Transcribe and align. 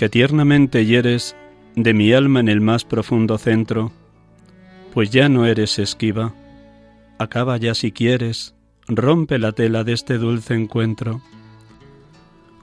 que 0.00 0.08
tiernamente 0.08 0.86
hieres 0.86 1.36
de 1.76 1.92
mi 1.92 2.14
alma 2.14 2.40
en 2.40 2.48
el 2.48 2.62
más 2.62 2.86
profundo 2.86 3.36
centro, 3.36 3.92
pues 4.94 5.10
ya 5.10 5.28
no 5.28 5.44
eres 5.44 5.78
esquiva. 5.78 6.32
Acaba 7.18 7.58
ya 7.58 7.74
si 7.74 7.92
quieres, 7.92 8.54
rompe 8.88 9.38
la 9.38 9.52
tela 9.52 9.84
de 9.84 9.92
este 9.92 10.16
dulce 10.16 10.54
encuentro. 10.54 11.20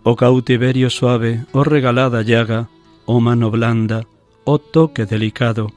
Oh 0.02 0.16
cautiverio 0.16 0.90
suave, 0.90 1.46
oh 1.52 1.64
regalada 1.64 2.24
llaga, 2.24 2.70
oh 3.06 3.20
mano 3.20 3.52
blanda, 3.52 4.08
oh 4.44 4.58
toque 4.58 5.06
delicado, 5.06 5.72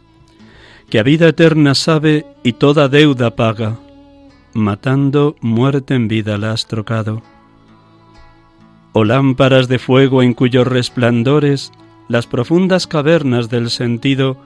que 0.89 0.99
a 0.99 1.03
vida 1.03 1.29
eterna 1.29 1.75
sabe 1.75 2.25
y 2.43 2.55
toda 2.55 2.89
deuda 2.89 3.37
paga, 3.37 3.79
matando 4.55 5.37
muerte 5.43 5.93
en 5.93 6.09
vida 6.09 6.39
la 6.39 6.53
has 6.53 6.67
trocado. 6.67 7.23
Oh 8.93 9.05
lámparas 9.05 9.69
de 9.69 9.79
fuego 9.79 10.23
en 10.23 10.35
cuyos 10.35 10.67
resplandores 10.67 11.73
las 12.09 12.27
profundas 12.27 12.89
cavernas 12.89 13.49
del 13.49 13.71
sentido 13.71 14.37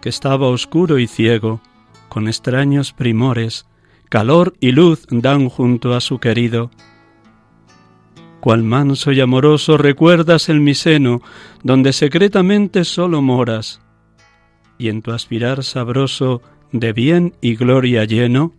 que 0.00 0.08
estaba 0.08 0.48
oscuro 0.48 0.98
y 0.98 1.06
ciego, 1.06 1.60
con 2.08 2.26
extraños 2.26 2.92
primores, 2.92 3.66
calor 4.08 4.54
y 4.58 4.72
luz 4.72 5.06
dan 5.08 5.48
junto 5.48 5.94
a 5.94 6.00
su 6.00 6.18
querido. 6.18 6.70
Cual 8.40 8.64
manso 8.64 9.12
y 9.12 9.20
amoroso 9.20 9.78
recuerdas 9.78 10.48
el 10.48 10.60
mi 10.60 10.74
seno, 10.74 11.22
donde 11.62 11.92
secretamente 11.92 12.84
solo 12.84 13.22
moras, 13.22 13.80
y 14.78 14.88
en 14.88 15.00
tu 15.00 15.12
aspirar 15.12 15.62
sabroso 15.62 16.42
de 16.72 16.92
bien 16.92 17.34
y 17.40 17.54
gloria 17.54 18.04
lleno, 18.04 18.52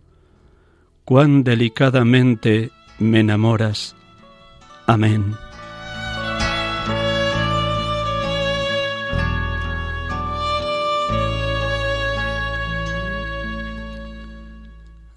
cuán 1.04 1.44
delicadamente 1.44 2.70
me 2.98 3.20
enamoras. 3.20 3.94
Amén. 4.86 5.36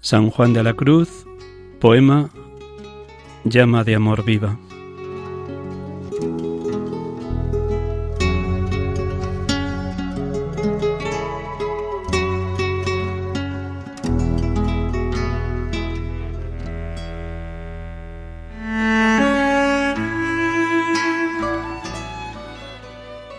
San 0.00 0.30
Juan 0.30 0.54
de 0.54 0.62
la 0.62 0.72
Cruz, 0.72 1.26
poema 1.80 2.30
Llama 3.44 3.84
de 3.84 3.94
Amor 3.94 4.24
Viva. 4.24 4.58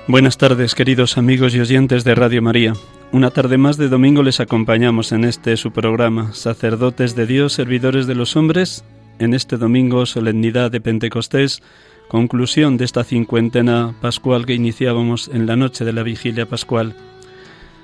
Buenas 0.09 0.39
tardes, 0.39 0.73
queridos 0.73 1.19
amigos 1.19 1.53
y 1.53 1.59
oyentes 1.59 2.03
de 2.03 2.15
Radio 2.15 2.41
María. 2.41 2.73
Una 3.11 3.29
tarde 3.29 3.59
más 3.59 3.77
de 3.77 3.89
domingo 3.89 4.23
les 4.23 4.39
acompañamos 4.39 5.11
en 5.11 5.23
este 5.23 5.55
su 5.55 5.71
programa, 5.71 6.33
Sacerdotes 6.33 7.15
de 7.15 7.27
Dios, 7.27 7.53
Servidores 7.53 8.07
de 8.07 8.15
los 8.15 8.35
Hombres, 8.35 8.83
en 9.19 9.35
este 9.35 9.57
domingo, 9.57 10.07
solemnidad 10.07 10.71
de 10.71 10.81
Pentecostés, 10.81 11.61
conclusión 12.07 12.75
de 12.77 12.85
esta 12.85 13.03
cincuentena 13.03 13.93
pascual 14.01 14.47
que 14.47 14.55
iniciábamos 14.55 15.29
en 15.31 15.45
la 15.45 15.55
noche 15.55 15.85
de 15.85 15.93
la 15.93 16.01
vigilia 16.01 16.47
pascual. 16.47 16.95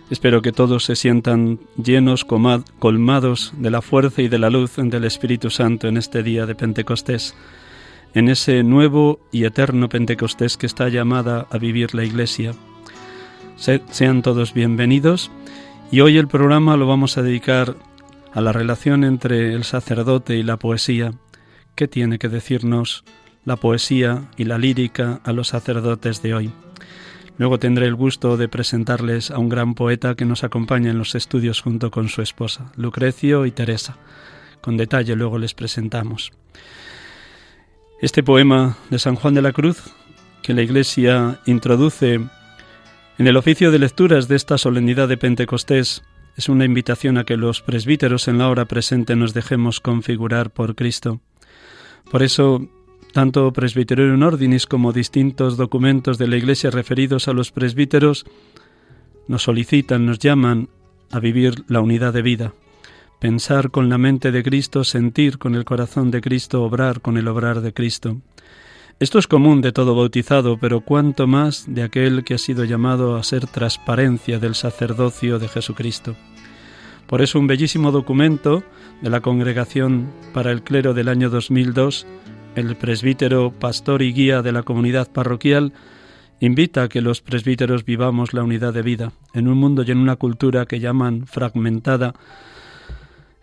Espero 0.09 0.41
que 0.41 0.51
todos 0.51 0.83
se 0.83 0.95
sientan 0.95 1.59
llenos, 1.77 2.25
colmados 2.25 3.53
de 3.55 3.69
la 3.69 3.83
fuerza 3.83 4.23
y 4.23 4.29
de 4.29 4.39
la 4.39 4.49
luz 4.49 4.77
del 4.77 5.03
Espíritu 5.03 5.51
Santo 5.51 5.87
en 5.87 5.97
este 5.97 6.23
día 6.23 6.47
de 6.47 6.55
Pentecostés 6.55 7.35
en 8.15 8.29
ese 8.29 8.63
nuevo 8.63 9.19
y 9.31 9.43
eterno 9.43 9.89
Pentecostés 9.89 10.55
que 10.55 10.65
está 10.65 10.87
llamada 10.87 11.47
a 11.51 11.57
vivir 11.57 11.93
la 11.93 12.05
Iglesia. 12.05 12.53
sean 13.57 14.21
todos 14.21 14.53
bienvenidos 14.53 15.29
y 15.91 15.99
hoy 15.99 16.17
el 16.17 16.29
programa 16.29 16.77
lo 16.77 16.87
vamos 16.87 17.17
a 17.17 17.21
dedicar 17.21 17.75
a 18.33 18.39
la 18.39 18.53
relación 18.53 19.03
entre 19.03 19.53
el 19.53 19.65
sacerdote 19.65 20.37
y 20.37 20.43
la 20.43 20.55
poesía. 20.55 21.11
¿Qué 21.75 21.89
tiene 21.89 22.17
que 22.17 22.29
decirnos 22.29 23.03
la 23.43 23.57
poesía 23.57 24.29
y 24.37 24.45
la 24.45 24.57
lírica 24.57 25.19
a 25.25 25.33
los 25.33 25.49
sacerdotes 25.49 26.21
de 26.21 26.33
hoy? 26.33 26.51
Luego 27.37 27.59
tendré 27.59 27.85
el 27.85 27.95
gusto 27.95 28.37
de 28.37 28.47
presentarles 28.47 29.29
a 29.29 29.39
un 29.39 29.49
gran 29.49 29.75
poeta 29.75 30.15
que 30.15 30.23
nos 30.23 30.45
acompaña 30.45 30.89
en 30.89 30.97
los 30.97 31.15
estudios 31.15 31.59
junto 31.59 31.91
con 31.91 32.07
su 32.07 32.21
esposa, 32.21 32.71
Lucrecio 32.77 33.45
y 33.45 33.51
Teresa. 33.51 33.97
Con 34.61 34.77
detalle 34.77 35.17
luego 35.17 35.37
les 35.37 35.53
presentamos. 35.53 36.31
Este 38.01 38.23
poema 38.23 38.77
de 38.89 38.99
San 38.99 39.15
Juan 39.15 39.33
de 39.35 39.41
la 39.41 39.53
Cruz, 39.53 39.81
que 40.43 40.53
la 40.53 40.61
Iglesia 40.61 41.39
introduce 41.45 42.15
en 43.17 43.27
el 43.27 43.37
oficio 43.37 43.71
de 43.71 43.79
lecturas 43.79 44.27
de 44.27 44.35
esta 44.35 44.57
solemnidad 44.57 45.07
de 45.07 45.15
Pentecostés, 45.15 46.03
es 46.35 46.49
una 46.49 46.65
invitación 46.65 47.17
a 47.17 47.23
que 47.23 47.37
los 47.37 47.61
presbíteros 47.61 48.27
en 48.27 48.37
la 48.37 48.49
hora 48.49 48.65
presente 48.65 49.15
nos 49.15 49.33
dejemos 49.33 49.79
configurar 49.79 50.51
por 50.51 50.75
Cristo. 50.75 51.21
Por 52.11 52.21
eso, 52.21 52.67
tanto 53.13 53.53
Presbyterium 53.53 54.21
Ordinis 54.21 54.65
como 54.65 54.91
distintos 54.91 55.55
documentos 55.55 56.17
de 56.17 56.27
la 56.27 56.35
Iglesia 56.35 56.71
referidos 56.71 57.29
a 57.29 57.33
los 57.33 57.53
presbíteros 57.53 58.25
nos 59.29 59.43
solicitan, 59.43 60.05
nos 60.05 60.19
llaman 60.19 60.67
a 61.11 61.19
vivir 61.21 61.63
la 61.69 61.79
unidad 61.79 62.11
de 62.11 62.21
vida 62.21 62.53
pensar 63.19 63.71
con 63.71 63.89
la 63.89 63.97
mente 63.97 64.31
de 64.31 64.43
Cristo, 64.43 64.83
sentir 64.83 65.37
con 65.37 65.55
el 65.55 65.65
corazón 65.65 66.11
de 66.11 66.21
Cristo, 66.21 66.63
obrar 66.63 67.01
con 67.01 67.17
el 67.17 67.27
obrar 67.27 67.61
de 67.61 67.73
Cristo. 67.73 68.17
Esto 68.99 69.19
es 69.19 69.27
común 69.27 69.61
de 69.61 69.73
todo 69.73 69.93
bautizado, 69.93 70.57
pero 70.57 70.81
cuánto 70.81 71.27
más 71.27 71.65
de 71.67 71.83
aquel 71.83 72.23
que 72.23 72.35
ha 72.35 72.37
sido 72.37 72.63
llamado 72.63 73.17
a 73.17 73.23
ser 73.23 73.45
transparencia 73.45 74.39
del 74.39 74.55
sacerdocio 74.55 75.37
de 75.37 75.49
Jesucristo. 75.49 76.15
Por 77.07 77.21
eso 77.21 77.37
un 77.37 77.47
bellísimo 77.47 77.91
documento 77.91 78.63
de 79.01 79.09
la 79.09 79.21
Congregación 79.21 80.11
para 80.33 80.51
el 80.51 80.63
Clero 80.63 80.93
del 80.93 81.09
año 81.09 81.29
2002, 81.29 82.07
el 82.55 82.75
presbítero, 82.77 83.51
pastor 83.51 84.01
y 84.01 84.13
guía 84.13 84.41
de 84.41 84.53
la 84.53 84.63
comunidad 84.63 85.11
parroquial, 85.11 85.73
invita 86.39 86.83
a 86.83 86.89
que 86.89 87.01
los 87.01 87.21
presbíteros 87.21 87.85
vivamos 87.85 88.33
la 88.33 88.43
unidad 88.43 88.73
de 88.73 88.81
vida 88.81 89.11
en 89.33 89.47
un 89.47 89.57
mundo 89.57 89.83
y 89.85 89.91
en 89.91 89.97
una 89.97 90.15
cultura 90.15 90.65
que 90.65 90.79
llaman 90.79 91.27
fragmentada, 91.27 92.13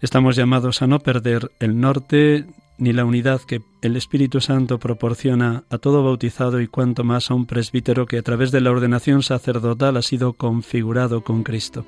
Estamos 0.03 0.35
llamados 0.35 0.83
a 0.83 0.89
no 0.89 0.99
perder 0.99 1.53
el 1.61 1.81
norte 1.81 2.45
ni 2.77 2.93
la 2.93 3.05
unidad 3.05 3.41
que 3.43 3.63
el 3.83 3.97
Espíritu 3.97 4.41
Santo 4.41 4.81
proporciona 4.81 5.63
a 5.71 5.79
todo 5.79 6.03
bautizado 6.03 6.61
y 6.61 6.67
cuanto 6.67 7.05
más 7.05 7.31
a 7.31 7.35
un 7.35 7.47
presbítero 7.47 8.07
que 8.07 8.19
a 8.19 8.23
través 8.23 8.51
de 8.51 8.61
la 8.61 8.73
ordenación 8.73 9.23
sacerdotal 9.23 9.97
ha 9.97 10.03
sido 10.03 10.33
configurado 10.33 11.23
con 11.23 11.45
Cristo. 11.45 11.87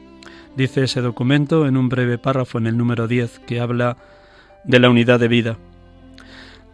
Dice 0.56 0.84
ese 0.84 1.00
documento 1.00 1.66
en 1.66 1.76
un 1.76 1.88
breve 1.88 2.16
párrafo 2.16 2.58
en 2.58 2.68
el 2.68 2.78
número 2.78 3.08
10 3.08 3.40
que 3.40 3.58
habla 3.58 3.96
de 4.62 4.78
la 4.78 4.90
unidad 4.90 5.18
de 5.18 5.26
vida. 5.26 5.58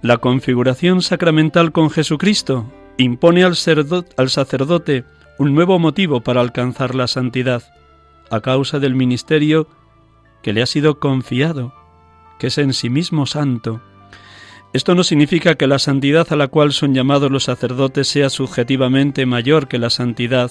La 0.02 0.18
configuración 0.18 1.00
sacramental 1.00 1.72
con 1.72 1.88
Jesucristo 1.88 2.70
impone 2.98 3.44
al, 3.44 3.56
al 4.18 4.28
sacerdote 4.28 5.04
un 5.38 5.54
nuevo 5.54 5.78
motivo 5.78 6.20
para 6.20 6.42
alcanzar 6.42 6.94
la 6.94 7.06
santidad, 7.06 7.62
a 8.30 8.42
causa 8.42 8.78
del 8.78 8.94
ministerio 8.94 9.68
que 10.42 10.52
le 10.52 10.62
ha 10.62 10.66
sido 10.66 10.98
confiado, 10.98 11.74
que 12.38 12.48
es 12.48 12.58
en 12.58 12.72
sí 12.72 12.90
mismo 12.90 13.26
santo. 13.26 13.80
Esto 14.72 14.94
no 14.94 15.02
significa 15.02 15.56
que 15.56 15.66
la 15.66 15.78
santidad 15.78 16.26
a 16.32 16.36
la 16.36 16.48
cual 16.48 16.72
son 16.72 16.94
llamados 16.94 17.30
los 17.30 17.44
sacerdotes 17.44 18.08
sea 18.08 18.30
subjetivamente 18.30 19.26
mayor 19.26 19.68
que 19.68 19.78
la 19.78 19.90
santidad 19.90 20.50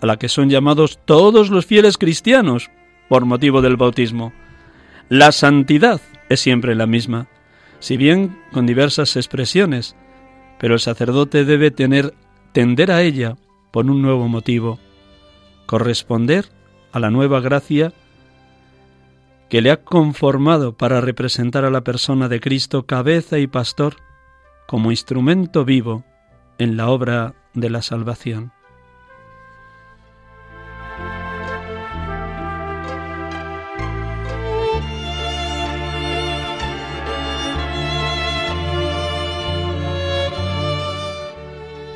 a 0.00 0.06
la 0.06 0.16
que 0.16 0.28
son 0.28 0.48
llamados 0.48 0.98
todos 1.04 1.50
los 1.50 1.66
fieles 1.66 1.98
cristianos 1.98 2.70
por 3.08 3.24
motivo 3.24 3.60
del 3.62 3.76
bautismo. 3.76 4.32
La 5.08 5.32
santidad 5.32 6.00
es 6.28 6.40
siempre 6.40 6.74
la 6.74 6.86
misma, 6.86 7.28
si 7.78 7.96
bien 7.96 8.38
con 8.52 8.66
diversas 8.66 9.16
expresiones, 9.16 9.96
pero 10.58 10.74
el 10.74 10.80
sacerdote 10.80 11.44
debe 11.44 11.70
tener 11.70 12.14
tender 12.52 12.90
a 12.90 13.02
ella 13.02 13.36
por 13.70 13.86
un 13.86 14.02
nuevo 14.02 14.28
motivo, 14.28 14.78
corresponder 15.66 16.46
a 16.92 17.00
la 17.00 17.10
nueva 17.10 17.40
gracia 17.40 17.92
que 19.48 19.62
le 19.62 19.70
ha 19.70 19.82
conformado 19.82 20.76
para 20.76 21.00
representar 21.00 21.64
a 21.64 21.70
la 21.70 21.82
persona 21.82 22.28
de 22.28 22.40
Cristo 22.40 22.86
cabeza 22.86 23.38
y 23.38 23.46
pastor 23.46 23.96
como 24.66 24.90
instrumento 24.90 25.64
vivo 25.64 26.04
en 26.58 26.76
la 26.76 26.90
obra 26.90 27.34
de 27.54 27.70
la 27.70 27.82
salvación. 27.82 28.52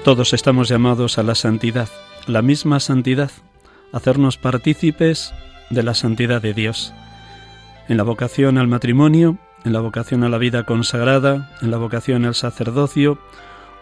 Todos 0.05 0.33
estamos 0.33 0.69
llamados 0.69 1.19
a 1.19 1.23
la 1.23 1.37
santidad, 1.37 1.89
la 2.27 2.43
misma 2.43 2.81
santidad, 2.81 3.31
hacernos 3.93 4.37
partícipes 4.37 5.33
de 5.71 5.85
la 5.85 5.95
santidad 5.95 6.43
de 6.43 6.55
Dios. 6.55 6.93
En 7.89 7.97
la 7.97 8.05
vocación 8.05 8.59
al 8.59 8.69
matrimonio, 8.69 9.39
en 9.65 9.73
la 9.73 9.81
vocación 9.81 10.25
a 10.25 10.29
la 10.29 10.39
vida 10.39 10.65
consagrada, 10.65 11.51
en 11.61 11.71
la 11.71 11.79
vocación 11.79 12.25
al 12.25 12.35
sacerdocio 12.35 13.19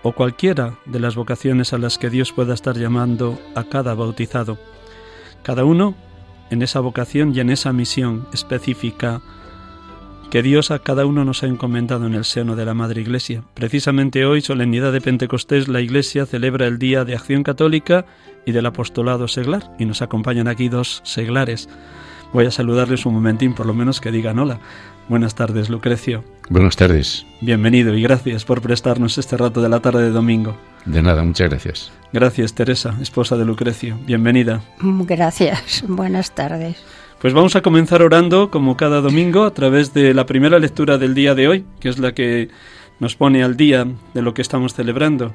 o 0.02 0.12
cualquiera 0.12 0.74
de 0.86 1.00
las 1.00 1.14
vocaciones 1.14 1.72
a 1.72 1.78
las 1.78 1.98
que 1.98 2.10
Dios 2.10 2.32
pueda 2.32 2.54
estar 2.54 2.76
llamando 2.76 3.38
a 3.54 3.64
cada 3.64 3.94
bautizado. 3.94 4.58
Cada 5.42 5.64
uno 5.64 5.94
en 6.50 6.62
esa 6.62 6.80
vocación 6.80 7.34
y 7.34 7.40
en 7.40 7.50
esa 7.50 7.72
misión 7.72 8.26
específica 8.32 9.20
que 10.30 10.42
Dios 10.42 10.70
a 10.70 10.78
cada 10.78 11.06
uno 11.06 11.24
nos 11.24 11.42
ha 11.42 11.46
encomendado 11.46 12.06
en 12.06 12.14
el 12.14 12.24
seno 12.24 12.54
de 12.54 12.64
la 12.64 12.72
Madre 12.72 13.00
Iglesia. 13.00 13.42
Precisamente 13.54 14.24
hoy, 14.24 14.40
solemnidad 14.40 14.92
de 14.92 15.00
Pentecostés, 15.00 15.66
la 15.66 15.80
Iglesia 15.80 16.24
celebra 16.24 16.66
el 16.66 16.78
Día 16.78 17.04
de 17.04 17.16
Acción 17.16 17.42
Católica 17.42 18.06
y 18.46 18.52
del 18.52 18.66
Apostolado 18.66 19.26
Seglar, 19.26 19.72
y 19.78 19.86
nos 19.86 20.02
acompañan 20.02 20.46
aquí 20.46 20.68
dos 20.68 21.00
seglares. 21.04 21.68
Voy 22.32 22.46
a 22.46 22.50
saludarles 22.50 23.06
un 23.06 23.14
momentín, 23.14 23.54
por 23.54 23.66
lo 23.66 23.74
menos 23.74 24.00
que 24.00 24.12
digan 24.12 24.38
hola. 24.38 24.60
Buenas 25.08 25.34
tardes, 25.34 25.68
Lucrecio. 25.68 26.22
Buenas 26.48 26.76
tardes. 26.76 27.26
Bienvenido 27.40 27.94
y 27.94 28.02
gracias 28.02 28.44
por 28.44 28.62
prestarnos 28.62 29.18
este 29.18 29.36
rato 29.36 29.60
de 29.60 29.68
la 29.68 29.80
tarde 29.80 30.04
de 30.04 30.10
domingo. 30.10 30.56
De 30.84 31.02
nada, 31.02 31.24
muchas 31.24 31.50
gracias. 31.50 31.92
Gracias, 32.12 32.54
Teresa, 32.54 32.96
esposa 33.00 33.36
de 33.36 33.44
Lucrecio. 33.44 33.98
Bienvenida. 34.06 34.62
Gracias, 34.80 35.84
buenas 35.88 36.32
tardes. 36.32 36.76
Pues 37.20 37.34
vamos 37.34 37.56
a 37.56 37.62
comenzar 37.62 38.02
orando 38.02 38.50
como 38.50 38.76
cada 38.76 39.00
domingo 39.00 39.44
a 39.44 39.52
través 39.52 39.92
de 39.92 40.14
la 40.14 40.24
primera 40.24 40.58
lectura 40.58 40.96
del 40.96 41.14
día 41.14 41.34
de 41.34 41.48
hoy, 41.48 41.64
que 41.80 41.88
es 41.88 41.98
la 41.98 42.12
que 42.12 42.48
nos 43.00 43.16
pone 43.16 43.42
al 43.42 43.56
día 43.56 43.86
de 44.14 44.22
lo 44.22 44.34
que 44.34 44.42
estamos 44.42 44.74
celebrando. 44.74 45.32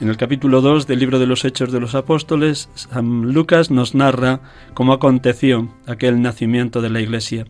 En 0.00 0.08
el 0.08 0.16
capítulo 0.16 0.60
2 0.60 0.86
del 0.86 1.00
libro 1.00 1.18
de 1.18 1.26
los 1.26 1.44
Hechos 1.44 1.72
de 1.72 1.80
los 1.80 1.94
Apóstoles, 1.94 2.70
San 2.74 3.32
Lucas 3.32 3.70
nos 3.70 3.94
narra 3.94 4.40
cómo 4.72 4.92
aconteció 4.92 5.68
aquel 5.86 6.22
nacimiento 6.22 6.80
de 6.80 6.88
la 6.90 7.00
Iglesia. 7.00 7.46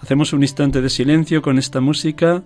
Hacemos 0.00 0.32
un 0.32 0.42
instante 0.42 0.82
de 0.82 0.90
silencio 0.90 1.40
con 1.40 1.56
esta 1.58 1.80
música, 1.80 2.42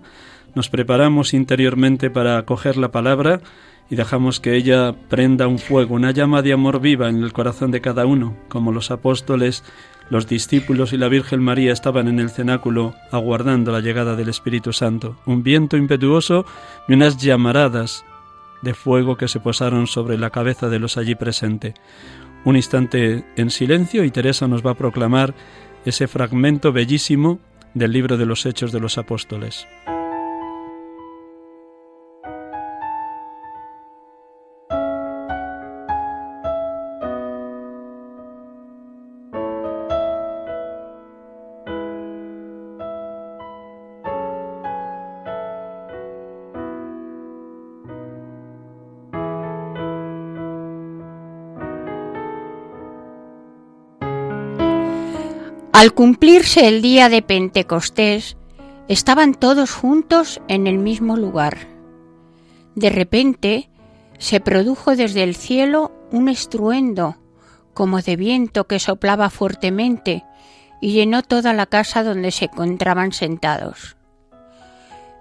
nos 0.55 0.69
preparamos 0.69 1.33
interiormente 1.33 2.09
para 2.09 2.37
acoger 2.37 2.77
la 2.77 2.91
palabra 2.91 3.41
y 3.89 3.95
dejamos 3.95 4.39
que 4.39 4.55
ella 4.55 4.93
prenda 5.09 5.47
un 5.47 5.59
fuego, 5.59 5.95
una 5.95 6.11
llama 6.11 6.41
de 6.41 6.53
amor 6.53 6.79
viva 6.79 7.09
en 7.09 7.23
el 7.23 7.33
corazón 7.33 7.71
de 7.71 7.81
cada 7.81 8.05
uno, 8.05 8.37
como 8.47 8.71
los 8.71 8.91
apóstoles 8.91 9.63
los 10.11 10.27
discípulos 10.27 10.91
y 10.91 10.97
la 10.97 11.07
Virgen 11.07 11.41
María 11.41 11.71
estaban 11.71 12.09
en 12.09 12.19
el 12.19 12.29
cenáculo 12.29 12.93
aguardando 13.11 13.71
la 13.71 13.79
llegada 13.79 14.17
del 14.17 14.27
Espíritu 14.27 14.73
Santo. 14.73 15.15
Un 15.25 15.41
viento 15.41 15.77
impetuoso 15.77 16.45
y 16.89 16.93
unas 16.93 17.15
llamaradas 17.15 18.03
de 18.61 18.73
fuego 18.73 19.15
que 19.15 19.29
se 19.29 19.39
posaron 19.39 19.87
sobre 19.87 20.17
la 20.17 20.29
cabeza 20.29 20.67
de 20.67 20.79
los 20.79 20.97
allí 20.97 21.15
presentes. 21.15 21.75
Un 22.43 22.57
instante 22.57 23.23
en 23.37 23.49
silencio 23.49 24.03
y 24.03 24.11
Teresa 24.11 24.49
nos 24.49 24.65
va 24.65 24.71
a 24.71 24.77
proclamar 24.77 25.33
ese 25.85 26.09
fragmento 26.09 26.73
bellísimo 26.73 27.39
del 27.73 27.93
libro 27.93 28.17
de 28.17 28.25
los 28.25 28.45
Hechos 28.45 28.73
de 28.73 28.81
los 28.81 28.97
Apóstoles. 28.97 29.65
Al 55.73 55.93
cumplirse 55.93 56.67
el 56.67 56.81
día 56.81 57.07
de 57.07 57.21
Pentecostés, 57.21 58.35
estaban 58.89 59.33
todos 59.33 59.71
juntos 59.71 60.41
en 60.49 60.67
el 60.67 60.77
mismo 60.77 61.15
lugar. 61.15 61.69
De 62.75 62.89
repente 62.89 63.69
se 64.17 64.41
produjo 64.41 64.97
desde 64.97 65.23
el 65.23 65.33
cielo 65.33 65.93
un 66.11 66.27
estruendo, 66.27 67.15
como 67.73 68.01
de 68.01 68.17
viento 68.17 68.67
que 68.67 68.79
soplaba 68.79 69.29
fuertemente, 69.29 70.25
y 70.81 70.91
llenó 70.91 71.23
toda 71.23 71.53
la 71.53 71.67
casa 71.67 72.03
donde 72.03 72.31
se 72.31 72.45
encontraban 72.45 73.13
sentados. 73.13 73.95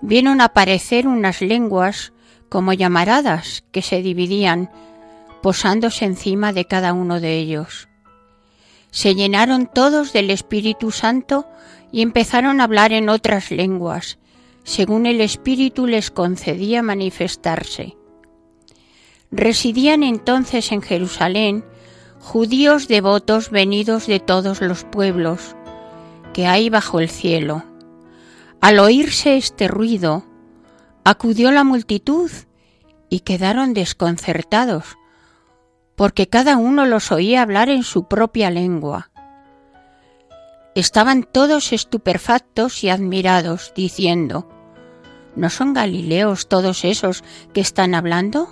Vieron 0.01 0.41
aparecer 0.41 1.07
unas 1.07 1.43
lenguas 1.43 2.13
como 2.49 2.73
llamaradas 2.73 3.63
que 3.71 3.83
se 3.83 4.03
dividían, 4.03 4.69
posándose 5.43 6.07
encima 6.07 6.53
de 6.53 6.65
cada 6.65 6.93
uno 6.93 7.21
de 7.21 7.39
ellos 7.39 7.90
se 8.91 9.15
llenaron 9.15 9.67
todos 9.67 10.13
del 10.13 10.31
Espíritu 10.31 10.91
Santo 10.91 11.47
y 11.93 12.03
empezaron 12.03 12.61
a 12.61 12.65
hablar 12.65 12.93
en 12.93 13.09
otras 13.09 13.51
lenguas, 13.51 14.19
según 14.65 15.07
el 15.07 15.21
Espíritu 15.21 15.87
les 15.87 16.11
concedía 16.11 16.83
manifestarse. 16.83 17.97
Residían 19.31 20.03
entonces 20.03 20.73
en 20.73 20.83
Jerusalén 20.83 21.65
judíos 22.21 22.89
devotos 22.89 23.51
venidos 23.51 24.07
de 24.07 24.21
todos 24.21 24.61
los 24.61 24.85
pueblos 24.85 25.57
que 26.33 26.47
hay 26.47 26.69
bajo 26.69 27.01
el 27.01 27.09
cielo. 27.09 27.65
Al 28.61 28.79
oírse 28.79 29.37
este 29.37 29.69
ruido, 29.69 30.25
acudió 31.05 31.51
la 31.51 31.65
multitud 31.65 32.31
y 33.09 33.21
quedaron 33.21 33.73
desconcertados 33.73 34.97
porque 36.01 36.29
cada 36.29 36.57
uno 36.57 36.87
los 36.87 37.13
oía 37.13 37.43
hablar 37.43 37.69
en 37.69 37.83
su 37.83 38.05
propia 38.05 38.51
lengua. 38.51 39.11
Estaban 40.75 41.25
todos 41.25 41.75
estupefactos 41.75 42.83
y 42.85 42.89
admirados, 42.89 43.75
diciendo, 43.77 44.49
¿No 45.37 45.51
son 45.51 45.75
Galileos 45.75 46.49
todos 46.49 46.87
esos 46.87 47.23
que 47.53 47.61
están 47.61 47.95
hablando? 47.95 48.49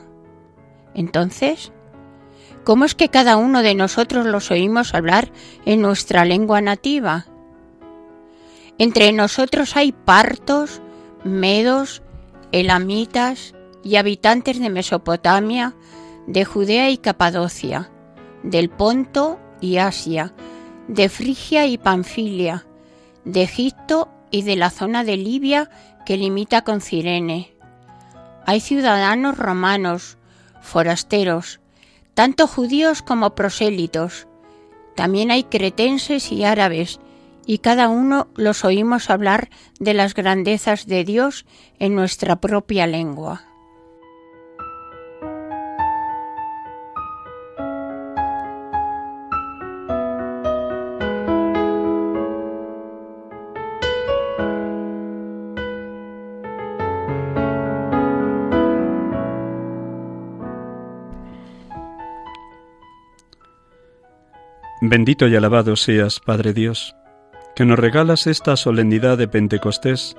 Entonces, 0.92 1.72
¿cómo 2.64 2.84
es 2.84 2.94
que 2.94 3.08
cada 3.08 3.38
uno 3.38 3.62
de 3.62 3.74
nosotros 3.74 4.26
los 4.26 4.50
oímos 4.50 4.92
hablar 4.92 5.32
en 5.64 5.80
nuestra 5.80 6.26
lengua 6.26 6.60
nativa? 6.60 7.28
Entre 8.76 9.10
nosotros 9.12 9.74
hay 9.74 9.92
partos, 9.92 10.82
medos, 11.24 12.02
elamitas 12.52 13.54
y 13.82 13.96
habitantes 13.96 14.60
de 14.60 14.68
Mesopotamia, 14.68 15.74
de 16.28 16.44
Judea 16.44 16.90
y 16.90 16.98
Capadocia, 16.98 17.90
del 18.42 18.68
Ponto 18.68 19.40
y 19.62 19.78
Asia, 19.78 20.34
de 20.86 21.08
Frigia 21.08 21.66
y 21.66 21.78
Panfilia, 21.78 22.66
de 23.24 23.42
Egipto 23.42 24.10
y 24.30 24.42
de 24.42 24.54
la 24.56 24.68
zona 24.68 25.04
de 25.04 25.16
Libia 25.16 25.70
que 26.04 26.18
limita 26.18 26.62
con 26.62 26.82
Cirene. 26.82 27.54
Hay 28.44 28.60
ciudadanos 28.60 29.38
romanos, 29.38 30.18
forasteros, 30.60 31.60
tanto 32.12 32.46
judíos 32.46 33.00
como 33.00 33.34
prosélitos. 33.34 34.28
También 34.96 35.30
hay 35.30 35.44
cretenses 35.44 36.30
y 36.30 36.44
árabes, 36.44 37.00
y 37.46 37.58
cada 37.58 37.88
uno 37.88 38.28
los 38.34 38.66
oímos 38.66 39.08
hablar 39.08 39.48
de 39.80 39.94
las 39.94 40.12
grandezas 40.12 40.86
de 40.86 41.04
Dios 41.04 41.46
en 41.78 41.94
nuestra 41.94 42.36
propia 42.36 42.86
lengua. 42.86 43.47
Bendito 64.90 65.28
y 65.28 65.36
alabado 65.36 65.76
seas, 65.76 66.18
Padre 66.18 66.54
Dios, 66.54 66.96
que 67.54 67.66
nos 67.66 67.78
regalas 67.78 68.26
esta 68.26 68.56
solemnidad 68.56 69.18
de 69.18 69.28
Pentecostés 69.28 70.16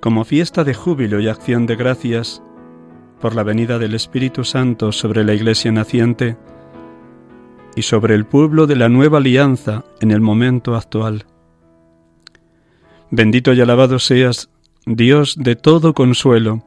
como 0.00 0.24
fiesta 0.24 0.64
de 0.64 0.72
júbilo 0.72 1.20
y 1.20 1.28
acción 1.28 1.66
de 1.66 1.76
gracias 1.76 2.42
por 3.20 3.34
la 3.34 3.42
venida 3.42 3.78
del 3.78 3.94
Espíritu 3.94 4.42
Santo 4.42 4.90
sobre 4.90 5.22
la 5.22 5.34
Iglesia 5.34 5.70
naciente 5.70 6.38
y 7.76 7.82
sobre 7.82 8.14
el 8.14 8.24
pueblo 8.24 8.66
de 8.66 8.76
la 8.76 8.88
nueva 8.88 9.18
alianza 9.18 9.84
en 10.00 10.12
el 10.12 10.22
momento 10.22 10.76
actual. 10.76 11.26
Bendito 13.10 13.52
y 13.52 13.60
alabado 13.60 13.98
seas, 13.98 14.48
Dios 14.86 15.36
de 15.38 15.56
todo 15.56 15.92
consuelo, 15.92 16.64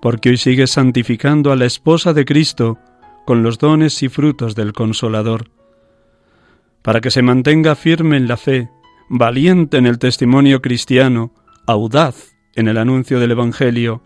porque 0.00 0.30
hoy 0.30 0.38
sigues 0.38 0.70
santificando 0.70 1.52
a 1.52 1.56
la 1.56 1.66
esposa 1.66 2.14
de 2.14 2.24
Cristo 2.24 2.78
con 3.26 3.42
los 3.42 3.58
dones 3.58 4.02
y 4.02 4.08
frutos 4.08 4.54
del 4.54 4.72
Consolador 4.72 5.59
para 6.82 7.00
que 7.00 7.10
se 7.10 7.22
mantenga 7.22 7.74
firme 7.74 8.16
en 8.16 8.28
la 8.28 8.36
fe, 8.36 8.70
valiente 9.08 9.76
en 9.76 9.86
el 9.86 9.98
testimonio 9.98 10.62
cristiano, 10.62 11.32
audaz 11.66 12.36
en 12.54 12.68
el 12.68 12.78
anuncio 12.78 13.20
del 13.20 13.32
Evangelio, 13.32 14.02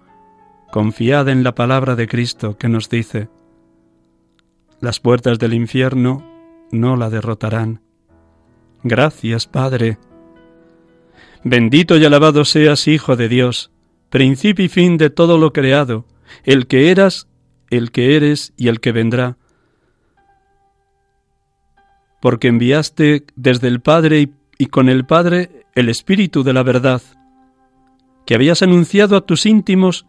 confiada 0.72 1.32
en 1.32 1.44
la 1.44 1.54
palabra 1.54 1.94
de 1.94 2.08
Cristo 2.08 2.58
que 2.58 2.68
nos 2.68 2.88
dice, 2.88 3.28
las 4.80 5.00
puertas 5.00 5.38
del 5.38 5.54
infierno 5.54 6.24
no 6.70 6.96
la 6.96 7.10
derrotarán. 7.10 7.80
Gracias, 8.82 9.46
Padre. 9.46 9.98
Bendito 11.42 11.96
y 11.96 12.04
alabado 12.04 12.44
seas, 12.44 12.88
Hijo 12.88 13.16
de 13.16 13.28
Dios, 13.28 13.70
principio 14.10 14.64
y 14.64 14.68
fin 14.68 14.98
de 14.98 15.10
todo 15.10 15.38
lo 15.38 15.52
creado, 15.52 16.06
el 16.42 16.66
que 16.66 16.90
eras, 16.90 17.28
el 17.70 17.92
que 17.92 18.16
eres 18.16 18.52
y 18.56 18.68
el 18.68 18.80
que 18.80 18.92
vendrá 18.92 19.38
porque 22.24 22.48
enviaste 22.48 23.26
desde 23.36 23.68
el 23.68 23.82
Padre 23.82 24.30
y, 24.56 24.66
con 24.68 24.88
el 24.88 25.04
Padre 25.04 25.66
el 25.74 25.90
Espíritu 25.90 26.42
de 26.42 26.54
la 26.54 26.62
verdad, 26.62 27.02
que 28.24 28.34
habías 28.34 28.62
anunciado 28.62 29.18
a 29.18 29.20
tus 29.20 29.44
íntimos 29.44 30.06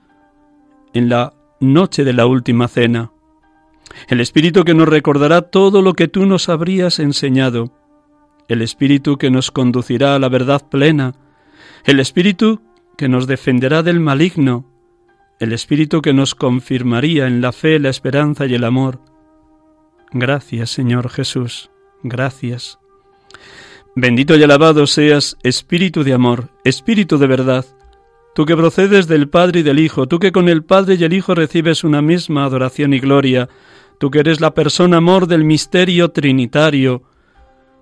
en 0.94 1.10
la 1.10 1.34
noche 1.60 2.06
de 2.06 2.14
la 2.14 2.26
última 2.26 2.70
cena. 2.70 3.12
El 4.08 4.22
Espíritu 4.22 4.64
que 4.64 4.74
nos 4.74 4.88
recordará 4.88 5.42
todo 5.42 5.82
lo 5.82 5.94
que 5.94 6.08
tú 6.08 6.26
nos 6.26 6.48
habrías 6.48 7.00
enseñado, 7.00 7.74
el 8.48 8.62
Espíritu 8.62 9.18
que 9.18 9.30
nos 9.30 9.52
conducirá 9.52 10.16
a 10.16 10.20
la 10.20 10.30
verdad 10.30 10.62
plena, 10.70 11.16
el 11.84 12.00
Espíritu 12.00 12.62
que 12.98 13.10
nos 13.10 13.28
defenderá 13.28 13.84
del 13.84 14.00
maligno, 14.00 14.64
el 15.42 15.52
Espíritu 15.52 16.02
que 16.02 16.14
nos 16.14 16.34
confirmaría 16.34 17.28
en 17.28 17.42
la 17.42 17.52
fe, 17.52 17.78
la 17.78 17.90
esperanza 17.90 18.46
y 18.46 18.54
el 18.54 18.64
amor. 18.64 19.02
Gracias, 20.14 20.70
Señor 20.70 21.10
Jesús 21.10 21.72
gracias. 22.06 22.80
Bendito 23.96 24.36
y 24.36 24.44
alabado 24.44 24.88
seas, 24.88 25.38
Espíritu 25.44 26.04
de 26.04 26.14
amor, 26.14 26.50
Espíritu 26.64 27.18
de 27.18 27.28
verdad, 27.28 27.66
tú 28.34 28.46
que 28.46 28.56
procedes 28.56 29.08
del 29.08 29.30
Padre 29.30 29.62
y 29.62 29.64
del 29.64 29.80
Hijo, 29.80 30.08
tú 30.08 30.20
que 30.20 30.32
con 30.32 30.50
el 30.50 30.64
Padre 30.64 30.96
y 30.96 31.04
el 31.04 31.14
Hijo 31.14 31.34
recibes 31.34 31.84
una 31.84 32.02
misma 32.02 32.46
adoración 32.46 32.94
y 32.94 33.00
gloria, 33.00 33.50
tú 34.00 34.12
que 34.12 34.20
eres 34.20 34.42
la 34.42 34.54
persona 34.54 34.98
amor 34.98 35.28
del 35.28 35.44
misterio 35.44 36.12
trinitario, 36.12 37.04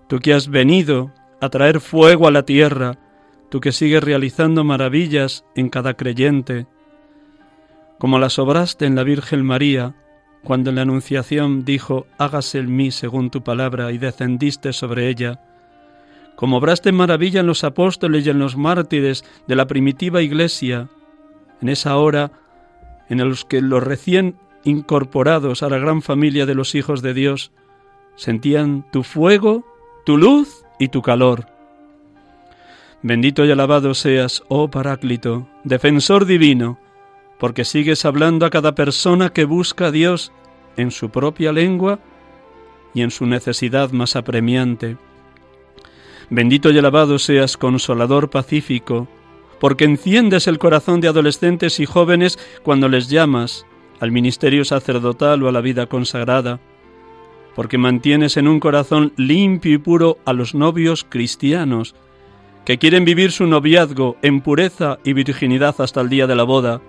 tú 0.08 0.20
que 0.20 0.34
has 0.34 0.48
venido 0.48 1.12
a 1.42 1.50
traer 1.50 1.80
fuego 1.80 2.28
a 2.28 2.32
la 2.32 2.44
tierra, 2.44 3.00
tú 3.50 3.60
que 3.60 3.72
sigues 3.72 4.04
realizando 4.04 4.64
maravillas 4.64 5.44
en 5.56 5.70
cada 5.70 5.96
creyente, 5.96 6.68
como 8.00 8.20
las 8.20 8.38
obraste 8.38 8.86
en 8.86 8.96
la 8.96 9.04
Virgen 9.04 9.44
María, 9.44 9.96
cuando 10.44 10.70
en 10.70 10.78
la 10.78 10.82
Anunciación 10.82 11.66
dijo, 11.66 12.06
hágase 12.18 12.60
en 12.60 12.76
mí 12.76 12.92
según 12.92 13.30
tu 13.30 13.44
palabra, 13.44 13.92
y 13.92 13.98
descendiste 13.98 14.74
sobre 14.74 15.10
ella, 15.10 15.40
como 16.36 16.58
obraste 16.58 16.92
maravilla 16.92 17.42
en 17.42 17.48
los 17.48 17.64
apóstoles 17.64 18.26
y 18.26 18.30
en 18.30 18.40
los 18.40 18.58
mártires 18.58 19.24
de 19.48 19.56
la 19.56 19.68
primitiva 19.68 20.22
iglesia, 20.22 20.90
en 21.62 21.70
esa 21.70 21.96
hora 21.98 22.32
en 23.10 23.18
los 23.20 23.46
que 23.46 23.62
los 23.62 23.84
recién 23.84 24.36
incorporados 24.64 25.64
a 25.64 25.70
la 25.70 25.78
gran 25.78 26.02
familia 26.02 26.46
de 26.46 26.56
los 26.56 26.76
hijos 26.76 27.02
de 27.02 27.14
Dios 27.14 27.52
sentían 28.16 28.86
tu 28.92 29.04
fuego, 29.04 29.66
tu 30.06 30.18
luz 30.18 30.66
y 30.80 30.90
tu 30.90 31.02
calor. 31.02 31.48
Bendito 33.02 33.44
y 33.46 33.52
alabado 33.52 33.94
seas, 33.94 34.44
oh 34.48 34.70
Paráclito, 34.70 35.48
defensor 35.64 36.26
divino, 36.26 36.80
porque 37.40 37.66
sigues 37.66 38.06
hablando 38.06 38.46
a 38.46 38.50
cada 38.50 38.76
persona 38.76 39.32
que 39.32 39.46
busca 39.46 39.88
a 39.88 39.92
Dios 39.92 40.32
en 40.78 40.92
su 40.92 41.10
propia 41.10 41.52
lengua 41.52 42.00
y 42.94 43.02
en 43.02 43.12
su 43.12 43.26
necesidad 43.26 43.92
más 43.92 44.16
apremiante. 44.16 44.98
Bendito 46.30 46.72
y 46.72 46.78
alabado 46.78 47.20
seas, 47.20 47.58
consolador 47.58 48.30
pacífico, 48.30 49.08
porque 49.60 49.86
enciendes 49.86 50.48
el 50.48 50.58
corazón 50.58 51.02
de 51.02 51.08
adolescentes 51.08 51.80
y 51.80 51.86
jóvenes 51.86 52.40
cuando 52.64 52.90
les 52.90 53.10
llamas 53.10 53.66
al 54.00 54.12
ministerio 54.12 54.66
sacerdotal 54.66 55.44
o 55.44 55.48
a 55.48 55.52
la 55.52 55.62
vida 55.62 55.86
consagrada, 55.86 56.60
porque 57.56 57.78
mantienes 57.78 58.38
en 58.38 58.48
un 58.48 58.60
corazón 58.60 59.14
limpio 59.16 59.74
y 59.74 59.78
puro 59.78 60.18
a 60.26 60.34
los 60.34 60.56
novios 60.56 61.06
cristianos, 61.08 61.96
que 62.66 62.78
quieren 62.78 63.06
vivir 63.06 63.32
su 63.32 63.46
noviazgo 63.46 64.18
en 64.22 64.42
pureza 64.42 64.98
y 65.04 65.14
virginidad 65.14 65.76
hasta 65.80 66.02
el 66.02 66.10
día 66.10 66.28
de 66.28 66.36
la 66.36 66.44
boda, 66.44 66.82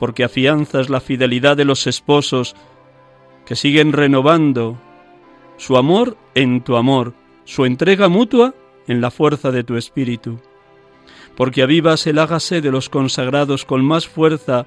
porque 0.00 0.24
afianzas 0.24 0.88
la 0.88 1.00
fidelidad 1.00 1.58
de 1.58 1.66
los 1.66 1.86
esposos 1.86 2.56
que 3.44 3.54
siguen 3.54 3.92
renovando 3.92 4.78
su 5.58 5.76
amor 5.76 6.16
en 6.34 6.62
tu 6.62 6.76
amor, 6.76 7.12
su 7.44 7.66
entrega 7.66 8.08
mutua 8.08 8.54
en 8.88 9.02
la 9.02 9.10
fuerza 9.10 9.52
de 9.52 9.62
tu 9.62 9.76
espíritu, 9.76 10.40
porque 11.36 11.62
avivas 11.62 12.06
el 12.06 12.18
hágase 12.18 12.62
de 12.62 12.70
los 12.70 12.88
consagrados 12.88 13.66
con 13.66 13.84
más 13.84 14.08
fuerza 14.08 14.66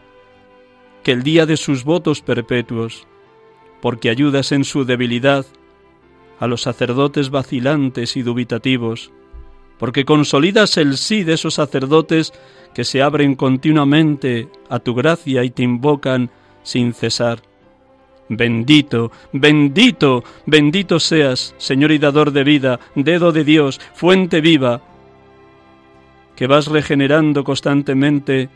que 1.01 1.11
el 1.13 1.23
día 1.23 1.47
de 1.47 1.57
sus 1.57 1.83
votos 1.83 2.21
perpetuos, 2.21 3.07
porque 3.81 4.11
ayudas 4.11 4.51
en 4.51 4.63
su 4.63 4.85
debilidad 4.85 5.47
a 6.39 6.45
los 6.45 6.61
sacerdotes 6.61 7.31
vacilantes 7.31 8.17
y 8.17 8.21
dubitativos, 8.21 9.11
porque 9.79 10.05
consolidas 10.05 10.77
el 10.77 10.95
sí 10.95 11.23
de 11.23 11.33
esos 11.33 11.55
sacerdotes 11.55 12.33
que 12.73 12.83
se 12.83 13.01
abren 13.01 13.35
continuamente 13.35 14.47
a 14.69 14.79
tu 14.79 14.95
gracia 14.95 15.43
y 15.43 15.51
te 15.51 15.63
invocan 15.63 16.29
sin 16.63 16.93
cesar. 16.93 17.41
Bendito, 18.29 19.11
bendito, 19.31 20.23
bendito 20.45 20.99
seas, 20.99 21.53
Señor 21.57 21.91
y 21.91 21.99
dador 21.99 22.31
de 22.31 22.43
vida, 22.43 22.79
dedo 22.95 23.31
de 23.31 23.43
Dios, 23.43 23.79
fuente 23.93 24.41
viva, 24.41 24.81
que 26.35 26.47
vas 26.47 26.67
regenerando 26.67 27.43
constantemente 27.43 28.49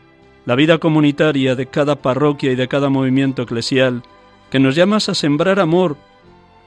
la 0.46 0.56
vida 0.56 0.78
comunitaria 0.78 1.54
de 1.54 1.66
cada 1.66 1.96
parroquia 1.96 2.50
y 2.52 2.56
de 2.56 2.66
cada 2.66 2.88
movimiento 2.88 3.42
eclesial, 3.42 4.02
que 4.50 4.58
nos 4.58 4.74
llamas 4.74 5.08
a 5.08 5.14
sembrar 5.14 5.60
amor 5.60 5.96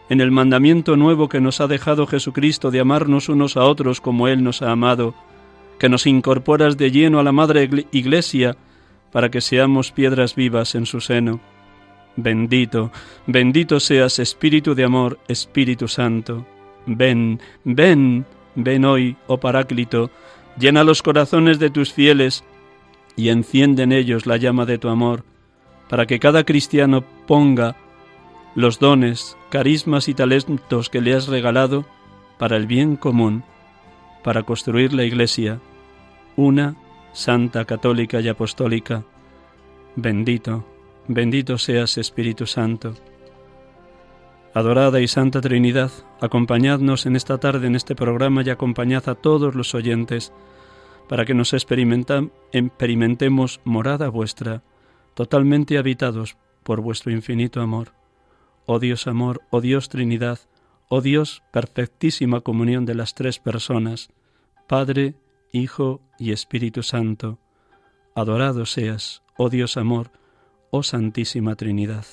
en 0.09 0.21
el 0.21 0.29
mandamiento 0.29 0.95
nuevo 0.95 1.27
que 1.27 1.41
nos 1.41 1.59
ha 1.61 1.67
dejado 1.67 2.05
Jesucristo 2.05 2.69
de 2.69 2.79
amarnos 2.79 3.29
unos 3.29 3.57
a 3.57 3.63
otros 3.63 3.99
como 3.99 4.27
Él 4.27 4.43
nos 4.43 4.61
ha 4.61 4.71
amado 4.71 5.15
que 5.81 5.89
nos 5.89 6.05
incorporas 6.05 6.77
de 6.77 6.91
lleno 6.91 7.17
a 7.19 7.23
la 7.23 7.31
Madre 7.31 7.67
Iglesia 7.91 8.55
para 9.11 9.31
que 9.31 9.41
seamos 9.41 9.91
piedras 9.91 10.35
vivas 10.35 10.75
en 10.75 10.85
su 10.85 11.01
seno. 11.01 11.39
Bendito, 12.15 12.91
bendito 13.25 13.79
seas 13.79 14.19
Espíritu 14.19 14.75
de 14.75 14.83
amor, 14.83 15.17
Espíritu 15.27 15.87
Santo. 15.87 16.45
Ven, 16.85 17.39
ven, 17.63 18.27
ven 18.53 18.85
hoy, 18.85 19.17
oh 19.25 19.39
Paráclito, 19.39 20.11
llena 20.55 20.83
los 20.83 21.01
corazones 21.01 21.57
de 21.57 21.71
tus 21.71 21.91
fieles 21.93 22.43
y 23.15 23.29
enciende 23.29 23.81
en 23.81 23.91
ellos 23.91 24.27
la 24.27 24.37
llama 24.37 24.67
de 24.67 24.77
tu 24.77 24.87
amor, 24.87 25.23
para 25.89 26.05
que 26.05 26.19
cada 26.19 26.43
cristiano 26.43 27.03
ponga 27.25 27.75
los 28.53 28.77
dones, 28.77 29.35
carismas 29.49 30.09
y 30.09 30.13
talentos 30.13 30.91
que 30.91 31.01
le 31.01 31.15
has 31.15 31.27
regalado 31.27 31.87
para 32.37 32.55
el 32.55 32.67
bien 32.67 32.97
común, 32.97 33.43
para 34.23 34.43
construir 34.43 34.93
la 34.93 35.05
Iglesia 35.05 35.59
una, 36.41 36.75
santa, 37.13 37.65
católica 37.65 38.19
y 38.19 38.27
apostólica. 38.27 39.05
Bendito, 39.95 40.65
bendito 41.07 41.57
seas 41.57 41.97
Espíritu 41.97 42.47
Santo. 42.47 42.95
Adorada 44.53 44.99
y 44.99 45.07
Santa 45.07 45.39
Trinidad, 45.39 45.91
acompañadnos 46.19 47.05
en 47.05 47.15
esta 47.15 47.37
tarde 47.37 47.67
en 47.67 47.75
este 47.75 47.95
programa 47.95 48.41
y 48.43 48.49
acompañad 48.49 49.07
a 49.07 49.15
todos 49.15 49.55
los 49.55 49.73
oyentes 49.75 50.33
para 51.07 51.25
que 51.25 51.33
nos 51.33 51.53
experimentemos 51.53 53.61
morada 53.63 54.09
vuestra, 54.09 54.63
totalmente 55.13 55.77
habitados 55.77 56.37
por 56.63 56.81
vuestro 56.81 57.11
infinito 57.11 57.61
amor. 57.61 57.93
Oh 58.65 58.79
Dios 58.79 59.07
amor, 59.07 59.41
oh 59.51 59.61
Dios 59.61 59.89
Trinidad, 59.89 60.39
oh 60.89 61.01
Dios 61.01 61.43
perfectísima 61.51 62.41
comunión 62.41 62.85
de 62.85 62.95
las 62.95 63.13
tres 63.13 63.39
personas, 63.39 64.09
Padre, 64.67 65.15
Hijo 65.51 66.01
y 66.17 66.31
Espíritu 66.31 66.83
Santo. 66.83 67.37
Adorado 68.15 68.65
seas, 68.65 69.21
oh 69.37 69.49
Dios 69.49 69.77
amor, 69.77 70.11
oh 70.69 70.83
Santísima 70.83 71.55
Trinidad. 71.55 72.05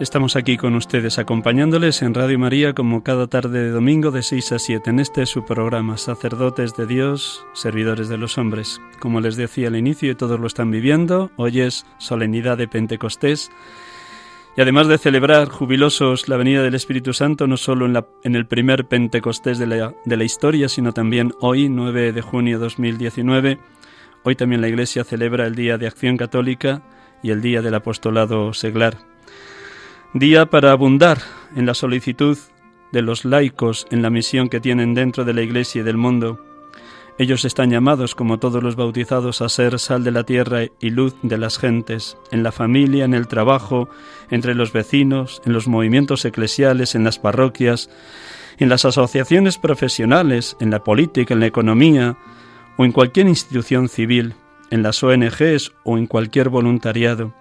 Estamos 0.00 0.36
aquí 0.36 0.56
con 0.56 0.76
ustedes 0.76 1.18
acompañándoles 1.18 2.02
en 2.02 2.14
Radio 2.14 2.38
María 2.38 2.72
como 2.72 3.02
cada 3.02 3.26
tarde 3.26 3.64
de 3.64 3.70
domingo 3.70 4.12
de 4.12 4.22
6 4.22 4.52
a 4.52 4.58
7 4.60 4.90
en 4.90 5.00
este 5.00 5.26
su 5.26 5.44
programa 5.44 5.96
Sacerdotes 5.96 6.76
de 6.76 6.86
Dios, 6.86 7.44
Servidores 7.52 8.08
de 8.08 8.16
los 8.16 8.38
Hombres. 8.38 8.80
Como 9.00 9.20
les 9.20 9.34
decía 9.34 9.66
al 9.66 9.74
inicio 9.74 10.12
y 10.12 10.14
todos 10.14 10.38
lo 10.38 10.46
están 10.46 10.70
viviendo, 10.70 11.32
hoy 11.34 11.62
es 11.62 11.84
solemnidad 11.98 12.56
de 12.56 12.68
Pentecostés. 12.68 13.50
Y 14.56 14.60
además 14.60 14.86
de 14.86 14.98
celebrar 14.98 15.48
jubilosos 15.48 16.28
la 16.28 16.36
venida 16.36 16.62
del 16.62 16.76
Espíritu 16.76 17.12
Santo 17.12 17.48
no 17.48 17.56
solo 17.56 17.84
en, 17.84 17.94
la, 17.94 18.06
en 18.22 18.36
el 18.36 18.46
primer 18.46 18.86
Pentecostés 18.86 19.58
de 19.58 19.66
la, 19.66 19.94
de 20.04 20.16
la 20.16 20.22
historia, 20.22 20.68
sino 20.68 20.92
también 20.92 21.32
hoy, 21.40 21.68
9 21.68 22.12
de 22.12 22.22
junio 22.22 22.58
de 22.58 22.64
2019, 22.66 23.58
hoy 24.22 24.36
también 24.36 24.60
la 24.60 24.68
Iglesia 24.68 25.02
celebra 25.02 25.48
el 25.48 25.56
Día 25.56 25.76
de 25.76 25.88
Acción 25.88 26.16
Católica 26.16 26.82
y 27.20 27.30
el 27.30 27.42
Día 27.42 27.62
del 27.62 27.74
Apostolado 27.74 28.54
Seglar 28.54 29.07
día 30.14 30.46
para 30.46 30.72
abundar 30.72 31.18
en 31.54 31.66
la 31.66 31.74
solicitud 31.74 32.38
de 32.92 33.02
los 33.02 33.24
laicos 33.24 33.86
en 33.90 34.00
la 34.00 34.10
misión 34.10 34.48
que 34.48 34.60
tienen 34.60 34.94
dentro 34.94 35.24
de 35.24 35.34
la 35.34 35.42
Iglesia 35.42 35.82
y 35.82 35.84
del 35.84 35.98
mundo. 35.98 36.40
Ellos 37.18 37.44
están 37.44 37.70
llamados, 37.70 38.14
como 38.14 38.38
todos 38.38 38.62
los 38.62 38.76
bautizados, 38.76 39.42
a 39.42 39.48
ser 39.48 39.78
sal 39.78 40.04
de 40.04 40.12
la 40.12 40.24
tierra 40.24 40.62
y 40.80 40.90
luz 40.90 41.14
de 41.22 41.36
las 41.36 41.58
gentes, 41.58 42.16
en 42.30 42.42
la 42.42 42.52
familia, 42.52 43.04
en 43.04 43.12
el 43.12 43.26
trabajo, 43.26 43.88
entre 44.30 44.54
los 44.54 44.72
vecinos, 44.72 45.42
en 45.44 45.52
los 45.52 45.66
movimientos 45.66 46.24
eclesiales, 46.24 46.94
en 46.94 47.04
las 47.04 47.18
parroquias, 47.18 47.90
en 48.58 48.68
las 48.68 48.84
asociaciones 48.84 49.58
profesionales, 49.58 50.56
en 50.60 50.70
la 50.70 50.84
política, 50.84 51.34
en 51.34 51.40
la 51.40 51.46
economía 51.46 52.16
o 52.76 52.84
en 52.84 52.92
cualquier 52.92 53.26
institución 53.26 53.88
civil, 53.88 54.34
en 54.70 54.82
las 54.82 55.02
ONGs 55.02 55.72
o 55.82 55.98
en 55.98 56.06
cualquier 56.06 56.48
voluntariado 56.48 57.34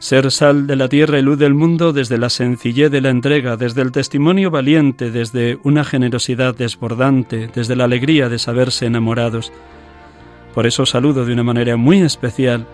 ser 0.00 0.30
sal 0.30 0.66
de 0.66 0.76
la 0.76 0.88
tierra 0.88 1.18
y 1.18 1.22
luz 1.22 1.38
del 1.38 1.52
mundo 1.52 1.92
desde 1.92 2.16
la 2.16 2.30
sencillez 2.30 2.90
de 2.90 3.02
la 3.02 3.10
entrega, 3.10 3.58
desde 3.58 3.82
el 3.82 3.92
testimonio 3.92 4.50
valiente, 4.50 5.10
desde 5.10 5.58
una 5.62 5.84
generosidad 5.84 6.54
desbordante, 6.54 7.50
desde 7.54 7.76
la 7.76 7.84
alegría 7.84 8.30
de 8.30 8.38
saberse 8.38 8.86
enamorados. 8.86 9.52
Por 10.54 10.66
eso 10.66 10.86
saludo 10.86 11.26
de 11.26 11.34
una 11.34 11.42
manera 11.42 11.76
muy 11.76 12.00
especial 12.00 12.66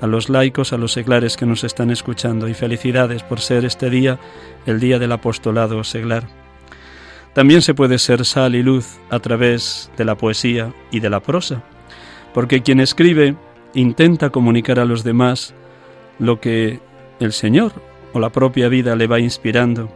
a 0.00 0.06
los 0.06 0.28
laicos, 0.28 0.72
a 0.72 0.78
los 0.78 0.92
seglares 0.92 1.36
que 1.36 1.46
nos 1.46 1.64
están 1.64 1.90
escuchando 1.90 2.46
y 2.46 2.54
felicidades 2.54 3.24
por 3.24 3.40
ser 3.40 3.64
este 3.64 3.90
día 3.90 4.20
el 4.64 4.78
día 4.78 5.00
del 5.00 5.10
apostolado 5.10 5.82
seglar. 5.82 6.28
También 7.34 7.60
se 7.60 7.74
puede 7.74 7.98
ser 7.98 8.24
sal 8.24 8.54
y 8.54 8.62
luz 8.62 8.98
a 9.10 9.18
través 9.18 9.90
de 9.96 10.04
la 10.04 10.14
poesía 10.14 10.72
y 10.92 11.00
de 11.00 11.10
la 11.10 11.18
prosa, 11.18 11.64
porque 12.32 12.62
quien 12.62 12.78
escribe 12.78 13.34
intenta 13.74 14.30
comunicar 14.30 14.78
a 14.78 14.84
los 14.84 15.02
demás 15.02 15.54
lo 16.18 16.40
que 16.40 16.80
el 17.20 17.32
Señor 17.32 17.72
o 18.12 18.20
la 18.20 18.30
propia 18.30 18.68
vida 18.68 18.96
le 18.96 19.06
va 19.06 19.20
inspirando. 19.20 19.88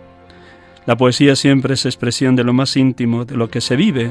La 0.86 0.96
poesía 0.96 1.36
siempre 1.36 1.74
es 1.74 1.86
expresión 1.86 2.34
de 2.36 2.44
lo 2.44 2.52
más 2.52 2.76
íntimo, 2.76 3.24
de 3.24 3.36
lo 3.36 3.48
que 3.48 3.60
se 3.60 3.76
vive 3.76 4.10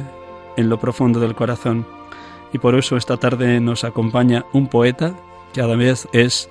en 0.58 0.70
lo 0.70 0.80
profundo 0.80 1.20
del 1.20 1.36
corazón. 1.36 1.86
Y 2.54 2.58
por 2.58 2.76
eso 2.76 2.98
esta 2.98 3.18
tarde 3.18 3.60
nos 3.60 3.84
acompaña 3.84 4.46
un 4.54 4.68
poeta 4.68 5.14
que 5.54 5.62
a 5.62 5.68
la 5.68 5.76
vez 5.76 6.08
es 6.14 6.50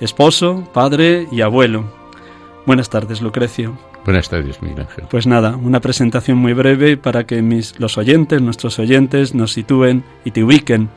esposo, 0.00 0.68
padre 0.72 1.26
y 1.30 1.40
abuelo. 1.40 1.84
Buenas 2.66 2.90
tardes, 2.90 3.20
Lucrecio. 3.22 3.76
Buenas 4.04 4.28
tardes, 4.28 4.62
Miguel 4.62 4.80
Ángel. 4.80 5.04
Pues 5.10 5.26
nada, 5.26 5.56
una 5.56 5.80
presentación 5.80 6.38
muy 6.38 6.52
breve 6.52 6.96
para 6.96 7.24
que 7.26 7.42
mis, 7.42 7.78
los 7.78 7.98
oyentes, 7.98 8.40
nuestros 8.40 8.78
oyentes, 8.78 9.34
nos 9.34 9.52
sitúen 9.52 10.04
y 10.24 10.30
te 10.30 10.42
ubiquen. 10.42 10.88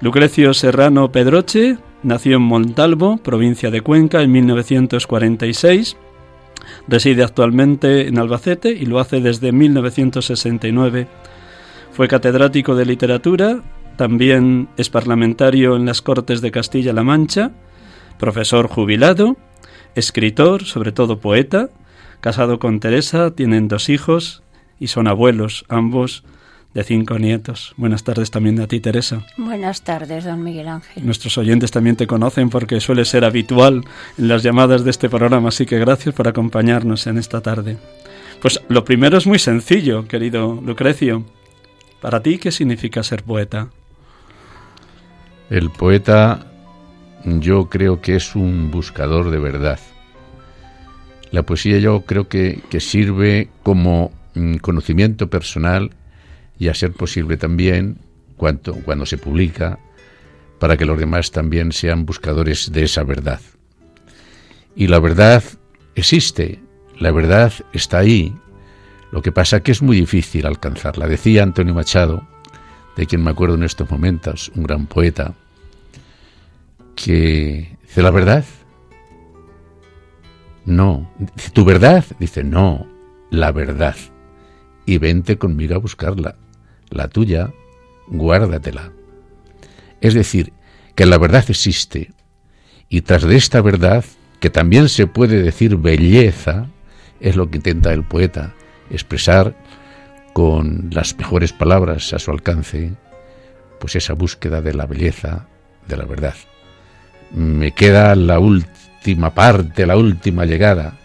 Lucrecio 0.00 0.54
Serrano 0.54 1.10
Pedroche 1.10 1.76
Nació 2.02 2.36
en 2.36 2.42
Montalvo, 2.42 3.18
provincia 3.18 3.70
de 3.70 3.82
Cuenca, 3.82 4.22
en 4.22 4.32
1946. 4.32 5.96
Reside 6.88 7.22
actualmente 7.22 8.08
en 8.08 8.18
Albacete 8.18 8.70
y 8.70 8.86
lo 8.86 9.00
hace 9.00 9.20
desde 9.20 9.52
1969. 9.52 11.08
Fue 11.92 12.08
catedrático 12.08 12.74
de 12.74 12.86
literatura, 12.86 13.62
también 13.96 14.68
es 14.78 14.88
parlamentario 14.88 15.76
en 15.76 15.84
las 15.84 16.00
Cortes 16.00 16.40
de 16.40 16.50
Castilla-La 16.50 17.02
Mancha, 17.02 17.50
profesor 18.18 18.68
jubilado, 18.68 19.36
escritor, 19.94 20.64
sobre 20.64 20.92
todo 20.92 21.20
poeta, 21.20 21.68
casado 22.20 22.58
con 22.58 22.80
Teresa, 22.80 23.32
tienen 23.32 23.68
dos 23.68 23.90
hijos 23.90 24.42
y 24.78 24.86
son 24.86 25.06
abuelos, 25.06 25.66
ambos 25.68 26.24
de 26.74 26.84
cinco 26.84 27.18
nietos. 27.18 27.74
Buenas 27.76 28.04
tardes 28.04 28.30
también 28.30 28.60
a 28.60 28.66
ti, 28.66 28.80
Teresa. 28.80 29.26
Buenas 29.36 29.82
tardes, 29.82 30.24
don 30.24 30.42
Miguel 30.42 30.68
Ángel. 30.68 31.04
Nuestros 31.04 31.36
oyentes 31.38 31.70
también 31.70 31.96
te 31.96 32.06
conocen 32.06 32.50
porque 32.50 32.80
suele 32.80 33.04
ser 33.04 33.24
habitual 33.24 33.84
en 34.18 34.28
las 34.28 34.42
llamadas 34.42 34.84
de 34.84 34.90
este 34.90 35.08
programa, 35.08 35.48
así 35.48 35.66
que 35.66 35.78
gracias 35.78 36.14
por 36.14 36.28
acompañarnos 36.28 37.06
en 37.06 37.18
esta 37.18 37.40
tarde. 37.40 37.76
Pues 38.40 38.60
lo 38.68 38.84
primero 38.84 39.18
es 39.18 39.26
muy 39.26 39.38
sencillo, 39.38 40.06
querido 40.06 40.60
Lucrecio. 40.64 41.24
Para 42.00 42.22
ti, 42.22 42.38
¿qué 42.38 42.50
significa 42.52 43.02
ser 43.02 43.22
poeta? 43.24 43.68
El 45.50 45.70
poeta 45.70 46.46
yo 47.24 47.68
creo 47.68 48.00
que 48.00 48.16
es 48.16 48.34
un 48.34 48.70
buscador 48.70 49.30
de 49.30 49.38
verdad. 49.38 49.78
La 51.32 51.42
poesía 51.42 51.78
yo 51.78 52.02
creo 52.02 52.28
que, 52.28 52.60
que 52.70 52.80
sirve 52.80 53.48
como 53.62 54.12
mm, 54.34 54.56
conocimiento 54.56 55.28
personal 55.28 55.90
y 56.60 56.68
a 56.68 56.74
ser 56.74 56.92
posible 56.92 57.38
también, 57.38 57.96
cuando, 58.36 59.06
se 59.06 59.16
publica, 59.16 59.78
para 60.58 60.76
que 60.76 60.84
los 60.84 60.98
demás 60.98 61.30
también 61.30 61.72
sean 61.72 62.04
buscadores 62.04 62.70
de 62.70 62.84
esa 62.84 63.02
verdad. 63.02 63.40
Y 64.76 64.86
la 64.86 65.00
verdad 65.00 65.42
existe, 65.94 66.60
la 66.98 67.12
verdad 67.12 67.50
está 67.72 67.98
ahí. 67.98 68.34
Lo 69.10 69.22
que 69.22 69.32
pasa 69.32 69.62
que 69.62 69.72
es 69.72 69.80
muy 69.80 69.96
difícil 70.00 70.46
alcanzarla. 70.46 71.08
Decía 71.08 71.42
Antonio 71.42 71.74
Machado, 71.74 72.28
de 72.94 73.06
quien 73.06 73.24
me 73.24 73.30
acuerdo 73.30 73.54
en 73.54 73.64
estos 73.64 73.90
momentos, 73.90 74.52
un 74.54 74.64
gran 74.64 74.86
poeta, 74.86 75.34
que 76.94 77.78
dice 77.82 78.02
la 78.02 78.10
verdad. 78.10 78.44
No, 80.66 81.10
tu 81.54 81.64
verdad, 81.64 82.04
dice 82.18 82.44
no, 82.44 82.86
la 83.30 83.50
verdad. 83.50 83.96
Y 84.84 84.98
vente 84.98 85.38
conmigo 85.38 85.74
a 85.74 85.78
buscarla 85.78 86.36
la 86.90 87.08
tuya, 87.08 87.52
guárdatela. 88.08 88.92
Es 90.00 90.14
decir, 90.14 90.52
que 90.94 91.06
la 91.06 91.18
verdad 91.18 91.44
existe 91.48 92.12
y 92.92 93.02
tras 93.02 93.22
de 93.22 93.36
esta 93.36 93.62
verdad, 93.62 94.04
que 94.40 94.50
también 94.50 94.88
se 94.88 95.06
puede 95.06 95.42
decir 95.42 95.76
belleza, 95.76 96.66
es 97.20 97.36
lo 97.36 97.48
que 97.48 97.58
intenta 97.58 97.92
el 97.92 98.02
poeta, 98.02 98.52
expresar 98.90 99.54
con 100.32 100.90
las 100.92 101.16
mejores 101.16 101.52
palabras 101.52 102.12
a 102.12 102.18
su 102.18 102.32
alcance, 102.32 102.92
pues 103.78 103.94
esa 103.94 104.14
búsqueda 104.14 104.60
de 104.60 104.74
la 104.74 104.86
belleza, 104.86 105.46
de 105.86 105.96
la 105.96 106.04
verdad. 106.04 106.34
Me 107.32 107.72
queda 107.72 108.16
la 108.16 108.40
última 108.40 109.34
parte, 109.34 109.86
la 109.86 109.96
última 109.96 110.44
llegada, 110.44 110.98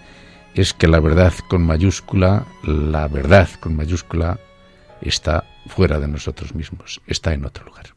es 0.55 0.73
que 0.73 0.87
la 0.87 0.99
verdad 0.99 1.33
con 1.47 1.61
mayúscula, 1.61 2.47
la 2.63 3.07
verdad 3.07 3.47
con 3.59 3.75
mayúscula, 3.75 4.39
está 5.01 5.43
fuera 5.67 5.99
de 5.99 6.07
nosotros 6.07 6.55
mismos, 6.55 7.01
está 7.07 7.33
en 7.33 7.45
otro 7.45 7.65
lugar. 7.65 7.95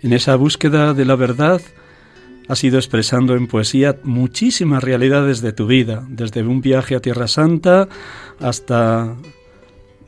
En 0.00 0.12
esa 0.12 0.36
búsqueda 0.36 0.94
de 0.94 1.04
la 1.04 1.16
verdad 1.16 1.60
has 2.48 2.64
ido 2.64 2.78
expresando 2.78 3.36
en 3.36 3.46
poesía 3.46 3.96
muchísimas 4.02 4.82
realidades 4.82 5.40
de 5.40 5.52
tu 5.52 5.66
vida, 5.66 6.04
desde 6.08 6.42
un 6.42 6.60
viaje 6.60 6.96
a 6.96 7.00
Tierra 7.00 7.28
Santa 7.28 7.88
hasta 8.40 9.16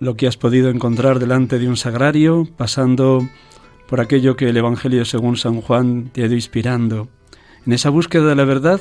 lo 0.01 0.17
que 0.17 0.27
has 0.27 0.37
podido 0.37 0.69
encontrar 0.69 1.21
delante 1.21 1.61
de 1.61 1.69
un 1.69 1.77
sagrario, 1.77 2.49
pasando 2.57 3.29
por 3.87 4.01
aquello 4.01 4.35
que 4.35 4.49
el 4.49 4.57
Evangelio 4.57 5.05
según 5.05 5.37
San 5.37 5.61
Juan 5.61 6.11
te 6.13 6.23
ha 6.23 6.27
ido 6.27 6.35
inspirando. 6.35 7.09
En 7.65 7.73
esa 7.73 7.91
búsqueda 7.91 8.27
de 8.27 8.35
la 8.35 8.45
verdad, 8.45 8.81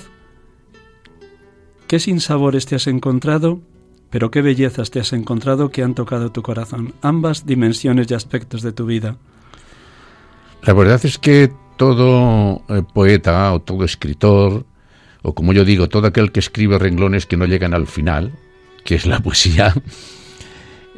¿qué 1.88 2.00
sinsabores 2.00 2.66
te 2.66 2.76
has 2.76 2.88
encontrado? 2.88 3.62
Pero 4.12 4.30
qué 4.30 4.42
bellezas 4.42 4.92
te 4.92 5.00
has 5.00 5.14
encontrado 5.14 5.70
que 5.70 5.82
han 5.82 5.96
tocado 5.96 6.32
tu 6.32 6.44
corazón, 6.44 6.94
ambas 7.02 7.46
dimensiones 7.46 8.12
y 8.12 8.14
aspectos 8.14 8.62
de 8.62 8.74
tu 8.74 8.86
vida. 8.86 9.16
La 10.64 10.74
verdad 10.74 11.00
es 11.04 11.18
que 11.18 11.52
todo 11.78 12.62
eh, 12.70 12.84
poeta 12.94 13.52
o 13.54 13.62
todo 13.62 13.86
escritor, 13.86 14.66
o 15.24 15.34
como 15.34 15.54
yo 15.54 15.66
digo, 15.66 15.90
todo 15.90 16.08
aquel 16.08 16.32
que 16.32 16.42
escribe 16.42 16.78
renglones 16.78 17.26
que 17.26 17.38
no 17.38 17.46
llegan 17.46 17.74
al 17.74 17.88
final, 17.88 18.34
que 18.84 18.96
es 18.96 19.06
la 19.06 19.20
poesía, 19.24 19.74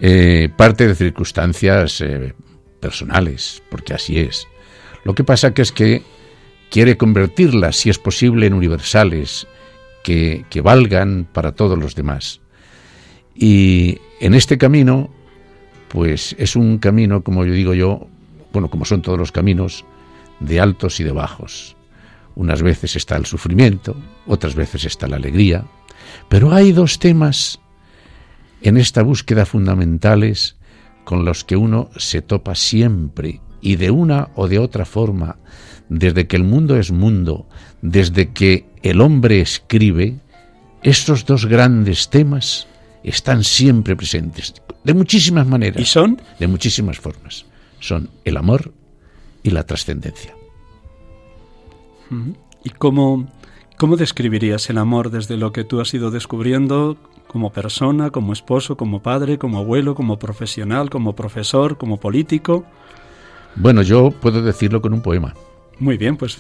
eh, 0.02 0.50
parte 0.58 0.88
de 0.88 0.96
circunstancias 0.96 2.02
eh, 2.02 2.34
personales, 2.82 3.62
porque 3.70 3.94
así 3.94 4.20
es. 4.20 4.48
Lo 5.06 5.14
que 5.14 5.24
pasa 5.24 5.54
que 5.54 5.62
es 5.62 5.72
que 5.72 6.02
quiere 6.72 6.98
convertirlas, 6.98 7.76
si 7.76 7.92
es 7.92 8.00
posible, 8.00 8.48
en 8.48 8.54
universales, 8.54 9.48
que, 10.04 10.46
que 10.50 10.62
valgan 10.62 11.28
para 11.32 11.54
todos 11.54 11.78
los 11.78 11.96
demás. 11.96 12.42
Y 13.36 13.98
en 14.20 14.34
este 14.34 14.58
camino, 14.58 15.10
pues 15.90 16.36
es 16.38 16.56
un 16.56 16.78
camino, 16.78 17.24
como 17.24 17.46
yo 17.46 17.54
digo 17.54 17.74
yo, 17.74 18.08
bueno, 18.52 18.70
como 18.70 18.86
son 18.86 19.02
todos 19.02 19.18
los 19.18 19.32
caminos, 19.32 19.86
de 20.40 20.60
altos 20.60 21.00
y 21.00 21.04
de 21.04 21.12
bajos. 21.12 21.76
Unas 22.36 22.62
veces 22.62 22.96
está 22.96 23.16
el 23.16 23.26
sufrimiento, 23.26 23.96
otras 24.28 24.56
veces 24.56 24.86
está 24.86 25.08
la 25.08 25.18
alegría, 25.18 25.66
pero 26.30 26.52
hay 26.54 26.72
dos 26.72 27.00
temas 27.00 27.60
en 28.62 28.78
esta 28.78 29.04
búsqueda 29.04 29.46
fundamentales 29.46 30.58
con 31.04 31.26
los 31.26 31.44
que 31.44 31.56
uno 31.56 31.90
se 31.98 32.22
topa 32.22 32.56
siempre 32.56 33.42
y 33.62 33.76
de 33.76 33.92
una 33.92 34.30
o 34.36 34.48
de 34.48 34.60
otra 34.60 34.86
forma, 34.86 35.38
desde 35.90 36.28
que 36.28 36.36
el 36.36 36.44
mundo 36.44 36.78
es 36.78 36.92
mundo, 36.92 37.48
desde 37.82 38.32
que 38.32 38.66
el 38.84 39.02
hombre 39.02 39.42
escribe, 39.42 40.20
estos 40.82 41.26
dos 41.26 41.46
grandes 41.46 42.10
temas 42.10 42.68
están 43.04 43.44
siempre 43.44 43.96
presentes, 43.96 44.54
de 44.84 44.94
muchísimas 44.94 45.48
maneras. 45.48 45.82
¿Y 45.82 45.86
son? 45.86 46.22
De 46.40 46.48
muchísimas 46.48 47.00
formas 47.00 47.46
son 47.84 48.10
el 48.24 48.38
amor 48.38 48.72
y 49.44 49.50
la 49.50 49.66
trascendencia. 49.66 50.34
¿Y 52.64 52.70
cómo, 52.70 53.28
cómo 53.78 53.98
describirías 53.98 54.70
el 54.70 54.78
amor 54.78 55.10
desde 55.10 55.36
lo 55.36 55.52
que 55.52 55.64
tú 55.64 55.82
has 55.82 55.94
ido 55.94 56.12
descubriendo 56.12 56.96
como 57.28 57.52
persona, 57.52 58.12
como 58.12 58.32
esposo, 58.32 58.78
como 58.78 59.02
padre, 59.02 59.38
como 59.38 59.58
abuelo, 59.58 59.96
como 59.96 60.18
profesional, 60.18 60.90
como 60.90 61.14
profesor, 61.14 61.78
como 61.78 62.00
político? 62.00 62.66
Bueno, 63.56 63.82
yo 63.82 64.12
puedo 64.12 64.42
decirlo 64.42 64.82
con 64.82 64.94
un 64.94 65.02
poema. 65.02 65.34
Muy 65.84 65.98
bien, 65.98 66.16
pues 66.16 66.38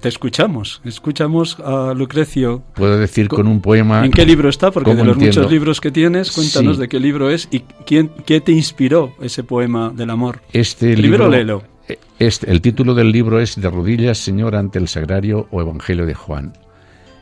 te 0.00 0.08
escuchamos. 0.08 0.80
Escuchamos 0.84 1.58
a 1.58 1.94
Lucrecio. 1.94 2.62
Puedo 2.76 2.96
decir 2.96 3.26
con 3.26 3.48
un 3.48 3.60
poema. 3.60 4.04
¿En 4.04 4.12
qué 4.12 4.24
libro 4.24 4.48
está? 4.48 4.70
Porque 4.70 4.94
de 4.94 5.04
los 5.04 5.16
muchos 5.16 5.50
libros 5.50 5.80
que 5.80 5.90
tienes, 5.90 6.30
cuéntanos 6.30 6.78
de 6.78 6.88
qué 6.88 7.00
libro 7.00 7.28
es 7.28 7.48
y 7.50 7.60
quién, 7.84 8.12
qué 8.24 8.40
te 8.40 8.52
inspiró 8.52 9.14
ese 9.20 9.42
poema 9.42 9.90
del 9.90 10.10
amor. 10.10 10.42
Este 10.52 10.92
el 10.92 11.02
libro, 11.02 11.28
léelo. 11.28 11.64
Este, 12.20 12.48
el 12.48 12.60
título 12.60 12.94
del 12.94 13.10
libro 13.10 13.40
es 13.40 13.60
De 13.60 13.68
rodillas, 13.68 14.18
Señor, 14.18 14.54
ante 14.54 14.78
el 14.78 14.86
Sagrario 14.86 15.48
o 15.50 15.60
Evangelio 15.60 16.06
de 16.06 16.14
Juan. 16.14 16.52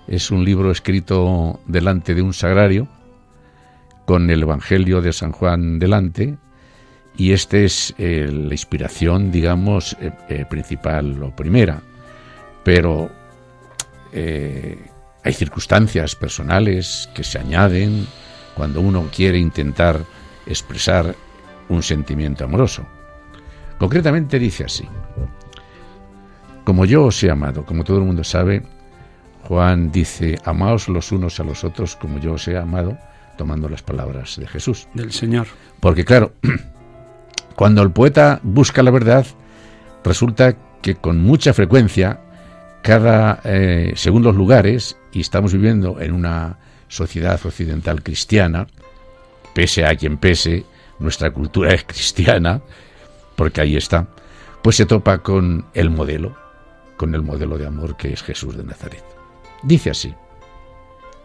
Es 0.08 0.30
un 0.30 0.44
libro 0.44 0.70
escrito 0.70 1.60
delante 1.66 2.14
de 2.14 2.20
un 2.20 2.34
sagrario, 2.34 2.86
con 4.04 4.28
el 4.28 4.42
Evangelio 4.42 5.00
de 5.00 5.14
San 5.14 5.32
Juan 5.32 5.78
delante, 5.78 6.36
y 7.16 7.32
esta 7.32 7.56
es 7.58 7.94
eh, 7.98 8.28
la 8.30 8.52
inspiración, 8.54 9.30
digamos, 9.32 9.96
eh, 10.00 10.12
eh, 10.28 10.44
principal 10.48 11.22
o 11.22 11.34
primera. 11.34 11.80
Pero 12.64 13.10
hay 14.12 15.32
circunstancias 15.34 16.16
personales 16.16 17.10
que 17.14 17.22
se 17.22 17.38
añaden 17.38 18.06
cuando 18.54 18.80
uno 18.80 19.10
quiere 19.14 19.36
intentar 19.38 20.00
expresar 20.46 21.14
un 21.68 21.82
sentimiento 21.82 22.44
amoroso. 22.44 22.86
Concretamente 23.78 24.38
dice 24.38 24.64
así, 24.64 24.88
como 26.64 26.86
yo 26.86 27.04
os 27.04 27.22
he 27.22 27.30
amado, 27.30 27.66
como 27.66 27.84
todo 27.84 27.98
el 27.98 28.04
mundo 28.04 28.24
sabe, 28.24 28.62
Juan 29.44 29.92
dice, 29.92 30.38
amaos 30.44 30.88
los 30.88 31.12
unos 31.12 31.38
a 31.38 31.44
los 31.44 31.62
otros 31.62 31.94
como 31.94 32.18
yo 32.18 32.32
os 32.32 32.48
he 32.48 32.56
amado, 32.56 32.98
tomando 33.36 33.68
las 33.68 33.82
palabras 33.82 34.36
de 34.38 34.46
Jesús. 34.46 34.88
Del 34.94 35.12
Señor. 35.12 35.46
Porque 35.78 36.04
claro, 36.04 36.32
Cuando 37.56 37.82
el 37.82 37.90
poeta 37.90 38.38
busca 38.42 38.82
la 38.82 38.90
verdad, 38.90 39.26
resulta 40.04 40.56
que 40.82 40.96
con 40.96 41.18
mucha 41.22 41.54
frecuencia, 41.54 42.20
cada, 42.82 43.40
eh, 43.44 43.94
según 43.96 44.22
los 44.22 44.36
lugares, 44.36 44.98
y 45.10 45.20
estamos 45.22 45.54
viviendo 45.54 45.98
en 46.00 46.12
una 46.12 46.58
sociedad 46.88 47.40
occidental 47.44 48.02
cristiana, 48.02 48.66
pese 49.54 49.86
a 49.86 49.96
quien 49.96 50.18
pese, 50.18 50.66
nuestra 50.98 51.30
cultura 51.30 51.72
es 51.72 51.84
cristiana, 51.84 52.60
porque 53.36 53.62
ahí 53.62 53.76
está, 53.76 54.06
pues 54.62 54.76
se 54.76 54.84
topa 54.84 55.18
con 55.18 55.64
el 55.72 55.88
modelo, 55.88 56.36
con 56.98 57.14
el 57.14 57.22
modelo 57.22 57.56
de 57.56 57.66
amor 57.66 57.96
que 57.96 58.12
es 58.12 58.22
Jesús 58.22 58.54
de 58.56 58.64
Nazaret. 58.64 59.02
Dice 59.62 59.90
así, 59.90 60.14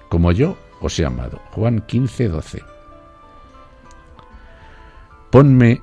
como 0.07 0.31
yo 0.31 0.57
os 0.79 0.97
he 0.97 1.05
amado, 1.05 1.41
Juan 1.51 1.81
15, 1.81 2.29
12. 2.29 2.63
Ponme 5.29 5.81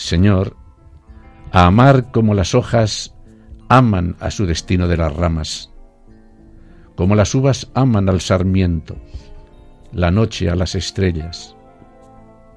Señor, 0.00 0.56
a 1.52 1.66
amar 1.66 2.10
como 2.10 2.32
las 2.32 2.54
hojas 2.54 3.14
aman 3.68 4.16
a 4.18 4.30
su 4.30 4.46
destino 4.46 4.88
de 4.88 4.96
las 4.96 5.14
ramas, 5.14 5.70
como 6.96 7.14
las 7.14 7.34
uvas 7.34 7.70
aman 7.74 8.08
al 8.08 8.22
sarmiento, 8.22 8.96
la 9.92 10.10
noche 10.10 10.48
a 10.48 10.54
las 10.54 10.74
estrellas. 10.74 11.54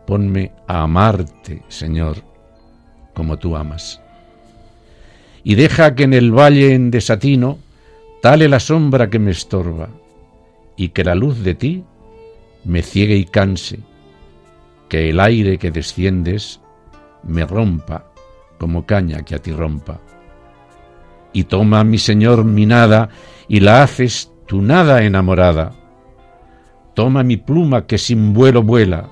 Ponme 0.07 0.53
a 0.67 0.83
amarte, 0.83 1.63
Señor, 1.67 2.23
como 3.13 3.37
tú 3.37 3.57
amas. 3.57 4.01
Y 5.43 5.55
deja 5.55 5.95
que 5.95 6.03
en 6.03 6.13
el 6.13 6.31
valle 6.31 6.73
en 6.73 6.91
desatino 6.91 7.59
tale 8.21 8.47
la 8.47 8.61
sombra 8.61 9.09
que 9.09 9.19
me 9.19 9.31
estorba, 9.31 9.89
y 10.77 10.89
que 10.89 11.03
la 11.03 11.13
luz 11.13 11.43
de 11.43 11.55
ti 11.55 11.83
me 12.63 12.81
ciegue 12.81 13.17
y 13.17 13.25
canse, 13.25 13.79
que 14.87 15.09
el 15.09 15.19
aire 15.19 15.57
que 15.57 15.71
desciendes 15.71 16.61
me 17.23 17.45
rompa 17.45 18.05
como 18.57 18.85
caña 18.85 19.23
que 19.23 19.35
a 19.35 19.39
ti 19.39 19.51
rompa. 19.51 19.99
Y 21.33 21.45
toma, 21.45 21.83
mi 21.83 21.97
Señor, 21.97 22.45
mi 22.45 22.65
nada, 22.65 23.09
y 23.47 23.59
la 23.59 23.83
haces 23.83 24.31
tu 24.45 24.61
nada 24.61 25.03
enamorada. 25.03 25.73
Toma 26.93 27.23
mi 27.23 27.37
pluma 27.37 27.87
que 27.87 27.97
sin 27.97 28.33
vuelo 28.33 28.63
vuela, 28.63 29.09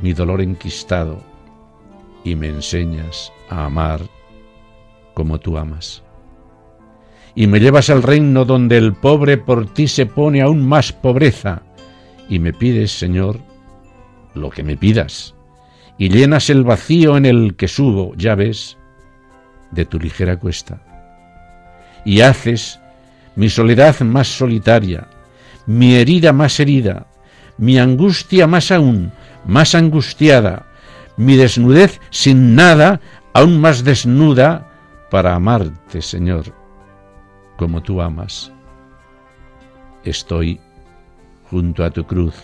mi 0.00 0.12
dolor 0.12 0.40
enquistado, 0.40 1.18
y 2.24 2.36
me 2.36 2.48
enseñas 2.48 3.32
a 3.50 3.66
amar 3.66 4.00
como 5.12 5.38
tú 5.40 5.58
amas. 5.58 6.02
Y 7.34 7.48
me 7.48 7.60
llevas 7.60 7.90
al 7.90 8.02
reino 8.02 8.44
donde 8.44 8.78
el 8.78 8.94
pobre 8.94 9.36
por 9.38 9.72
ti 9.74 9.88
se 9.88 10.06
pone 10.06 10.40
aún 10.40 10.66
más 10.66 10.92
pobreza, 10.92 11.62
y 12.28 12.38
me 12.38 12.52
pides, 12.52 12.92
Señor, 12.92 13.40
lo 14.34 14.50
que 14.50 14.62
me 14.62 14.76
pidas 14.76 15.34
y 15.98 16.08
llenas 16.08 16.48
el 16.48 16.62
vacío 16.62 17.16
en 17.16 17.26
el 17.26 17.56
que 17.56 17.68
subo, 17.68 18.14
ya 18.16 18.36
ves, 18.36 18.78
de 19.72 19.84
tu 19.84 19.98
ligera 19.98 20.38
cuesta. 20.38 20.80
Y 22.04 22.20
haces 22.20 22.80
mi 23.34 23.50
soledad 23.50 24.00
más 24.00 24.28
solitaria, 24.28 25.08
mi 25.66 25.96
herida 25.96 26.32
más 26.32 26.58
herida, 26.60 27.06
mi 27.58 27.78
angustia 27.78 28.46
más 28.46 28.70
aún, 28.70 29.12
más 29.44 29.74
angustiada, 29.74 30.66
mi 31.16 31.36
desnudez 31.36 32.00
sin 32.10 32.54
nada, 32.54 33.00
aún 33.34 33.60
más 33.60 33.82
desnuda, 33.82 34.68
para 35.10 35.34
amarte, 35.34 36.02
Señor, 36.02 36.54
como 37.56 37.82
tú 37.82 38.00
amas. 38.00 38.52
Estoy 40.04 40.60
junto 41.50 41.82
a 41.84 41.90
tu 41.90 42.06
cruz, 42.06 42.34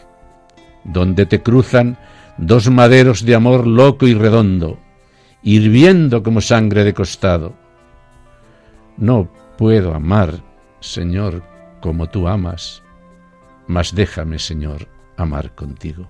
donde 0.84 1.26
te 1.26 1.42
cruzan 1.42 1.96
dos 2.38 2.70
maderos 2.70 3.24
de 3.24 3.34
amor 3.34 3.66
loco 3.66 4.06
y 4.06 4.14
redondo, 4.14 4.78
hirviendo 5.42 6.22
como 6.22 6.40
sangre 6.40 6.84
de 6.84 6.94
costado. 6.94 7.54
No 8.96 9.28
puedo 9.58 9.94
amar, 9.94 10.42
Señor, 10.80 11.42
como 11.80 12.08
tú 12.08 12.28
amas, 12.28 12.82
mas 13.66 13.94
déjame, 13.94 14.38
Señor, 14.38 14.88
amar 15.16 15.54
contigo. 15.54 16.08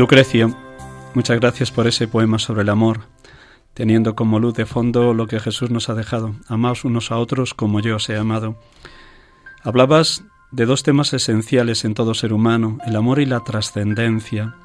Lucrecio, 0.00 0.56
muchas 1.12 1.38
gracias 1.38 1.70
por 1.70 1.86
ese 1.86 2.08
poema 2.08 2.38
sobre 2.38 2.62
el 2.62 2.70
amor, 2.70 3.00
teniendo 3.74 4.14
como 4.14 4.40
luz 4.40 4.54
de 4.54 4.64
fondo 4.64 5.12
lo 5.12 5.26
que 5.26 5.38
Jesús 5.40 5.70
nos 5.70 5.90
ha 5.90 5.94
dejado, 5.94 6.36
amaos 6.48 6.86
unos 6.86 7.12
a 7.12 7.18
otros 7.18 7.52
como 7.52 7.80
yo 7.80 7.96
os 7.96 8.08
he 8.08 8.16
amado. 8.16 8.58
Hablabas 9.62 10.24
de 10.52 10.64
dos 10.64 10.84
temas 10.84 11.12
esenciales 11.12 11.84
en 11.84 11.92
todo 11.92 12.14
ser 12.14 12.32
humano, 12.32 12.78
el 12.86 12.96
amor 12.96 13.20
y 13.20 13.26
la 13.26 13.40
trascendencia. 13.40 14.56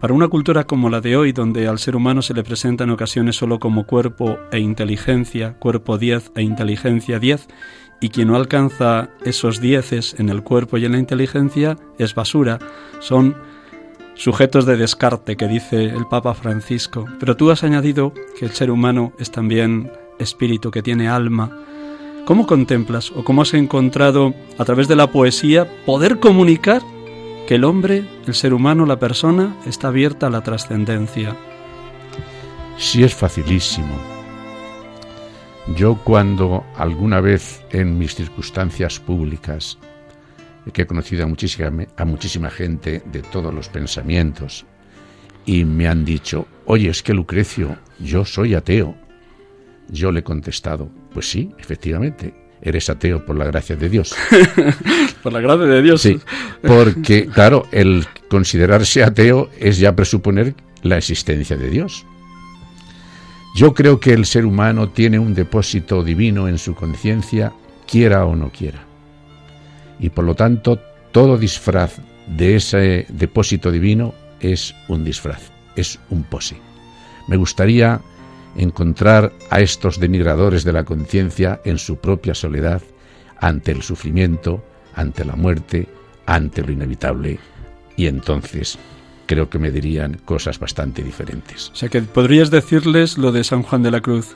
Para 0.00 0.14
una 0.14 0.26
cultura 0.26 0.64
como 0.64 0.90
la 0.90 1.00
de 1.00 1.16
hoy, 1.16 1.30
donde 1.30 1.68
al 1.68 1.78
ser 1.78 1.94
humano 1.94 2.20
se 2.20 2.34
le 2.34 2.42
presenta 2.42 2.82
en 2.82 2.90
ocasiones 2.90 3.36
solo 3.36 3.60
como 3.60 3.86
cuerpo 3.86 4.36
e 4.50 4.58
inteligencia, 4.58 5.60
cuerpo 5.60 5.96
10 5.96 6.32
e 6.34 6.42
inteligencia 6.42 7.20
10, 7.20 7.46
y 8.00 8.08
quien 8.08 8.26
no 8.26 8.34
alcanza 8.34 9.10
esos 9.24 9.60
dieces 9.60 10.16
en 10.18 10.28
el 10.28 10.42
cuerpo 10.42 10.76
y 10.76 10.86
en 10.86 10.90
la 10.90 10.98
inteligencia 10.98 11.78
es 12.00 12.16
basura, 12.16 12.58
son 12.98 13.36
sujetos 14.14 14.66
de 14.66 14.76
descarte 14.76 15.36
que 15.36 15.48
dice 15.48 15.84
el 15.84 16.06
Papa 16.06 16.34
Francisco, 16.34 17.06
pero 17.18 17.36
tú 17.36 17.50
has 17.50 17.64
añadido 17.64 18.12
que 18.38 18.44
el 18.44 18.52
ser 18.52 18.70
humano 18.70 19.12
es 19.18 19.30
también 19.30 19.90
espíritu, 20.18 20.70
que 20.70 20.82
tiene 20.82 21.08
alma. 21.08 21.50
¿Cómo 22.24 22.46
contemplas 22.46 23.10
o 23.10 23.24
cómo 23.24 23.42
has 23.42 23.54
encontrado 23.54 24.34
a 24.58 24.64
través 24.64 24.86
de 24.88 24.96
la 24.96 25.10
poesía 25.10 25.68
poder 25.84 26.20
comunicar 26.20 26.82
que 27.48 27.56
el 27.56 27.64
hombre, 27.64 28.04
el 28.26 28.34
ser 28.34 28.54
humano, 28.54 28.86
la 28.86 28.98
persona 28.98 29.56
está 29.66 29.88
abierta 29.88 30.28
a 30.28 30.30
la 30.30 30.42
trascendencia? 30.42 31.36
Sí 32.78 33.02
es 33.02 33.14
facilísimo. 33.14 33.94
Yo 35.76 35.96
cuando 35.96 36.64
alguna 36.76 37.20
vez 37.20 37.62
en 37.70 37.98
mis 37.98 38.14
circunstancias 38.14 38.98
públicas 38.98 39.78
que 40.70 40.82
he 40.82 40.86
conocido 40.86 41.24
a 41.24 41.26
muchísima, 41.26 41.86
a 41.96 42.04
muchísima 42.04 42.50
gente 42.50 43.02
de 43.04 43.22
todos 43.22 43.52
los 43.52 43.68
pensamientos 43.68 44.64
y 45.44 45.64
me 45.64 45.88
han 45.88 46.04
dicho, 46.04 46.46
oye, 46.66 46.88
es 46.88 47.02
que 47.02 47.14
Lucrecio, 47.14 47.76
yo 47.98 48.24
soy 48.24 48.54
ateo. 48.54 48.94
Yo 49.88 50.12
le 50.12 50.20
he 50.20 50.22
contestado, 50.22 50.88
pues 51.12 51.28
sí, 51.28 51.50
efectivamente, 51.58 52.32
eres 52.62 52.88
ateo 52.88 53.26
por 53.26 53.36
la 53.36 53.44
gracia 53.44 53.74
de 53.74 53.88
Dios. 53.88 54.14
por 55.22 55.32
la 55.32 55.40
gracia 55.40 55.66
de 55.66 55.82
Dios. 55.82 56.00
Sí, 56.00 56.20
porque 56.62 57.26
claro, 57.26 57.66
el 57.72 58.06
considerarse 58.28 59.02
ateo 59.02 59.50
es 59.58 59.78
ya 59.78 59.96
presuponer 59.96 60.54
la 60.82 60.96
existencia 60.96 61.56
de 61.56 61.68
Dios. 61.68 62.06
Yo 63.56 63.74
creo 63.74 64.00
que 64.00 64.12
el 64.12 64.24
ser 64.24 64.46
humano 64.46 64.88
tiene 64.88 65.18
un 65.18 65.34
depósito 65.34 66.02
divino 66.02 66.48
en 66.48 66.56
su 66.56 66.74
conciencia, 66.74 67.52
quiera 67.86 68.24
o 68.24 68.34
no 68.34 68.50
quiera 68.50 68.91
y 70.02 70.10
por 70.10 70.24
lo 70.24 70.34
tanto 70.34 70.78
todo 71.12 71.38
disfraz 71.38 71.98
de 72.26 72.56
ese 72.56 73.06
depósito 73.08 73.70
divino 73.70 74.12
es 74.40 74.74
un 74.88 75.04
disfraz, 75.04 75.50
es 75.76 75.98
un 76.10 76.24
pose. 76.24 76.56
Me 77.28 77.36
gustaría 77.36 78.00
encontrar 78.56 79.32
a 79.48 79.60
estos 79.60 80.00
denigradores 80.00 80.64
de 80.64 80.72
la 80.72 80.84
conciencia 80.84 81.60
en 81.64 81.78
su 81.78 81.96
propia 81.96 82.34
soledad, 82.34 82.82
ante 83.38 83.72
el 83.72 83.82
sufrimiento, 83.82 84.62
ante 84.94 85.24
la 85.24 85.36
muerte, 85.36 85.88
ante 86.26 86.62
lo 86.62 86.72
inevitable, 86.72 87.38
y 87.96 88.06
entonces 88.06 88.78
creo 89.26 89.48
que 89.48 89.58
me 89.58 89.70
dirían 89.70 90.20
cosas 90.24 90.58
bastante 90.58 91.02
diferentes. 91.02 91.70
O 91.70 91.76
sea 91.76 91.88
que 91.88 92.02
podrías 92.02 92.50
decirles 92.50 93.18
lo 93.18 93.32
de 93.32 93.44
San 93.44 93.62
Juan 93.62 93.82
de 93.82 93.92
la 93.92 94.00
Cruz, 94.00 94.34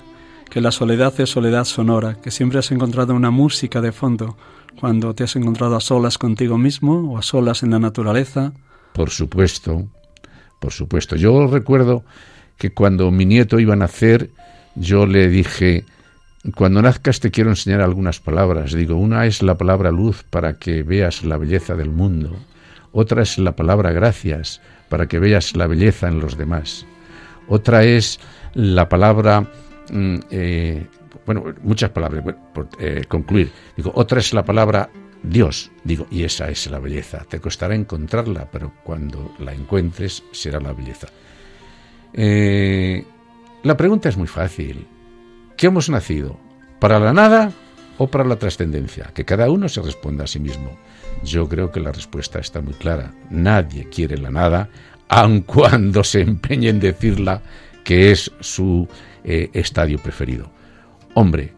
que 0.50 0.60
la 0.60 0.70
soledad 0.70 1.18
es 1.20 1.30
soledad 1.30 1.64
sonora, 1.64 2.14
que 2.20 2.30
siempre 2.30 2.58
has 2.58 2.70
encontrado 2.70 3.14
una 3.14 3.30
música 3.30 3.80
de 3.80 3.92
fondo, 3.92 4.36
cuando 4.78 5.14
te 5.14 5.24
has 5.24 5.36
encontrado 5.36 5.76
a 5.76 5.80
solas 5.80 6.18
contigo 6.18 6.58
mismo 6.58 7.12
o 7.12 7.18
a 7.18 7.22
solas 7.22 7.62
en 7.62 7.70
la 7.70 7.78
naturaleza? 7.78 8.52
Por 8.92 9.10
supuesto, 9.10 9.86
por 10.60 10.72
supuesto. 10.72 11.16
Yo 11.16 11.46
recuerdo 11.46 12.04
que 12.56 12.72
cuando 12.72 13.10
mi 13.10 13.26
nieto 13.26 13.58
iba 13.58 13.74
a 13.74 13.76
nacer, 13.76 14.30
yo 14.74 15.06
le 15.06 15.28
dije, 15.28 15.84
cuando 16.54 16.82
nazcas 16.82 17.20
te 17.20 17.30
quiero 17.30 17.50
enseñar 17.50 17.80
algunas 17.80 18.20
palabras. 18.20 18.72
Digo, 18.72 18.96
una 18.96 19.26
es 19.26 19.42
la 19.42 19.58
palabra 19.58 19.90
luz 19.90 20.22
para 20.24 20.58
que 20.58 20.82
veas 20.82 21.24
la 21.24 21.38
belleza 21.38 21.74
del 21.74 21.90
mundo. 21.90 22.36
Otra 22.92 23.22
es 23.22 23.38
la 23.38 23.56
palabra 23.56 23.92
gracias 23.92 24.60
para 24.88 25.06
que 25.06 25.18
veas 25.18 25.56
la 25.56 25.66
belleza 25.66 26.08
en 26.08 26.20
los 26.20 26.36
demás. 26.36 26.86
Otra 27.48 27.84
es 27.84 28.20
la 28.54 28.88
palabra 28.88 29.50
mm, 29.90 30.16
eh, 30.30 30.86
bueno, 31.24 31.44
muchas 31.62 31.90
palabras, 31.90 32.24
por 32.52 32.68
eh, 32.78 33.04
concluir. 33.08 33.50
Digo, 33.76 33.92
otra 33.94 34.20
es 34.20 34.32
la 34.32 34.44
palabra 34.44 34.90
Dios. 35.22 35.70
Digo, 35.84 36.06
y 36.10 36.24
esa 36.24 36.48
es 36.48 36.70
la 36.70 36.78
belleza. 36.78 37.24
Te 37.28 37.40
costará 37.40 37.74
encontrarla, 37.74 38.48
pero 38.50 38.72
cuando 38.84 39.34
la 39.38 39.52
encuentres 39.52 40.22
será 40.32 40.60
la 40.60 40.72
belleza. 40.72 41.08
Eh, 42.12 43.04
la 43.62 43.76
pregunta 43.76 44.08
es 44.08 44.16
muy 44.16 44.28
fácil. 44.28 44.86
¿Qué 45.56 45.66
hemos 45.66 45.88
nacido? 45.88 46.38
¿Para 46.78 47.00
la 47.00 47.12
nada 47.12 47.52
o 47.98 48.08
para 48.08 48.24
la 48.24 48.36
trascendencia? 48.36 49.10
Que 49.14 49.24
cada 49.24 49.50
uno 49.50 49.68
se 49.68 49.82
responda 49.82 50.24
a 50.24 50.28
sí 50.28 50.38
mismo. 50.38 50.76
Yo 51.24 51.48
creo 51.48 51.72
que 51.72 51.80
la 51.80 51.92
respuesta 51.92 52.38
está 52.38 52.60
muy 52.60 52.74
clara. 52.74 53.12
Nadie 53.30 53.88
quiere 53.88 54.18
la 54.18 54.30
nada, 54.30 54.68
aun 55.08 55.40
cuando 55.40 56.04
se 56.04 56.20
empeñe 56.20 56.68
en 56.68 56.80
decirla 56.80 57.42
que 57.84 58.10
es 58.10 58.30
su 58.40 58.88
eh, 59.26 59.50
estadio 59.52 59.98
preferido. 59.98 60.50
Hombre, 61.14 61.52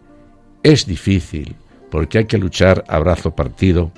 es 0.62 0.86
difícil 0.86 1.54
porque 1.90 2.18
hay 2.18 2.24
que 2.24 2.38
luchar 2.38 2.84
a 2.88 2.98
brazo 2.98 3.34
partido 3.34 3.92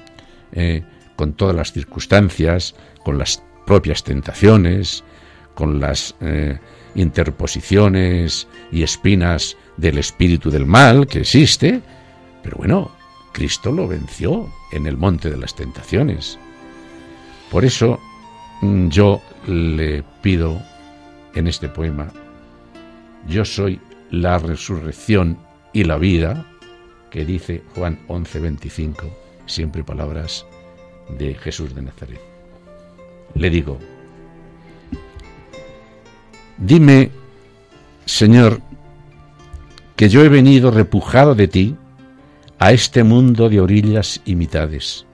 eh, 0.52 0.82
con 1.16 1.34
todas 1.34 1.54
las 1.54 1.72
circunstancias, 1.72 2.74
con 3.04 3.16
las 3.16 3.42
propias 3.66 4.02
tentaciones, 4.02 5.04
con 5.54 5.78
las 5.78 6.16
eh, 6.20 6.58
interposiciones 6.94 8.48
y 8.72 8.82
espinas 8.82 9.56
del 9.76 9.98
espíritu 9.98 10.50
del 10.50 10.66
mal 10.66 11.06
que 11.06 11.20
existe, 11.20 11.80
pero 12.42 12.56
bueno, 12.56 12.90
Cristo 13.32 13.70
lo 13.70 13.86
venció 13.86 14.48
en 14.72 14.86
el 14.86 14.96
monte 14.96 15.30
de 15.30 15.36
las 15.36 15.54
tentaciones. 15.54 16.38
Por 17.50 17.64
eso 17.64 18.00
mm, 18.62 18.88
yo 18.88 19.20
le 19.46 20.02
pido 20.22 20.60
en 21.34 21.46
este 21.46 21.68
poema, 21.68 22.12
yo 23.28 23.44
soy 23.44 23.80
la 24.10 24.38
resurrección 24.38 25.38
y 25.72 25.84
la 25.84 25.98
vida, 25.98 26.46
que 27.10 27.24
dice 27.24 27.62
Juan 27.74 27.98
11:25, 28.08 29.10
siempre 29.46 29.84
palabras 29.84 30.46
de 31.18 31.34
Jesús 31.34 31.74
de 31.74 31.82
Nazaret. 31.82 32.20
Le 33.34 33.50
digo, 33.50 33.78
dime, 36.58 37.10
Señor, 38.04 38.60
que 39.96 40.08
yo 40.08 40.24
he 40.24 40.28
venido 40.28 40.70
repujado 40.70 41.34
de 41.34 41.48
ti 41.48 41.76
a 42.58 42.72
este 42.72 43.04
mundo 43.04 43.48
de 43.48 43.60
orillas 43.60 44.20
y 44.24 44.34
mitades, 44.34 45.06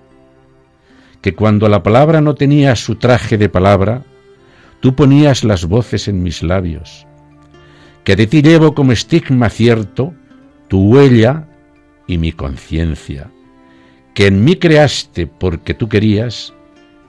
que 1.21 1.35
cuando 1.35 1.69
la 1.69 1.83
palabra 1.83 2.21
no 2.21 2.35
tenía 2.35 2.77
su 2.77 2.97
traje 2.97 3.39
de 3.39 3.49
palabra, 3.49 4.05
tú 4.81 4.95
ponías 4.95 5.45
las 5.45 5.65
voces 5.65 6.09
en 6.09 6.23
mis 6.23 6.43
labios, 6.43 7.06
que 8.07 8.15
de 8.15 8.29
ti 8.29 8.41
llevo 8.41 8.73
como 8.73 8.93
estigma 8.93 9.51
cierto, 9.51 10.15
tu 10.69 10.93
huella 10.93 11.49
y 12.07 12.19
mi 12.19 12.31
conciencia, 12.31 13.33
que 14.15 14.29
en 14.29 14.45
mí 14.45 14.55
creaste 14.55 15.27
porque 15.27 15.75
tú 15.75 15.89
querías 15.89 16.55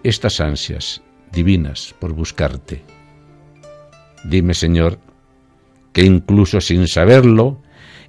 estas 0.02 0.42
ansias 0.42 1.04
divinas 1.32 1.94
por 2.00 2.14
buscarte. 2.14 2.84
Dime, 4.24 4.56
Señor, 4.56 4.98
que 5.94 6.02
incluso 6.02 6.62
sin 6.62 6.88
saberlo, 6.88 7.62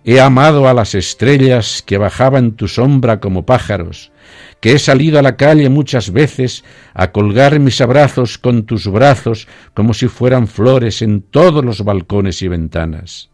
he 0.04 0.20
amado 0.20 0.68
a 0.68 0.74
las 0.74 0.94
estrellas 0.94 1.82
que 1.84 1.98
bajaban 1.98 2.52
tu 2.52 2.68
sombra 2.68 3.20
como 3.20 3.44
pájaros, 3.44 4.12
que 4.60 4.72
he 4.72 4.78
salido 4.78 5.18
a 5.18 5.22
la 5.22 5.36
calle 5.36 5.68
muchas 5.68 6.12
veces 6.12 6.64
a 6.94 7.12
colgar 7.12 7.58
mis 7.60 7.80
abrazos 7.80 8.38
con 8.38 8.64
tus 8.64 8.86
brazos 8.88 9.48
como 9.74 9.94
si 9.94 10.08
fueran 10.08 10.48
flores 10.48 11.02
en 11.02 11.22
todos 11.22 11.64
los 11.64 11.84
balcones 11.84 12.42
y 12.42 12.48
ventanas, 12.48 13.30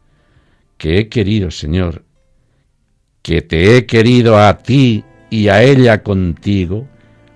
que 0.77 0.98
he 0.98 1.09
querido, 1.09 1.50
Señor, 1.50 2.03
que 3.22 3.40
te 3.42 3.77
he 3.77 3.87
querido 3.87 4.38
a 4.38 4.59
ti 4.59 5.05
y 5.31 5.48
a 5.48 5.62
ella 5.62 6.03
contigo, 6.03 6.87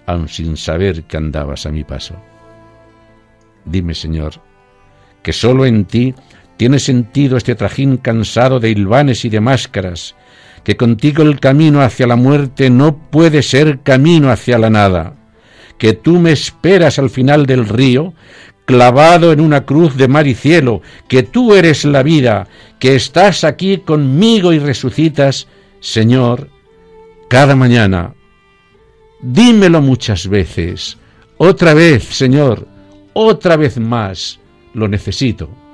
aun 0.07 0.29
sin 0.29 0.57
saber 0.57 1.05
que 1.05 1.17
andabas 1.17 1.67
a 1.67 1.71
mi 1.71 1.85
paso. 1.85 2.15
Dime, 3.65 3.95
Señor, 3.95 4.35
que 5.23 5.33
sólo 5.33 5.67
en 5.67 5.85
ti 5.85 6.15
tiene 6.59 6.81
sentido 6.81 7.37
este 7.37 7.55
trajín 7.55 7.97
cansado 7.97 8.59
de 8.59 8.69
hilvanes 8.69 9.25
y 9.25 9.29
de 9.31 9.41
máscaras, 9.41 10.17
que 10.65 10.77
contigo 10.77 11.23
el 11.23 11.39
camino 11.39 11.81
hacia 11.81 12.09
la 12.09 12.17
muerte 12.17 12.69
no 12.69 12.99
puede 13.11 13.43
ser 13.43 13.79
camino 13.85 14.31
hacia 14.31 14.59
la 14.59 14.69
nada, 14.69 15.15
que 15.79 15.93
tú 15.93 16.19
me 16.19 16.33
esperas 16.33 16.99
al 16.99 17.11
final 17.11 17.47
del 17.47 17.69
río, 17.69 18.13
clavado 18.67 19.33
en 19.33 19.41
una 19.41 19.65
cruz 19.65 19.97
de 19.97 20.09
mar 20.09 20.27
y 20.27 20.35
cielo, 20.35 20.83
que 21.07 21.23
tú 21.23 21.55
eres 21.55 21.85
la 21.85 22.03
vida, 22.03 22.49
que 22.81 22.97
estás 22.97 23.45
aquí 23.45 23.79
conmigo 23.79 24.53
y 24.53 24.59
resucitas, 24.59 25.47
Señor, 25.79 26.51
cada 27.29 27.55
mañana. 27.55 28.15
Dímelo 29.23 29.81
muchas 29.81 30.27
veces, 30.27 30.99
otra 31.37 31.73
vez, 31.73 32.03
Señor, 32.03 32.67
otra 33.13 33.57
vez 33.57 33.79
más, 33.79 34.41
lo 34.75 34.89
necesito. 34.89 35.68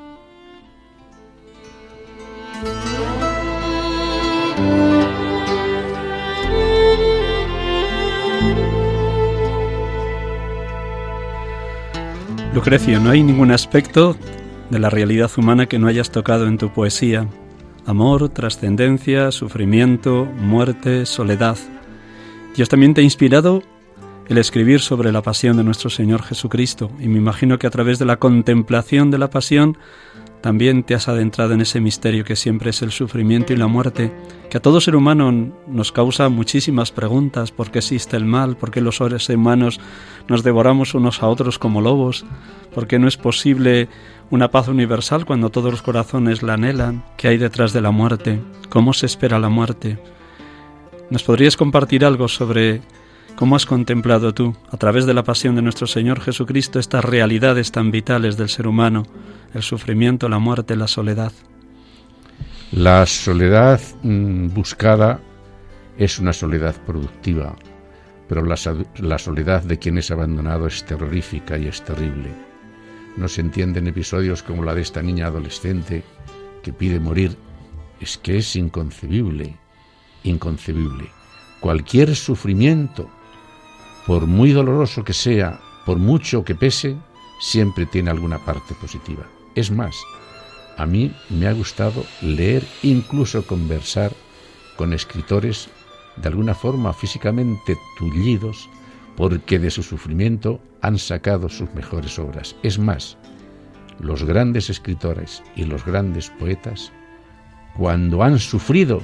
Lucrecio, 12.55 13.01
no 13.01 13.11
hay 13.11 13.25
ningún 13.25 13.51
aspecto 13.51 14.17
de 14.71 14.79
la 14.79 14.89
realidad 14.89 15.29
humana 15.37 15.67
que 15.67 15.81
no 15.81 15.89
hayas 15.89 16.13
tocado 16.13 16.47
en 16.47 16.57
tu 16.57 16.73
poesía. 16.73 17.27
Amor, 17.85 18.29
trascendencia, 18.29 19.33
sufrimiento, 19.33 20.25
muerte, 20.25 21.05
soledad. 21.05 21.59
Dios 22.55 22.69
también 22.69 22.95
te 22.95 23.01
ha 23.01 23.05
inspirado 23.05 23.65
el 24.29 24.39
escribir 24.39 24.79
sobre 24.79 25.11
la 25.11 25.21
pasión 25.21 25.57
de 25.57 25.65
nuestro 25.65 25.91
Señor 25.91 26.23
Jesucristo 26.23 26.93
y 27.01 27.09
me 27.09 27.19
imagino 27.19 27.59
que 27.59 27.67
a 27.67 27.71
través 27.71 27.99
de 27.99 28.05
la 28.05 28.19
contemplación 28.19 29.11
de 29.11 29.19
la 29.19 29.31
pasión 29.31 29.77
también 30.45 30.83
te 30.83 30.95
has 30.95 31.09
adentrado 31.09 31.55
en 31.55 31.63
ese 31.63 31.81
misterio 31.81 32.23
que 32.23 32.37
siempre 32.37 32.69
es 32.69 32.83
el 32.83 32.91
sufrimiento 32.93 33.55
y 33.55 33.57
la 33.57 33.67
muerte, 33.67 34.13
que 34.51 34.59
a 34.59 34.61
todo 34.61 34.79
ser 34.79 34.95
humano 34.95 35.33
nos 35.67 35.91
causa 35.91 36.29
muchísimas 36.29 36.93
preguntas. 36.93 37.51
¿Por 37.51 37.71
qué 37.71 37.79
existe 37.79 38.19
el 38.19 38.27
mal? 38.27 38.55
¿Por 38.55 38.71
qué 38.71 38.83
los 38.83 38.99
seres 38.99 39.27
humanos 39.31 39.81
nos 40.29 40.43
devoramos 40.43 40.93
unos 40.93 41.23
a 41.23 41.29
otros 41.29 41.59
como 41.59 41.81
lobos? 41.81 42.27
¿Por 42.75 42.87
qué 42.87 42.99
no 42.99 43.09
es 43.09 43.17
posible 43.17 43.89
una 44.31 44.51
paz 44.51 44.69
universal 44.69 45.25
cuando 45.25 45.49
todos 45.49 45.71
los 45.71 45.81
corazones 45.81 46.43
la 46.43 46.53
anhelan? 46.53 47.07
¿Qué 47.17 47.29
hay 47.29 47.39
detrás 47.39 47.73
de 47.73 47.81
la 47.81 47.91
muerte? 47.91 48.39
¿Cómo 48.69 48.93
se 48.93 49.07
espera 49.07 49.39
la 49.39 49.49
muerte? 49.49 49.99
¿Nos 51.09 51.23
podrías 51.23 51.57
compartir 51.57 52.05
algo 52.05 52.29
sobre 52.29 52.83
¿Cómo 53.37 53.57
has 53.57 53.67
contemplado 53.67 54.33
tú, 54.33 54.57
a 54.71 54.77
través 54.77 55.07
de 55.07 55.15
la 55.15 55.25
pasión 55.25 55.57
de 55.57 55.63
nuestro 55.63 55.89
Señor 55.89 56.21
Jesucristo, 56.21 56.79
estas 56.79 57.05
realidades 57.05 57.73
tan 57.73 57.91
vitales 57.91 58.37
del 58.37 58.49
ser 58.49 58.69
humano, 58.69 59.03
el 59.53 59.63
sufrimiento, 59.63 60.29
la 60.29 60.39
muerte, 60.39 60.77
la 60.77 60.87
soledad? 60.87 61.33
La 62.71 63.05
soledad 63.07 63.81
mm, 64.05 64.55
buscada 64.55 65.21
es 65.99 66.21
una 66.21 66.33
soledad 66.33 66.77
productiva, 66.87 67.57
pero 68.29 68.45
la, 68.45 68.57
la, 68.99 69.19
soledad 69.19 69.65
de 69.65 69.81
quien 69.81 69.99
es 69.99 70.13
abandonado 70.13 70.69
es 70.69 70.85
terrorífica 70.85 71.59
y 71.59 71.67
es 71.67 71.83
terrible. 71.83 72.31
No 73.17 73.27
se 73.27 73.41
entienden 73.41 73.89
episodios 73.89 74.45
como 74.45 74.63
la 74.63 74.77
de 74.77 74.83
esta 74.83 75.03
niña 75.03 75.27
adolescente 75.27 76.05
que 76.63 76.73
pide 76.73 77.01
morir. 77.01 77.37
Es 78.01 78.17
que 78.17 78.39
es 78.39 78.55
inconcebible, 78.55 79.57
inconcebible. 80.23 81.07
Cualquier 81.61 82.15
sufrimiento 82.15 83.09
por 84.07 84.27
muy 84.27 84.53
doloroso 84.53 85.05
que 85.05 85.13
sea, 85.13 85.61
por 85.87 85.99
mucho 85.99 86.45
que 86.45 86.55
pese, 86.55 86.97
siempre 87.41 87.87
tiene 87.87 88.11
alguna 88.11 88.39
parte 88.39 88.75
positiva. 88.75 89.25
Es 89.55 89.71
más, 89.71 89.97
a 90.77 90.87
mí 90.87 91.15
me 91.31 91.47
ha 91.47 91.53
gustado 91.53 92.05
leer, 92.21 92.65
incluso 92.83 93.47
conversar 93.47 94.13
con 94.77 94.93
escritores 94.93 95.69
de 96.17 96.29
alguna 96.29 96.55
forma 96.55 96.93
físicamente 96.93 97.77
tullidos, 97.99 98.69
porque 99.17 99.59
de 99.59 99.71
su 99.71 99.83
sufrimiento 99.83 100.61
han 100.81 100.99
sacado 100.99 101.49
sus 101.49 101.73
mejores 101.75 102.19
obras. 102.19 102.57
Es 102.63 102.79
más, 102.79 103.17
los 104.01 104.25
grandes 104.25 104.71
escritores 104.71 105.43
y 105.55 105.65
los 105.65 105.85
grandes 105.85 106.31
poetas, 106.31 106.93
cuando 107.77 108.23
han 108.23 108.39
sufrido, 108.39 109.03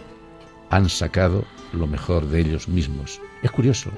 han 0.70 0.88
sacado 0.88 1.44
lo 1.72 1.86
mejor 1.86 2.26
de 2.26 2.40
ellos 2.40 2.68
mismos. 2.68 3.20
Es 3.42 3.50
curioso, 3.50 3.90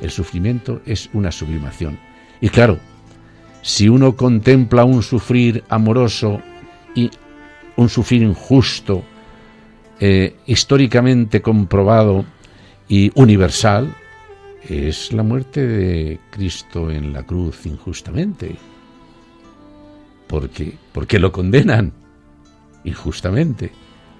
el 0.00 0.10
sufrimiento 0.10 0.80
es 0.86 1.10
una 1.12 1.32
sublimación. 1.32 1.98
Y 2.40 2.48
claro, 2.48 2.78
si 3.62 3.88
uno 3.88 4.16
contempla 4.16 4.84
un 4.84 5.02
sufrir 5.02 5.64
amoroso 5.68 6.40
y 6.94 7.10
un 7.76 7.88
sufrir 7.88 8.22
injusto, 8.22 9.02
eh, 10.00 10.36
históricamente 10.46 11.40
comprobado 11.40 12.24
y 12.88 13.10
universal, 13.14 13.94
es 14.68 15.12
la 15.12 15.22
muerte 15.22 15.66
de 15.66 16.20
Cristo 16.30 16.90
en 16.90 17.12
la 17.12 17.22
cruz 17.22 17.66
injustamente. 17.66 18.56
Porque, 20.26 20.76
porque 20.92 21.18
lo 21.18 21.32
condenan 21.32 21.92
injustamente. 22.84 23.70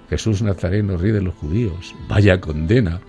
Jesús 0.09 0.41
Nazareno, 0.41 0.97
rey 0.97 1.11
de 1.11 1.21
los 1.21 1.33
judíos, 1.35 1.95
vaya 2.07 2.39
condena 2.39 3.01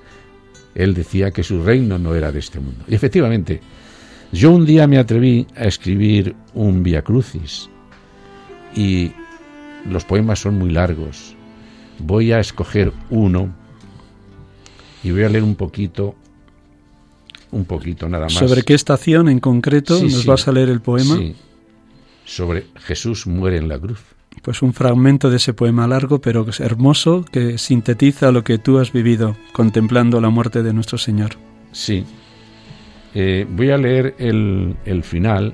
él 0.77 0.95
decía 0.95 1.31
que 1.31 1.43
su 1.43 1.62
reino 1.62 1.99
no 1.99 2.15
era 2.15 2.31
de 2.31 2.39
este 2.39 2.61
mundo. 2.61 2.85
Y 2.87 2.95
efectivamente, 2.95 3.61
yo 4.31 4.53
un 4.53 4.67
día 4.67 4.87
me 4.87 4.99
atreví 4.99 5.47
a 5.57 5.65
escribir 5.65 6.37
un 6.55 6.83
Via 6.83 7.03
Crucis 7.03 7.71
y 8.75 9.11
los 9.91 10.05
poemas 10.05 10.41
son 10.41 10.59
muy 10.59 10.71
largos. 10.71 11.35
Voy 11.99 12.33
a 12.33 12.41
escoger 12.41 12.93
uno 13.09 13.55
y 15.03 15.11
voy 15.12 15.25
a 15.25 15.31
leer 15.31 15.45
un 15.45 15.55
poquito, 15.55 16.15
un 17.53 17.65
poquito 17.65 18.09
nada 18.09 18.25
más. 18.25 18.35
¿Sobre 18.35 18.62
qué 18.62 18.75
estación 18.75 19.31
en 19.31 19.41
concreto 19.41 20.01
nos 20.03 20.27
vas 20.27 20.47
a 20.47 20.53
leer 20.53 20.69
el 20.69 20.83
poema? 20.83 21.17
Sí, 21.17 21.35
sobre 22.27 22.67
Jesús 22.77 23.27
muere 23.27 23.57
en 23.57 23.69
la 23.69 23.79
cruz 23.79 24.16
pues 24.47 24.63
un 24.63 24.73
fragmento 24.73 25.29
de 25.29 25.39
ese 25.39 25.55
poema 25.55 25.89
largo 25.89 26.21
pero 26.21 26.47
hermoso 26.61 27.25
que 27.33 27.59
sintetiza 27.59 28.31
lo 28.31 28.45
que 28.45 28.59
tú 28.59 28.79
has 28.79 28.93
vivido 28.93 29.37
contemplando 29.53 30.21
la 30.21 30.31
muerte 30.31 30.63
de 30.63 30.73
nuestro 30.73 30.99
Señor. 30.99 31.33
Sí. 31.73 32.05
Eh, 33.13 33.45
voy 33.51 33.73
a 33.73 33.77
leer 33.77 34.15
el, 34.21 34.77
el 34.85 35.03
final. 35.03 35.53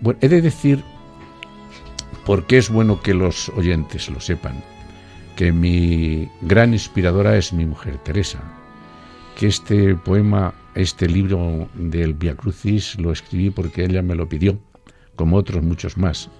Bueno, 0.00 0.18
he 0.22 0.28
de 0.28 0.40
decir, 0.40 0.82
porque 2.24 2.56
es 2.56 2.70
bueno 2.70 3.02
que 3.02 3.12
los 3.12 3.50
oyentes 3.50 4.08
lo 4.08 4.20
sepan, 4.20 4.64
que 5.36 5.52
mi 5.52 6.30
gran 6.40 6.72
inspiradora 6.72 7.36
es 7.36 7.52
mi 7.52 7.66
mujer 7.66 7.98
Teresa, 7.98 8.38
que 9.36 9.48
este 9.48 9.94
poema, 9.96 10.54
este 10.74 11.10
libro 11.10 11.68
del 11.74 12.14
Via 12.14 12.34
Crucis 12.34 12.98
lo 12.98 13.12
escribí 13.12 13.50
porque 13.50 13.84
ella 13.84 14.00
me 14.00 14.14
lo 14.14 14.30
pidió, 14.30 14.58
como 15.14 15.36
otros 15.36 15.62
muchos 15.62 15.98
más 15.98 16.30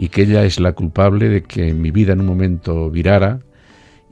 y 0.00 0.08
que 0.08 0.22
ella 0.22 0.46
es 0.46 0.58
la 0.58 0.72
culpable 0.72 1.28
de 1.28 1.42
que 1.42 1.74
mi 1.74 1.90
vida 1.90 2.14
en 2.14 2.20
un 2.20 2.26
momento 2.26 2.90
virara 2.90 3.40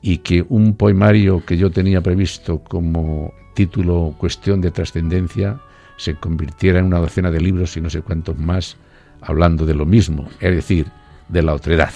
y 0.03 0.19
que 0.19 0.45
un 0.47 0.75
poemario 0.75 1.43
que 1.43 1.57
yo 1.57 1.71
tenía 1.71 1.99
previsto 1.99 2.59
como 2.59 3.33
título 3.55 4.13
Cuestión 4.19 4.61
de 4.61 4.69
trascendencia 4.69 5.59
se 5.97 6.13
convirtiera 6.13 6.77
en 6.77 6.85
una 6.85 6.99
docena 6.99 7.31
de 7.31 7.41
libros 7.41 7.75
y 7.75 7.81
no 7.81 7.89
sé 7.89 8.03
cuántos 8.03 8.37
más 8.37 8.77
hablando 9.21 9.65
de 9.65 9.73
lo 9.73 9.87
mismo, 9.87 10.29
es 10.39 10.53
decir, 10.53 10.85
de 11.27 11.41
la 11.41 11.55
otredad. 11.55 11.91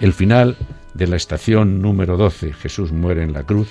El 0.00 0.12
final 0.12 0.56
de 0.94 1.08
la 1.08 1.16
estación 1.16 1.82
número 1.82 2.16
12, 2.16 2.52
Jesús 2.52 2.92
muere 2.92 3.24
en 3.24 3.32
la 3.32 3.42
cruz, 3.42 3.70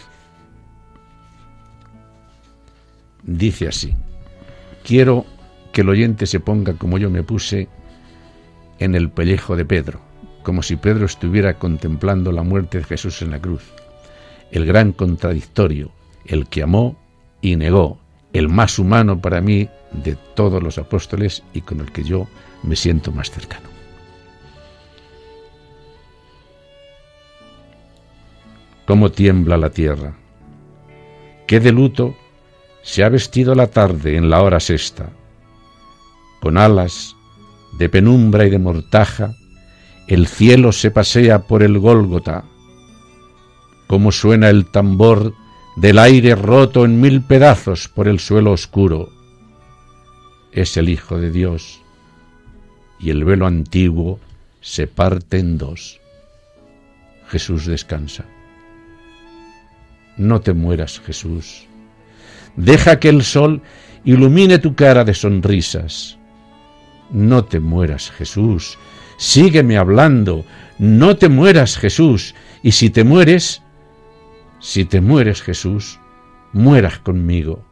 dice 3.24 3.70
así, 3.70 3.96
quiero 4.84 5.26
que 5.72 5.80
el 5.80 5.88
oyente 5.88 6.26
se 6.26 6.42
ponga 6.42 6.74
como 6.74 6.98
yo 6.98 7.10
me 7.10 7.24
puse 7.24 7.70
en 8.84 8.96
el 8.96 9.10
pellejo 9.10 9.56
de 9.56 9.66
Pedro, 9.66 10.00
como 10.44 10.64
si 10.64 10.76
Pedro 10.76 11.06
estuviera 11.06 11.56
contemplando 11.56 12.32
la 12.32 12.44
muerte 12.44 12.80
de 12.80 12.84
Jesús 12.84 13.22
en 13.22 13.32
la 13.32 13.40
cruz. 13.40 13.64
El 14.52 14.66
gran 14.66 14.92
contradictorio, 14.92 15.92
el 16.26 16.48
que 16.48 16.64
amó 16.64 16.98
y 17.42 17.56
negó, 17.56 17.98
el 18.34 18.50
más 18.50 18.80
humano 18.80 19.20
para 19.22 19.42
mí 19.42 19.70
de 19.92 20.16
todos 20.36 20.62
los 20.62 20.78
apóstoles 20.78 21.44
y 21.54 21.62
con 21.62 21.80
el 21.80 21.92
que 21.92 22.04
yo 22.04 22.28
me 22.64 22.76
siento 22.76 23.12
más 23.12 23.32
cercano. 23.32 23.74
cómo 28.86 29.12
tiembla 29.12 29.58
la 29.58 29.70
tierra. 29.70 30.14
Qué 31.48 31.60
de 31.60 31.72
luto 31.72 32.16
se 32.82 33.04
ha 33.04 33.10
vestido 33.10 33.56
la 33.56 33.68
tarde 33.68 34.18
en 34.18 34.30
la 34.30 34.42
hora 34.42 34.60
sexta. 34.60 35.10
Con 36.42 36.58
alas 36.58 37.16
de 37.78 37.90
penumbra 37.90 38.46
y 38.46 38.50
de 38.50 38.60
mortaja, 38.60 39.36
el 40.08 40.28
cielo 40.28 40.72
se 40.72 40.92
pasea 40.92 41.44
por 41.44 41.64
el 41.64 41.80
Gólgota. 41.80 42.46
Cómo 43.88 44.12
suena 44.12 44.50
el 44.50 44.66
tambor 44.66 45.34
del 45.76 46.00
aire 46.00 46.36
roto 46.36 46.86
en 46.86 47.02
mil 47.02 47.22
pedazos 47.22 47.88
por 47.88 48.08
el 48.08 48.20
suelo 48.20 48.52
oscuro. 48.52 49.10
Es 50.52 50.78
el 50.78 50.90
Hijo 50.90 51.18
de 51.20 51.32
Dios, 51.32 51.82
y 53.00 53.10
el 53.10 53.24
velo 53.24 53.48
antiguo 53.48 54.20
se 54.62 54.88
parte 54.88 55.40
en 55.40 55.58
dos. 55.58 56.00
Jesús 57.28 57.66
descansa. 57.66 58.26
No 60.18 60.42
te 60.42 60.54
mueras, 60.54 61.00
Jesús. 61.00 61.66
Deja 62.56 63.00
que 63.00 63.10
el 63.10 63.24
sol 63.24 63.62
ilumine 64.06 64.60
tu 64.60 64.76
cara 64.76 65.04
de 65.04 65.14
sonrisas. 65.14 66.20
No 67.14 67.46
te 67.46 67.60
mueras, 67.60 68.12
Jesús. 68.12 68.78
Sígueme 69.18 69.78
hablando. 69.78 70.44
No 70.80 71.16
te 71.16 71.30
mueras, 71.30 71.78
Jesús. 71.78 72.36
Y 72.64 72.72
si 72.72 72.90
te 72.90 73.04
mueres, 73.04 73.62
si 74.60 74.84
te 74.84 75.00
mueres, 75.00 75.42
Jesús, 75.42 76.00
mueras 76.52 76.98
conmigo. 77.00 77.64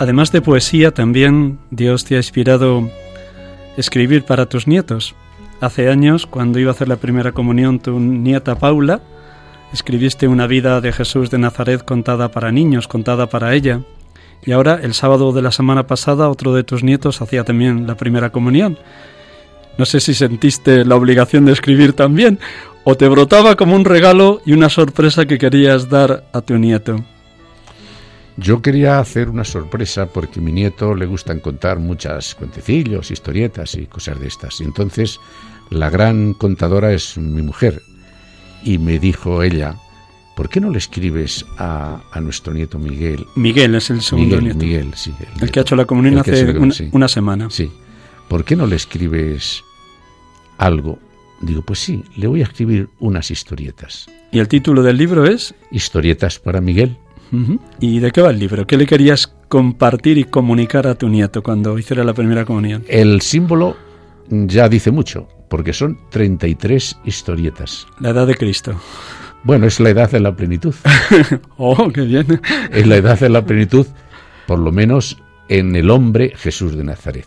Además 0.00 0.32
de 0.32 0.40
poesía, 0.40 0.92
también 0.92 1.58
Dios 1.70 2.06
te 2.06 2.14
ha 2.14 2.16
inspirado 2.16 2.90
escribir 3.76 4.24
para 4.24 4.46
tus 4.46 4.66
nietos. 4.66 5.14
Hace 5.60 5.90
años, 5.90 6.24
cuando 6.24 6.58
iba 6.58 6.70
a 6.70 6.72
hacer 6.72 6.88
la 6.88 6.96
primera 6.96 7.32
comunión 7.32 7.80
tu 7.80 8.00
nieta 8.00 8.54
Paula, 8.54 9.02
escribiste 9.74 10.26
una 10.26 10.46
vida 10.46 10.80
de 10.80 10.92
Jesús 10.92 11.28
de 11.28 11.36
Nazaret 11.36 11.84
contada 11.84 12.30
para 12.30 12.50
niños, 12.50 12.88
contada 12.88 13.26
para 13.26 13.54
ella. 13.54 13.82
Y 14.42 14.52
ahora, 14.52 14.80
el 14.82 14.94
sábado 14.94 15.34
de 15.34 15.42
la 15.42 15.52
semana 15.52 15.86
pasada, 15.86 16.30
otro 16.30 16.54
de 16.54 16.64
tus 16.64 16.82
nietos 16.82 17.20
hacía 17.20 17.44
también 17.44 17.86
la 17.86 17.98
primera 17.98 18.32
comunión. 18.32 18.78
No 19.76 19.84
sé 19.84 20.00
si 20.00 20.14
sentiste 20.14 20.86
la 20.86 20.96
obligación 20.96 21.44
de 21.44 21.52
escribir 21.52 21.92
también, 21.92 22.38
o 22.84 22.94
te 22.94 23.06
brotaba 23.06 23.54
como 23.54 23.76
un 23.76 23.84
regalo 23.84 24.40
y 24.46 24.54
una 24.54 24.70
sorpresa 24.70 25.26
que 25.26 25.36
querías 25.36 25.90
dar 25.90 26.24
a 26.32 26.40
tu 26.40 26.56
nieto. 26.56 27.04
Yo 28.40 28.62
quería 28.62 29.00
hacer 29.00 29.28
una 29.28 29.44
sorpresa 29.44 30.06
porque 30.06 30.40
a 30.40 30.42
mi 30.42 30.50
nieto 30.50 30.94
le 30.94 31.04
gustan 31.04 31.40
contar 31.40 31.78
muchas 31.78 32.34
cuentecillos, 32.34 33.10
historietas 33.10 33.74
y 33.74 33.84
cosas 33.84 34.18
de 34.18 34.28
estas. 34.28 34.62
Y 34.62 34.64
entonces 34.64 35.20
la 35.68 35.90
gran 35.90 36.32
contadora 36.32 36.90
es 36.92 37.18
mi 37.18 37.42
mujer. 37.42 37.82
Y 38.64 38.78
me 38.78 38.98
dijo 38.98 39.42
ella, 39.42 39.76
¿por 40.36 40.48
qué 40.48 40.58
no 40.58 40.70
le 40.70 40.78
escribes 40.78 41.44
a, 41.58 42.00
nuestro 42.22 42.54
nieto 42.54 42.78
Miguel? 42.78 43.26
Miguel 43.36 43.74
es 43.74 43.90
el 43.90 44.00
segundo 44.00 44.36
Miguel, 44.36 44.44
nieto. 44.44 44.58
Miguel, 44.58 44.94
sí. 44.94 45.12
El, 45.42 45.50
que 45.50 45.60
ha 45.60 45.62
hecho 45.62 45.76
la 45.76 45.84
comunión 45.84 46.16
hace 46.16 46.56
una, 46.92 47.08
semana. 47.08 47.50
Sí. 47.50 47.70
¿Por 48.26 48.44
qué 48.44 48.56
no 48.56 48.66
le 48.66 48.76
escribes 48.76 49.62
algo? 50.56 50.98
Digo, 51.42 51.60
pues 51.60 51.78
sí, 51.78 52.04
le 52.16 52.26
voy 52.26 52.40
a 52.40 52.44
escribir 52.44 52.88
unas 53.00 53.30
historietas. 53.30 54.06
¿Y 54.32 54.38
el 54.38 54.48
título 54.48 54.82
del 54.82 54.96
libro 54.96 55.26
es? 55.26 55.54
Historietas 55.70 56.38
para 56.38 56.62
Miguel. 56.62 56.96
¿Y 57.80 58.00
de 58.00 58.10
qué 58.10 58.20
va 58.20 58.30
el 58.30 58.38
libro? 58.38 58.66
¿Qué 58.66 58.76
le 58.76 58.86
querías 58.86 59.34
compartir 59.48 60.18
y 60.18 60.24
comunicar 60.24 60.86
a 60.86 60.94
tu 60.94 61.08
nieto 61.08 61.42
cuando 61.42 61.78
hiciera 61.78 62.04
la 62.04 62.14
primera 62.14 62.44
comunión? 62.44 62.84
El 62.88 63.20
símbolo 63.20 63.76
ya 64.28 64.68
dice 64.68 64.90
mucho, 64.90 65.28
porque 65.48 65.72
son 65.72 65.98
33 66.10 66.98
historietas. 67.04 67.86
La 67.98 68.10
edad 68.10 68.26
de 68.26 68.34
Cristo. 68.34 68.80
Bueno, 69.42 69.66
es 69.66 69.80
la 69.80 69.90
edad 69.90 70.10
de 70.10 70.20
la 70.20 70.36
plenitud. 70.36 70.74
oh, 71.56 71.90
qué 71.90 72.02
bien. 72.02 72.40
Es 72.70 72.86
la 72.86 72.96
edad 72.96 73.18
de 73.18 73.28
la 73.28 73.44
plenitud, 73.44 73.86
por 74.46 74.58
lo 74.58 74.70
menos 74.70 75.18
en 75.48 75.74
el 75.74 75.90
hombre 75.90 76.32
Jesús 76.36 76.76
de 76.76 76.84
Nazaret, 76.84 77.26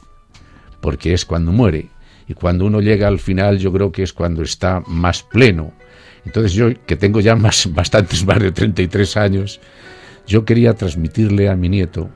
porque 0.80 1.14
es 1.14 1.26
cuando 1.26 1.52
muere. 1.52 1.90
Y 2.28 2.36
cuando 2.36 2.66
uno 2.66 2.80
llega 2.80 3.08
al 3.08 3.20
final, 3.20 3.58
yo 3.58 3.74
creo 3.74 3.92
que 3.92 4.04
es 4.04 4.14
cuando 4.14 4.44
está 4.44 4.82
más 4.88 5.24
pleno. 5.24 5.74
Entonces 6.26 6.54
yo, 6.54 6.70
que 6.86 6.96
tengo 6.96 7.20
ya 7.20 7.36
más, 7.36 7.72
bastantes 7.74 8.26
más 8.26 8.40
de 8.40 8.52
33 8.52 9.18
años, 9.18 9.60
yo 10.28 10.46
quería 10.46 10.74
transmitirle 10.74 11.50
a 11.50 11.56
mi 11.56 11.70
nieto 11.70 12.10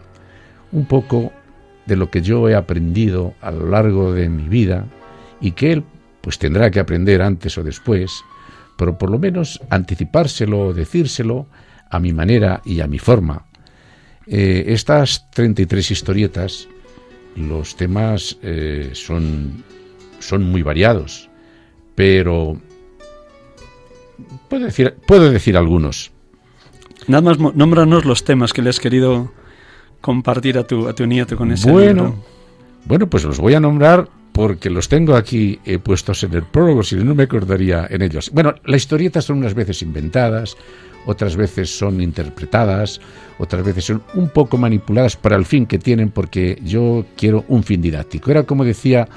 un 0.72 0.86
poco 0.86 1.32
de 1.86 1.96
lo 1.96 2.10
que 2.10 2.22
yo 2.22 2.50
he 2.50 2.56
aprendido 2.56 3.34
a 3.42 3.52
lo 3.52 3.70
largo 3.70 4.14
de 4.14 4.30
mi 4.30 4.48
vida 4.48 4.86
y 5.40 5.52
que 5.52 5.72
él 5.72 5.84
pues 6.22 6.38
tendrá 6.38 6.70
que 6.72 6.80
aprender 6.80 7.22
antes 7.22 7.58
o 7.58 7.64
después, 7.64 8.24
pero 8.78 8.98
por 8.98 9.10
lo 9.10 9.18
menos 9.18 9.62
anticipárselo 9.70 10.60
o 10.60 10.74
decírselo 10.74 11.48
a 11.90 12.00
mi 12.00 12.12
manera 12.12 12.62
y 12.66 12.82
a 12.82 12.88
mi 12.88 13.00
forma. 13.00 13.46
Eh, 14.28 14.66
estas 14.68 15.32
33 15.32 15.92
historietas, 15.92 16.68
los 17.38 17.78
temas 17.78 18.38
eh, 18.42 18.90
son, 18.94 19.64
son 20.20 20.44
muy 20.44 20.64
variados, 20.64 21.30
pero 21.96 22.60
puedo 24.50 24.66
decir, 24.66 24.96
puedo 25.06 25.32
decir 25.32 25.58
algunos. 25.58 26.12
Nada 27.08 27.22
más 27.22 27.40
nómbranos 27.40 28.06
los 28.06 28.24
temas 28.24 28.54
que 28.54 28.62
le 28.62 28.70
has 28.70 28.80
querido 28.80 29.32
compartir 30.02 30.58
a 30.58 30.66
tu, 30.66 30.88
a 30.88 30.94
tu 30.94 31.06
nieto 31.06 31.38
con 31.38 31.52
ese 31.52 31.72
bueno, 31.72 32.16
Bueno, 32.86 33.10
pues 33.10 33.24
los 33.24 33.40
voy 33.40 33.54
a 33.54 33.60
nombrar 33.60 34.10
porque 34.32 34.70
los 34.70 34.88
tengo 34.88 35.16
aquí 35.16 35.60
eh, 35.66 35.80
puestos 35.80 36.24
en 36.24 36.34
el 36.34 36.44
prólogo, 36.44 36.84
si 36.84 36.96
no 36.96 37.16
me 37.16 37.24
acordaría 37.24 37.88
en 37.90 38.04
ellos. 38.04 38.30
Bueno, 38.32 38.54
las 38.66 38.84
historietas 38.84 39.26
son 39.26 39.40
unas 39.40 39.56
veces 39.56 39.82
inventadas, 39.82 40.56
otras 41.08 41.36
veces 41.36 41.76
son 41.76 42.02
interpretadas, 42.02 43.02
otras 43.40 43.64
veces 43.64 43.86
son 43.86 44.04
un 44.14 44.30
poco 44.30 44.58
manipuladas 44.58 45.16
para 45.16 45.38
el 45.38 45.46
fin 45.46 45.66
que 45.66 45.80
tienen, 45.80 46.12
porque 46.12 46.60
yo 46.64 47.06
quiero 47.16 47.46
un 47.48 47.64
fin 47.64 47.82
didáctico. 47.82 48.30
Era 48.30 48.44
como 48.44 48.64
decía 48.64 49.08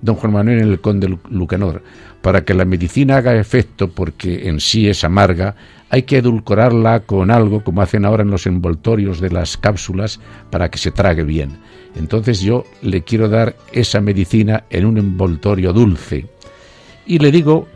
don 0.00 0.16
Juan 0.16 0.32
Manuel 0.32 0.60
en 0.60 0.68
el 0.68 0.80
Conde 0.80 1.18
Lucanor, 1.28 1.82
para 2.22 2.44
que 2.44 2.54
la 2.54 2.64
medicina 2.64 3.18
haga 3.18 3.38
efecto, 3.38 3.90
porque 3.90 4.48
en 4.48 4.60
sí 4.60 4.88
es 4.88 5.04
amarga, 5.04 5.56
hay 5.90 6.04
que 6.04 6.18
edulcorarla 6.18 7.00
con 7.00 7.30
algo, 7.30 7.62
como 7.62 7.82
hacen 7.82 8.04
ahora 8.04 8.22
en 8.22 8.30
los 8.30 8.46
envoltorios 8.46 9.20
de 9.20 9.30
las 9.30 9.56
cápsulas, 9.56 10.20
para 10.50 10.70
que 10.70 10.78
se 10.78 10.92
trague 10.92 11.24
bien. 11.24 11.58
Entonces 11.96 12.40
yo 12.40 12.64
le 12.80 13.02
quiero 13.02 13.28
dar 13.28 13.56
esa 13.72 14.00
medicina 14.00 14.64
en 14.70 14.86
un 14.86 14.96
envoltorio 14.96 15.72
dulce. 15.72 16.26
Y 17.04 17.18
le 17.18 17.30
digo, 17.30 17.68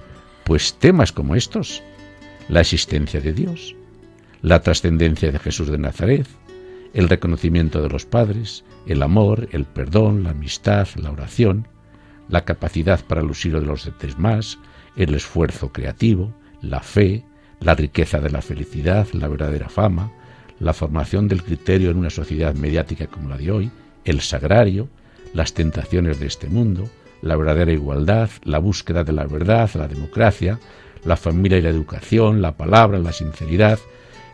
pues 0.45 0.75
temas 0.75 1.13
como 1.13 1.35
estos, 1.35 1.83
la 2.49 2.61
existencia 2.61 3.21
de 3.21 3.33
Dios, 3.33 3.75
la 4.43 4.63
trascendencia 4.63 5.33
de 5.33 5.39
Jesús 5.41 5.69
de 5.69 5.79
Nazaret, 5.79 6.27
el 6.95 7.09
reconocimiento 7.09 7.83
de 7.83 7.91
los 7.91 8.07
padres, 8.07 8.65
el 8.87 9.03
amor, 9.03 9.49
el 9.51 9.65
perdón, 9.65 10.23
la 10.23 10.31
amistad, 10.31 10.89
la 10.95 11.11
oración, 11.11 11.67
la 12.29 12.45
capacidad 12.45 13.05
para 13.05 13.21
el 13.21 13.29
de 13.29 13.67
los 13.67 13.91
demás, 14.01 14.59
el 14.97 15.15
esfuerzo 15.15 15.73
creativo, 15.73 16.33
la 16.61 16.81
fe, 16.81 17.25
la 17.61 17.75
riqueza 17.75 18.21
de 18.21 18.31
la 18.31 18.43
felicidad, 18.43 19.07
la 19.13 19.29
verdadera 19.29 19.69
fama, 19.69 20.13
la 20.59 20.73
formación 20.73 21.29
del 21.29 21.43
criterio 21.43 21.91
en 21.91 21.99
una 21.99 22.11
sociedad 22.11 22.55
mediática 22.55 23.07
como 23.07 23.29
la 23.29 23.37
de 23.37 23.51
hoy, 23.51 23.71
el 24.05 24.21
sagrario, 24.21 24.89
las 25.35 25.53
tentaciones 25.53 26.19
de 26.19 26.27
este 26.27 26.49
mundo, 26.49 26.89
la 27.23 27.37
verdadera 27.37 27.73
igualdad, 27.73 28.31
la 28.45 28.59
búsqueda 28.59 29.05
de 29.05 29.13
la 29.13 29.27
verdad, 29.27 29.71
la 29.75 29.89
democracia, 29.89 30.59
la 31.05 31.17
familia 31.17 31.59
y 31.59 31.63
la 31.63 31.71
educación, 31.71 32.43
la 32.43 32.57
palabra, 32.57 32.99
la 32.99 33.13
sinceridad, 33.13 33.79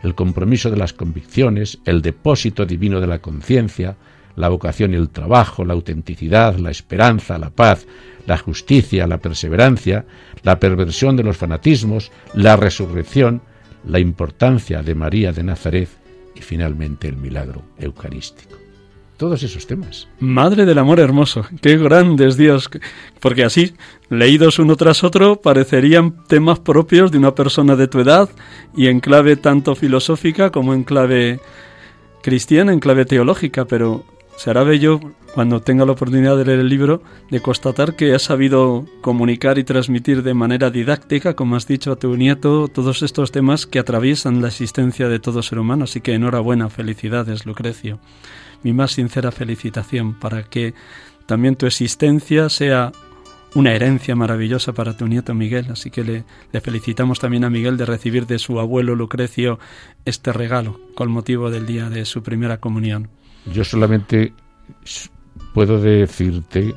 el 0.03 0.15
compromiso 0.15 0.69
de 0.69 0.77
las 0.77 0.93
convicciones, 0.93 1.79
el 1.85 2.01
depósito 2.01 2.65
divino 2.65 2.99
de 2.99 3.07
la 3.07 3.19
conciencia, 3.19 3.95
la 4.35 4.49
vocación 4.49 4.93
y 4.93 4.95
el 4.95 5.09
trabajo, 5.09 5.65
la 5.65 5.73
autenticidad, 5.73 6.57
la 6.57 6.71
esperanza, 6.71 7.37
la 7.37 7.49
paz, 7.49 7.85
la 8.25 8.37
justicia, 8.37 9.07
la 9.07 9.17
perseverancia, 9.17 10.05
la 10.43 10.59
perversión 10.59 11.15
de 11.15 11.23
los 11.23 11.37
fanatismos, 11.37 12.11
la 12.33 12.55
resurrección, 12.55 13.41
la 13.85 13.99
importancia 13.99 14.81
de 14.81 14.95
María 14.95 15.31
de 15.31 15.43
Nazaret 15.43 15.89
y 16.35 16.41
finalmente 16.41 17.07
el 17.07 17.17
milagro 17.17 17.63
eucarístico. 17.77 18.57
Todos 19.17 19.43
esos 19.43 19.67
temas. 19.67 20.07
Madre 20.19 20.65
del 20.65 20.79
amor 20.79 20.99
hermoso, 20.99 21.45
qué 21.61 21.77
grandes 21.77 22.35
Dios, 22.35 22.69
porque 23.19 23.43
así, 23.43 23.73
leídos 24.09 24.57
uno 24.57 24.75
tras 24.75 25.03
otro, 25.03 25.39
parecerían 25.39 26.25
temas 26.27 26.59
propios 26.59 27.11
de 27.11 27.19
una 27.19 27.35
persona 27.35 27.75
de 27.75 27.87
tu 27.87 27.99
edad 27.99 28.29
y 28.75 28.87
en 28.87 28.99
clave 28.99 29.35
tanto 29.35 29.75
filosófica 29.75 30.49
como 30.49 30.73
en 30.73 30.83
clave 30.83 31.39
cristiana 32.23 32.73
en 32.73 32.79
clave 32.79 33.05
teológica, 33.05 33.65
pero 33.65 34.03
será 34.37 34.63
bello 34.63 34.99
cuando 35.33 35.61
tenga 35.61 35.85
la 35.85 35.93
oportunidad 35.93 36.37
de 36.37 36.45
leer 36.45 36.59
el 36.59 36.69
libro, 36.69 37.01
de 37.31 37.41
constatar 37.41 37.95
que 37.95 38.13
has 38.13 38.21
sabido 38.21 38.85
comunicar 39.01 39.57
y 39.57 39.63
transmitir 39.63 40.21
de 40.21 40.35
manera 40.35 40.69
didáctica, 40.69 41.35
como 41.35 41.55
has 41.55 41.65
dicho 41.65 41.91
a 41.91 41.95
tu 41.95 42.15
nieto, 42.15 42.67
todos 42.67 43.01
estos 43.01 43.31
temas 43.31 43.65
que 43.65 43.79
atraviesan 43.79 44.41
la 44.41 44.49
existencia 44.49 45.09
de 45.09 45.19
todo 45.19 45.41
ser 45.41 45.57
humano. 45.57 45.85
Así 45.85 46.01
que 46.01 46.13
enhorabuena, 46.13 46.69
felicidades, 46.69 47.47
Lucrecio. 47.47 47.99
Mi 48.61 48.73
más 48.73 48.91
sincera 48.91 49.31
felicitación 49.31 50.13
para 50.13 50.43
que 50.43 50.75
también 51.25 51.55
tu 51.55 51.65
existencia 51.65 52.47
sea 52.49 52.91
una 53.55 53.73
herencia 53.73 54.15
maravillosa 54.15 54.73
para 54.73 54.95
tu 54.95 55.07
nieto 55.07 55.33
Miguel. 55.33 55.67
Así 55.71 55.89
que 55.89 56.03
le, 56.03 56.23
le, 56.51 56.61
felicitamos 56.61 57.19
también 57.19 57.43
a 57.43 57.49
Miguel 57.49 57.77
de 57.77 57.85
recibir 57.85 58.27
de 58.27 58.37
su 58.37 58.59
abuelo 58.59 58.95
Lucrecio 58.95 59.59
este 60.05 60.31
regalo 60.31 60.79
con 60.95 61.11
motivo 61.11 61.49
del 61.49 61.65
día 61.65 61.89
de 61.89 62.05
su 62.05 62.21
primera 62.21 62.59
comunión. 62.59 63.09
Yo 63.45 63.63
solamente 63.63 64.33
puedo 65.53 65.79
decirte 65.79 66.75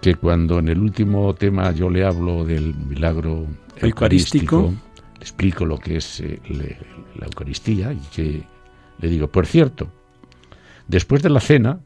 que 0.00 0.14
cuando 0.16 0.58
en 0.58 0.68
el 0.68 0.80
último 0.80 1.34
tema 1.34 1.72
yo 1.72 1.88
le 1.88 2.04
hablo 2.04 2.44
del 2.44 2.74
milagro 2.74 3.46
eucarístico, 3.76 4.74
le 5.14 5.20
explico 5.20 5.64
lo 5.64 5.78
que 5.78 5.96
es 5.96 6.20
eh, 6.20 6.40
la 7.16 7.26
Eucaristía 7.26 7.92
y 7.92 8.00
que 8.14 8.42
le 8.98 9.08
digo, 9.08 9.28
por 9.28 9.46
cierto, 9.46 9.88
después 10.88 11.22
de 11.22 11.30
la 11.30 11.40
cena, 11.40 11.80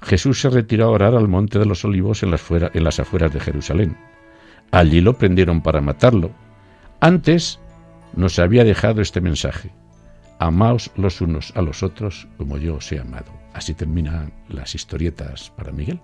Jesús 0.00 0.40
se 0.40 0.50
retiró 0.50 0.86
a 0.86 0.90
orar 0.90 1.14
al 1.14 1.28
monte 1.28 1.58
de 1.58 1.66
los 1.66 1.84
olivos 1.84 2.22
en 2.22 2.30
las, 2.32 2.42
en 2.50 2.84
las 2.84 2.98
afueras 2.98 3.32
de 3.32 3.40
Jerusalén. 3.40 3.96
Allí 4.72 5.00
lo 5.00 5.16
prendieron 5.16 5.62
para 5.62 5.80
matarlo. 5.80 6.32
Antes 7.00 7.60
nos 8.16 8.38
había 8.38 8.64
dejado 8.64 9.00
este 9.00 9.20
mensaje. 9.20 9.70
Amaos 10.38 10.90
los 10.96 11.20
unos 11.20 11.52
a 11.56 11.62
los 11.62 11.82
otros 11.82 12.26
como 12.36 12.58
yo 12.58 12.76
os 12.76 12.90
he 12.90 12.98
amado. 12.98 13.41
Así 13.54 13.74
terminan 13.74 14.32
las 14.48 14.74
historietas 14.74 15.50
para 15.50 15.72
Miguel. 15.72 16.00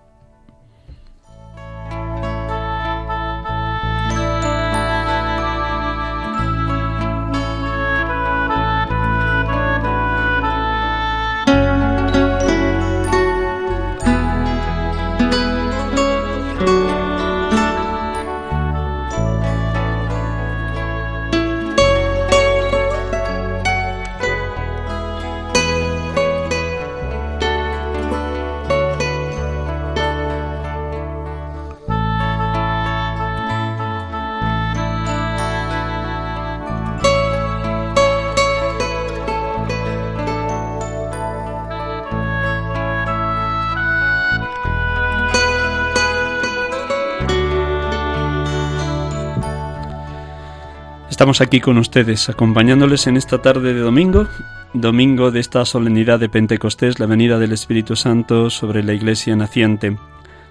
Estamos 51.28 51.46
aquí 51.46 51.60
con 51.60 51.76
ustedes, 51.76 52.30
acompañándoles 52.30 53.06
en 53.06 53.18
esta 53.18 53.42
tarde 53.42 53.74
de 53.74 53.80
domingo, 53.80 54.26
domingo 54.72 55.30
de 55.30 55.40
esta 55.40 55.66
solemnidad 55.66 56.18
de 56.18 56.30
Pentecostés, 56.30 56.98
la 56.98 57.04
venida 57.04 57.38
del 57.38 57.52
Espíritu 57.52 57.96
Santo 57.96 58.48
sobre 58.48 58.82
la 58.82 58.94
Iglesia 58.94 59.36
naciente. 59.36 59.98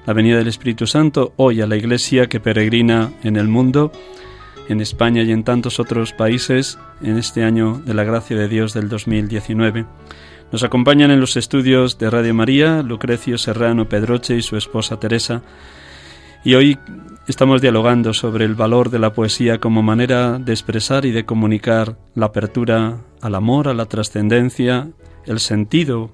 La 0.05 0.13
venida 0.13 0.37
del 0.37 0.47
Espíritu 0.47 0.85
Santo 0.85 1.33
hoy 1.35 1.61
a 1.61 1.65
la 1.65 1.77
Iglesia 1.77 2.27
que 2.27 2.39
peregrina 2.39 3.11
en 3.23 3.37
el 3.37 3.47
mundo, 3.47 3.91
en 4.69 4.79
España 4.79 5.23
y 5.23 5.31
en 5.31 5.43
tantos 5.43 5.79
otros 5.79 6.13
países, 6.13 6.77
en 7.01 7.17
este 7.17 7.43
año 7.43 7.81
de 7.83 7.95
la 7.95 8.03
gracia 8.03 8.37
de 8.37 8.47
Dios 8.47 8.75
del 8.75 8.87
2019. 8.87 9.87
Nos 10.51 10.63
acompañan 10.63 11.09
en 11.09 11.19
los 11.19 11.37
estudios 11.37 11.97
de 11.97 12.11
Radio 12.11 12.35
María 12.35 12.83
Lucrecio 12.83 13.39
Serrano 13.39 13.89
Pedroche 13.89 14.35
y 14.35 14.43
su 14.43 14.55
esposa 14.57 14.99
Teresa. 14.99 15.41
Y 16.43 16.53
hoy 16.53 16.77
Estamos 17.27 17.61
dialogando 17.61 18.13
sobre 18.13 18.45
el 18.45 18.55
valor 18.55 18.89
de 18.89 18.99
la 18.99 19.11
poesía 19.11 19.59
como 19.59 19.83
manera 19.83 20.39
de 20.39 20.53
expresar 20.53 21.05
y 21.05 21.11
de 21.11 21.25
comunicar 21.25 21.97
la 22.15 22.27
apertura 22.27 22.99
al 23.21 23.35
amor, 23.35 23.67
a 23.67 23.73
la 23.73 23.85
trascendencia, 23.85 24.87
el 25.25 25.41
sentido 25.41 26.09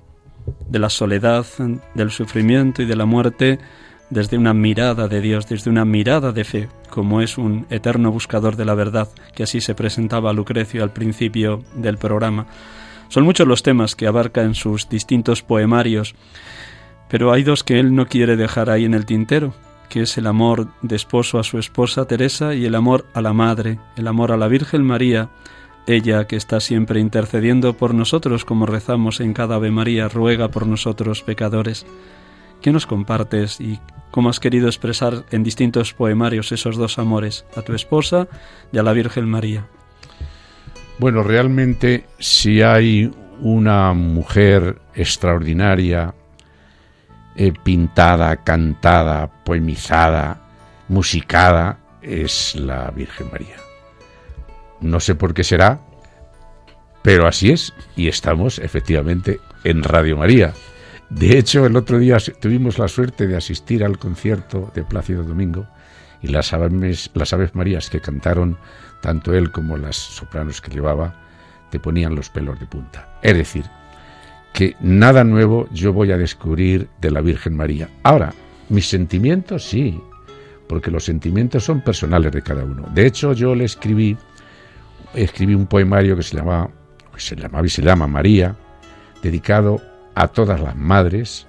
de 0.68 0.80
la 0.80 0.89
soledad, 0.89 1.45
del 1.93 2.09
sufrimiento 2.09 2.82
y 2.82 2.86
de 2.86 2.95
la 2.95 3.05
muerte 3.05 3.59
desde 4.09 4.39
una 4.39 4.55
mirada 4.55 5.07
de 5.07 5.22
Dios, 5.22 5.47
desde 5.47 5.70
una 5.70 5.86
mirada 5.86 6.32
de 6.32 6.43
fe, 6.43 6.70
como 6.89 7.22
es 7.22 7.38
un 7.38 7.68
eterno 7.70 8.11
buscador 8.11 8.55
de 8.55 8.66
la 8.66 8.74
verdad, 8.74 9.07
que 9.36 9.43
así 9.43 9.61
se 9.61 9.76
presentaba 9.76 10.34
Lucrecio 10.34 10.82
al 10.82 10.93
principio 10.93 11.64
del 11.76 11.99
programa. 11.99 12.47
Son 13.09 13.24
muchos 13.24 13.47
los 13.47 13.61
temas 13.61 13.95
que 13.95 14.07
abarca 14.07 14.41
en 14.41 14.55
sus 14.55 14.89
distintos 14.89 15.43
poemarios, 15.43 16.16
pero 17.07 17.32
hay 17.32 17.43
dos 17.43 17.64
que 17.64 17.80
él 17.80 17.93
no 17.93 18.07
quiere 18.07 18.36
dejar 18.36 18.72
ahí 18.72 18.86
en 18.86 18.95
el 18.95 19.05
tintero, 19.05 19.53
que 19.94 20.02
es 20.02 20.18
el 20.18 20.26
amor 20.26 20.70
de 20.82 20.96
esposo 20.96 21.38
a 21.38 21.44
su 21.44 21.60
esposa 21.60 22.06
Teresa 22.06 22.56
y 22.56 22.66
el 22.66 22.74
amor 22.74 23.06
a 23.14 23.22
la 23.22 23.32
Madre, 23.32 23.78
el 23.96 24.08
amor 24.08 24.32
a 24.32 24.38
la 24.38 24.48
Virgen 24.48 24.84
María, 24.84 25.30
ella 25.86 26.26
que 26.26 26.36
está 26.36 26.60
siempre 26.62 27.00
intercediendo 27.00 27.78
por 27.78 27.94
nosotros 27.94 28.44
como 28.44 28.66
rezamos 28.66 29.20
en 29.20 29.34
cada 29.34 29.54
Ave 29.54 29.70
María, 29.70 30.08
ruega 30.08 30.48
por 30.48 30.66
nosotros 30.66 31.22
pecadores. 31.22 31.86
¿Qué 32.60 32.72
nos 32.72 32.88
compartes 32.88 33.62
y 33.62 33.80
cómo 34.10 34.30
has 34.30 34.39
querido 34.39 34.66
expresar 34.66 35.26
en 35.30 35.44
distintos 35.44 35.94
poemarios 35.94 36.52
esos 36.52 36.76
dos 36.76 36.98
amores, 36.98 37.46
a 37.56 37.62
tu 37.62 37.76
esposa 37.76 38.28
y 38.72 38.80
a 38.80 38.84
la 38.84 38.94
Virgen 38.94 39.30
María? 39.30 39.68
Bueno, 40.98 41.22
realmente 41.22 42.08
si 42.18 42.64
hay 42.64 43.12
una 43.41 43.94
mujer 43.94 44.82
extraordinaria 44.96 46.16
eh, 47.36 47.54
pintada, 47.64 48.38
cantada, 48.38 49.28
poemizada, 49.44 50.42
musicada, 50.88 51.80
es 52.02 52.56
la 52.56 52.92
Virgen 52.92 53.32
María. 53.32 53.56
No 54.82 55.00
sé 55.00 55.16
por 55.16 55.34
qué 55.34 55.44
será, 55.44 55.80
pero 57.02 57.28
así 57.28 57.52
es, 57.52 57.74
y 57.96 58.08
estamos 58.08 58.60
efectivamente 58.60 59.40
en 59.64 59.84
Radio 59.84 60.18
María. 60.18 60.54
De 61.10 61.38
hecho, 61.38 61.66
el 61.66 61.76
otro 61.76 62.00
día 62.00 62.18
tuvimos 62.40 62.80
la 62.80 62.88
suerte 62.88 63.28
de 63.28 63.38
asistir 63.38 63.84
al 63.84 63.98
concierto 63.98 64.72
de 64.74 64.84
Plácido 64.84 65.24
Domingo 65.24 65.68
y 66.22 66.28
las 66.28 66.54
aves, 66.54 67.12
las 67.14 67.34
aves 67.34 67.54
marías 67.56 67.90
que 67.90 68.00
cantaron, 68.00 68.58
tanto 69.02 69.34
él 69.34 69.52
como 69.52 69.78
las 69.78 69.96
sopranos 69.96 70.62
que 70.62 70.72
llevaba, 70.72 71.16
te 71.70 71.80
ponían 71.80 72.16
los 72.16 72.30
pelos 72.30 72.60
de 72.60 72.66
punta. 72.66 73.20
Es 73.22 73.36
decir, 73.36 73.66
que 74.54 74.76
nada 74.80 75.24
nuevo 75.24 75.68
yo 75.72 75.91
voy 75.91 76.12
a 76.12 76.18
descubrir 76.18 76.88
de 77.01 77.12
la 77.12 77.22
Virgen 77.22 77.58
María. 77.58 77.89
Ahora, 78.04 78.34
mis 78.70 78.88
sentimientos 78.88 79.64
sí, 79.66 79.99
porque 80.68 80.91
los 80.91 81.04
sentimientos 81.04 81.64
son 81.64 81.82
personales 81.82 82.32
de 82.32 82.41
cada 82.41 82.64
uno. 82.64 82.88
De 82.93 83.06
hecho, 83.06 83.34
yo 83.34 83.56
le 83.56 83.66
escribí, 83.66 84.16
escribí 85.16 85.56
un 85.56 85.66
poemario 85.66 86.16
que 86.16 86.24
se 86.24 86.38
llama, 86.38 86.70
se 87.18 87.36
llamaba 87.36 87.66
y 87.66 87.70
se 87.70 87.82
llama 87.82 88.08
María, 88.08 88.56
dedicado 89.22 89.82
a 90.16 90.28
todas 90.28 90.62
las 90.62 90.76
madres, 90.76 91.47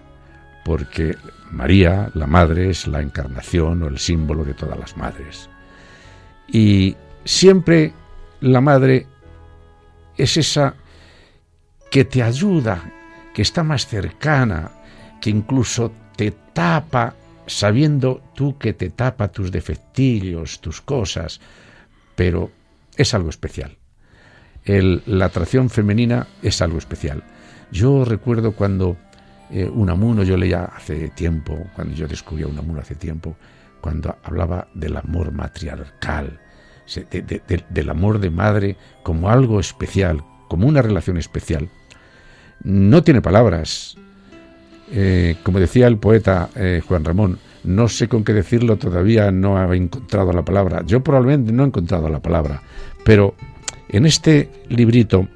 porque 0.64 1.14
María, 1.50 2.10
la 2.14 2.26
madre, 2.26 2.70
es 2.70 2.86
la 2.86 3.02
encarnación 3.02 3.82
o 3.82 3.88
el 3.88 3.98
símbolo 3.98 4.44
de 4.44 4.54
todas 4.54 4.78
las 4.78 4.96
madres. 4.96 5.50
Y 6.48 6.96
siempre 7.24 7.92
la 8.40 8.60
madre 8.60 9.06
es 10.16 10.36
esa 10.36 10.74
que 11.94 12.04
te 12.04 12.24
ayuda, 12.24 12.90
que 13.32 13.42
está 13.42 13.62
más 13.62 13.86
cercana, 13.86 14.72
que 15.20 15.30
incluso 15.30 15.92
te 16.16 16.32
tapa, 16.32 17.14
sabiendo 17.46 18.20
tú 18.34 18.58
que 18.58 18.72
te 18.72 18.90
tapa 18.90 19.28
tus 19.28 19.52
defectillos, 19.52 20.60
tus 20.60 20.80
cosas, 20.80 21.40
pero 22.16 22.50
es 22.96 23.14
algo 23.14 23.30
especial. 23.30 23.78
la 24.64 25.26
atracción 25.26 25.70
femenina 25.70 26.26
es 26.42 26.60
algo 26.62 26.78
especial. 26.78 27.22
Yo 27.70 28.04
recuerdo 28.04 28.56
cuando 28.56 28.96
eh, 29.52 29.70
Unamuno, 29.72 30.24
yo 30.24 30.36
leía 30.36 30.64
hace 30.64 31.10
tiempo, 31.10 31.56
cuando 31.76 31.94
yo 31.94 32.08
descubrí 32.08 32.42
a 32.42 32.48
Unamuno 32.48 32.80
hace 32.80 32.96
tiempo, 32.96 33.36
cuando 33.80 34.18
hablaba 34.24 34.66
del 34.74 34.96
amor 34.96 35.30
matriarcal, 35.30 36.40
del 37.70 37.88
amor 37.88 38.18
de 38.18 38.30
madre 38.30 38.76
como 39.04 39.30
algo 39.30 39.60
especial, 39.60 40.24
como 40.48 40.66
una 40.66 40.82
relación 40.82 41.18
especial 41.18 41.70
no 42.62 43.02
tiene 43.02 43.20
palabras. 43.22 43.96
Eh, 44.92 45.36
como 45.42 45.60
decía 45.60 45.86
el 45.86 45.98
poeta 45.98 46.50
eh, 46.54 46.82
Juan 46.86 47.04
Ramón, 47.04 47.38
no 47.64 47.88
sé 47.88 48.08
con 48.08 48.24
qué 48.24 48.32
decirlo, 48.32 48.76
todavía 48.76 49.30
no 49.30 49.72
he 49.72 49.76
encontrado 49.76 50.32
la 50.32 50.44
palabra. 50.44 50.82
Yo 50.86 51.02
probablemente 51.02 51.52
no 51.52 51.64
he 51.64 51.66
encontrado 51.66 52.08
la 52.08 52.20
palabra, 52.20 52.62
pero 53.04 53.34
en 53.88 54.06
este 54.06 54.50
librito, 54.68 55.28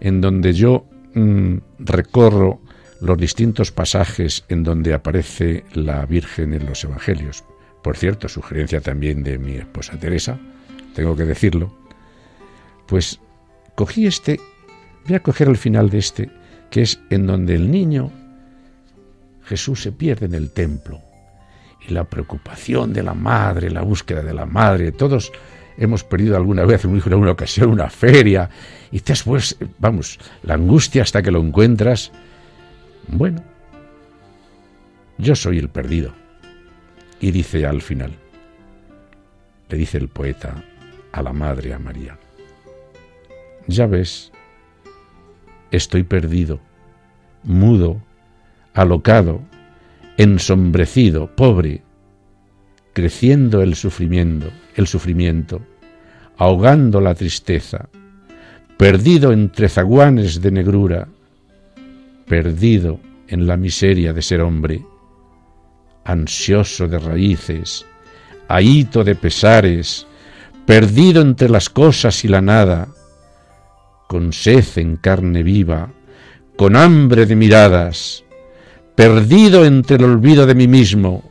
en 0.00 0.20
donde 0.20 0.52
yo 0.52 0.86
mm, 1.14 1.56
recorro 1.78 2.60
los 3.00 3.16
distintos 3.16 3.70
pasajes 3.70 4.44
en 4.48 4.64
donde 4.64 4.92
aparece 4.92 5.64
la 5.72 6.04
Virgen 6.04 6.52
en 6.52 6.66
los 6.66 6.82
Evangelios, 6.82 7.44
por 7.82 7.96
cierto, 7.96 8.28
sugerencia 8.28 8.80
también 8.80 9.22
de 9.22 9.38
mi 9.38 9.54
esposa 9.54 9.98
Teresa, 9.98 10.38
tengo 10.94 11.14
que 11.14 11.24
decirlo, 11.24 11.72
pues 12.86 13.20
cogí 13.76 14.06
este, 14.06 14.40
voy 15.06 15.14
a 15.16 15.22
coger 15.22 15.48
el 15.48 15.56
final 15.56 15.90
de 15.90 15.98
este, 15.98 16.30
que 16.70 16.82
es 16.82 17.00
en 17.10 17.26
donde 17.26 17.54
el 17.54 17.70
niño 17.70 18.10
Jesús 19.44 19.82
se 19.82 19.92
pierde 19.92 20.26
en 20.26 20.34
el 20.34 20.50
templo 20.50 21.00
y 21.86 21.92
la 21.92 22.04
preocupación 22.04 22.92
de 22.92 23.02
la 23.02 23.14
madre, 23.14 23.70
la 23.70 23.82
búsqueda 23.82 24.22
de 24.22 24.34
la 24.34 24.46
madre, 24.46 24.92
todos 24.92 25.32
hemos 25.78 26.04
perdido 26.04 26.36
alguna 26.36 26.64
vez 26.64 26.84
un 26.84 26.96
hijo 26.96 27.08
en 27.08 27.14
una 27.14 27.30
ocasión, 27.30 27.70
una 27.70 27.88
feria, 27.88 28.50
y 28.90 29.00
después, 29.00 29.56
vamos, 29.78 30.18
la 30.42 30.54
angustia 30.54 31.02
hasta 31.02 31.22
que 31.22 31.30
lo 31.30 31.40
encuentras. 31.40 32.10
Bueno, 33.06 33.42
yo 35.18 35.34
soy 35.34 35.58
el 35.58 35.68
perdido. 35.68 36.12
Y 37.20 37.30
dice 37.30 37.66
al 37.66 37.82
final, 37.82 38.12
le 39.68 39.76
dice 39.76 39.98
el 39.98 40.08
poeta 40.08 40.64
a 41.12 41.22
la 41.22 41.32
madre, 41.32 41.74
a 41.74 41.78
María, 41.78 42.16
ya 43.66 43.86
ves, 43.86 44.30
estoy 45.70 46.02
perdido, 46.02 46.60
mudo, 47.42 48.02
alocado, 48.74 49.40
ensombrecido, 50.16 51.34
pobre, 51.34 51.82
creciendo 52.92 53.62
el 53.62 53.74
sufrimiento, 53.74 54.50
el 54.74 54.86
sufrimiento, 54.86 55.62
ahogando 56.36 57.00
la 57.00 57.14
tristeza, 57.14 57.88
perdido 58.76 59.32
entre 59.32 59.68
zaguanes 59.68 60.40
de 60.40 60.50
negrura, 60.50 61.08
perdido 62.26 63.00
en 63.28 63.46
la 63.46 63.56
miseria 63.56 64.12
de 64.12 64.22
ser 64.22 64.40
hombre, 64.40 64.84
ansioso 66.04 66.88
de 66.88 66.98
raíces, 66.98 67.84
ahito 68.48 69.04
de 69.04 69.14
pesares, 69.14 70.06
perdido 70.66 71.22
entre 71.22 71.48
las 71.48 71.68
cosas 71.68 72.24
y 72.24 72.28
la 72.28 72.40
nada, 72.40 72.88
con 74.08 74.32
sed 74.32 74.64
en 74.76 74.96
carne 74.96 75.44
viva, 75.44 75.92
con 76.56 76.74
hambre 76.74 77.26
de 77.26 77.36
miradas, 77.36 78.24
perdido 78.96 79.64
entre 79.64 79.96
el 79.96 80.04
olvido 80.04 80.46
de 80.46 80.56
mí 80.56 80.66
mismo, 80.66 81.22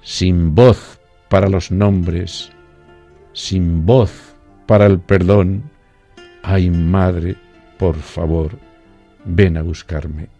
sin 0.00 0.54
voz 0.54 0.98
para 1.28 1.48
los 1.50 1.70
nombres, 1.70 2.50
sin 3.34 3.84
voz 3.84 4.10
para 4.66 4.86
el 4.86 5.00
perdón. 5.00 5.64
Ay, 6.42 6.70
madre, 6.70 7.36
por 7.78 7.96
favor, 7.96 8.52
ven 9.24 9.58
a 9.58 9.62
buscarme. 9.62 10.37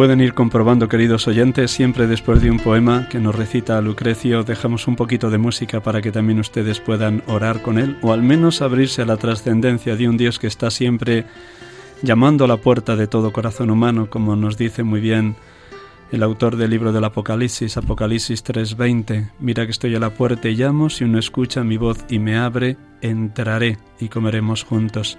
Pueden 0.00 0.22
ir 0.22 0.32
comprobando, 0.32 0.88
queridos 0.88 1.28
oyentes, 1.28 1.72
siempre 1.72 2.06
después 2.06 2.40
de 2.40 2.50
un 2.50 2.58
poema 2.58 3.06
que 3.10 3.18
nos 3.18 3.34
recita 3.34 3.82
Lucrecio, 3.82 4.44
dejamos 4.44 4.88
un 4.88 4.96
poquito 4.96 5.28
de 5.28 5.36
música 5.36 5.82
para 5.82 6.00
que 6.00 6.10
también 6.10 6.40
ustedes 6.40 6.80
puedan 6.80 7.22
orar 7.26 7.60
con 7.60 7.78
él, 7.78 7.98
o 8.00 8.14
al 8.14 8.22
menos 8.22 8.62
abrirse 8.62 9.02
a 9.02 9.04
la 9.04 9.18
trascendencia 9.18 9.96
de 9.96 10.08
un 10.08 10.16
Dios 10.16 10.38
que 10.38 10.46
está 10.46 10.70
siempre 10.70 11.26
llamando 12.00 12.46
a 12.46 12.48
la 12.48 12.56
puerta 12.56 12.96
de 12.96 13.08
todo 13.08 13.30
corazón 13.30 13.68
humano, 13.68 14.08
como 14.08 14.36
nos 14.36 14.56
dice 14.56 14.84
muy 14.84 15.00
bien 15.00 15.36
el 16.10 16.22
autor 16.22 16.56
del 16.56 16.70
libro 16.70 16.94
del 16.94 17.04
Apocalipsis, 17.04 17.76
Apocalipsis 17.76 18.42
3:20. 18.42 19.32
Mira 19.38 19.66
que 19.66 19.72
estoy 19.72 19.94
a 19.96 20.00
la 20.00 20.14
puerta 20.14 20.48
y 20.48 20.56
llamo, 20.56 20.88
si 20.88 21.04
uno 21.04 21.18
escucha 21.18 21.62
mi 21.62 21.76
voz 21.76 22.06
y 22.08 22.20
me 22.20 22.38
abre, 22.38 22.78
entraré 23.02 23.76
y 24.00 24.08
comeremos 24.08 24.64
juntos. 24.64 25.18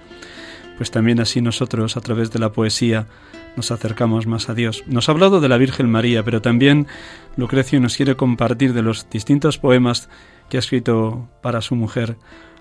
Pues 0.76 0.90
también 0.90 1.20
así 1.20 1.40
nosotros, 1.40 1.96
a 1.96 2.00
través 2.00 2.30
de 2.30 2.38
la 2.38 2.52
poesía, 2.52 3.06
nos 3.56 3.70
acercamos 3.70 4.26
más 4.26 4.48
a 4.48 4.54
Dios. 4.54 4.84
Nos 4.86 5.08
ha 5.08 5.12
hablado 5.12 5.40
de 5.40 5.48
la 5.48 5.58
Virgen 5.58 5.90
María, 5.90 6.22
pero 6.22 6.42
también 6.42 6.86
Lucrecio 7.36 7.80
nos 7.80 7.96
quiere 7.96 8.16
compartir 8.16 8.72
de 8.72 8.82
los 8.82 9.08
distintos 9.10 9.58
poemas 9.58 10.08
que 10.48 10.56
ha 10.56 10.60
escrito 10.60 11.28
para 11.42 11.60
su 11.60 11.76
mujer 11.76 12.16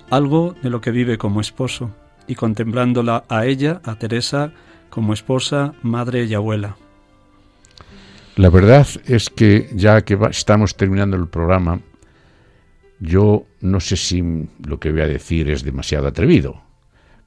algo 0.10 0.56
de 0.62 0.70
lo 0.70 0.82
que 0.82 0.92
vive 0.92 1.18
como 1.18 1.42
esposo 1.42 1.92
y 2.28 2.36
contemplándola 2.36 3.24
a 3.30 3.46
ella, 3.46 3.82
a 3.84 3.96
Teresa, 3.96 4.52
como 4.90 5.14
esposa, 5.14 5.74
madre 5.82 6.26
y 6.26 6.34
abuela. 6.34 6.78
La 8.36 8.50
verdad 8.50 8.88
es 9.06 9.30
que 9.30 9.70
ya 9.74 10.02
que 10.04 10.18
estamos 10.30 10.76
terminando 10.76 11.18
el 11.18 11.28
programa, 11.28 11.80
yo 13.00 13.46
no 13.62 13.80
sé 13.80 13.98
si 13.98 14.48
lo 14.66 14.80
que 14.80 14.92
voy 14.92 15.02
a 15.02 15.08
decir 15.08 15.50
es 15.50 15.64
demasiado 15.64 16.08
atrevido, 16.08 16.62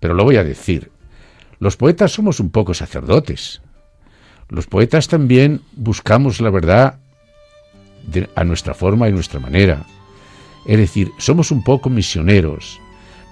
pero 0.05 0.13
lo 0.13 0.25
voy 0.25 0.37
a 0.37 0.45
decir. 0.45 0.91
Los 1.61 1.79
poetas 1.79 2.13
somos 2.13 2.39
un 2.39 2.51
poco 2.51 2.75
sacerdotes. 2.75 3.63
Los 4.51 4.67
poetas 4.67 5.09
también 5.09 5.63
buscamos 5.77 6.43
la 6.43 6.51
verdad 6.51 6.99
a 8.35 8.45
nuestra 8.45 8.75
forma 8.75 9.09
y 9.09 9.13
nuestra 9.13 9.41
manera. 9.41 9.87
Es 10.67 10.77
decir, 10.77 11.11
somos 11.17 11.51
un 11.51 11.65
poco 11.65 11.89
misioneros. 11.89 12.79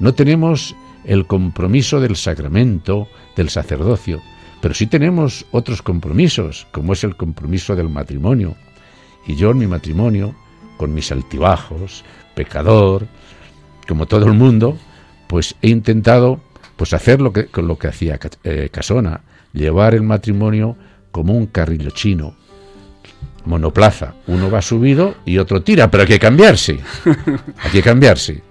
No 0.00 0.14
tenemos 0.14 0.74
el 1.04 1.26
compromiso 1.26 2.00
del 2.00 2.16
sacramento, 2.16 3.06
del 3.36 3.50
sacerdocio, 3.50 4.22
pero 4.62 4.72
sí 4.72 4.86
tenemos 4.86 5.44
otros 5.50 5.82
compromisos, 5.82 6.66
como 6.72 6.94
es 6.94 7.04
el 7.04 7.16
compromiso 7.16 7.76
del 7.76 7.90
matrimonio. 7.90 8.56
Y 9.26 9.36
yo 9.36 9.50
en 9.50 9.58
mi 9.58 9.66
matrimonio, 9.66 10.34
con 10.78 10.94
mis 10.94 11.12
altibajos, 11.12 12.02
pecador, 12.34 13.08
como 13.86 14.06
todo 14.06 14.24
el 14.24 14.32
mundo, 14.32 14.78
pues 15.28 15.54
he 15.60 15.68
intentado 15.68 16.40
pues 16.76 16.92
hacer 16.94 17.20
lo 17.20 17.32
que, 17.32 17.48
lo 17.60 17.78
que 17.78 17.88
hacía 17.88 18.18
eh, 18.44 18.68
Casona, 18.70 19.20
llevar 19.52 19.94
el 19.94 20.02
matrimonio 20.02 20.76
como 21.10 21.34
un 21.34 21.46
carrillo 21.46 21.90
chino, 21.90 22.34
monoplaza, 23.44 24.14
uno 24.26 24.50
va 24.50 24.62
subido 24.62 25.14
y 25.24 25.38
otro 25.38 25.62
tira, 25.62 25.90
pero 25.90 26.02
hay 26.02 26.08
que 26.08 26.18
cambiarse, 26.18 26.78
hay 27.58 27.70
que 27.70 27.82
cambiarse. 27.82 28.42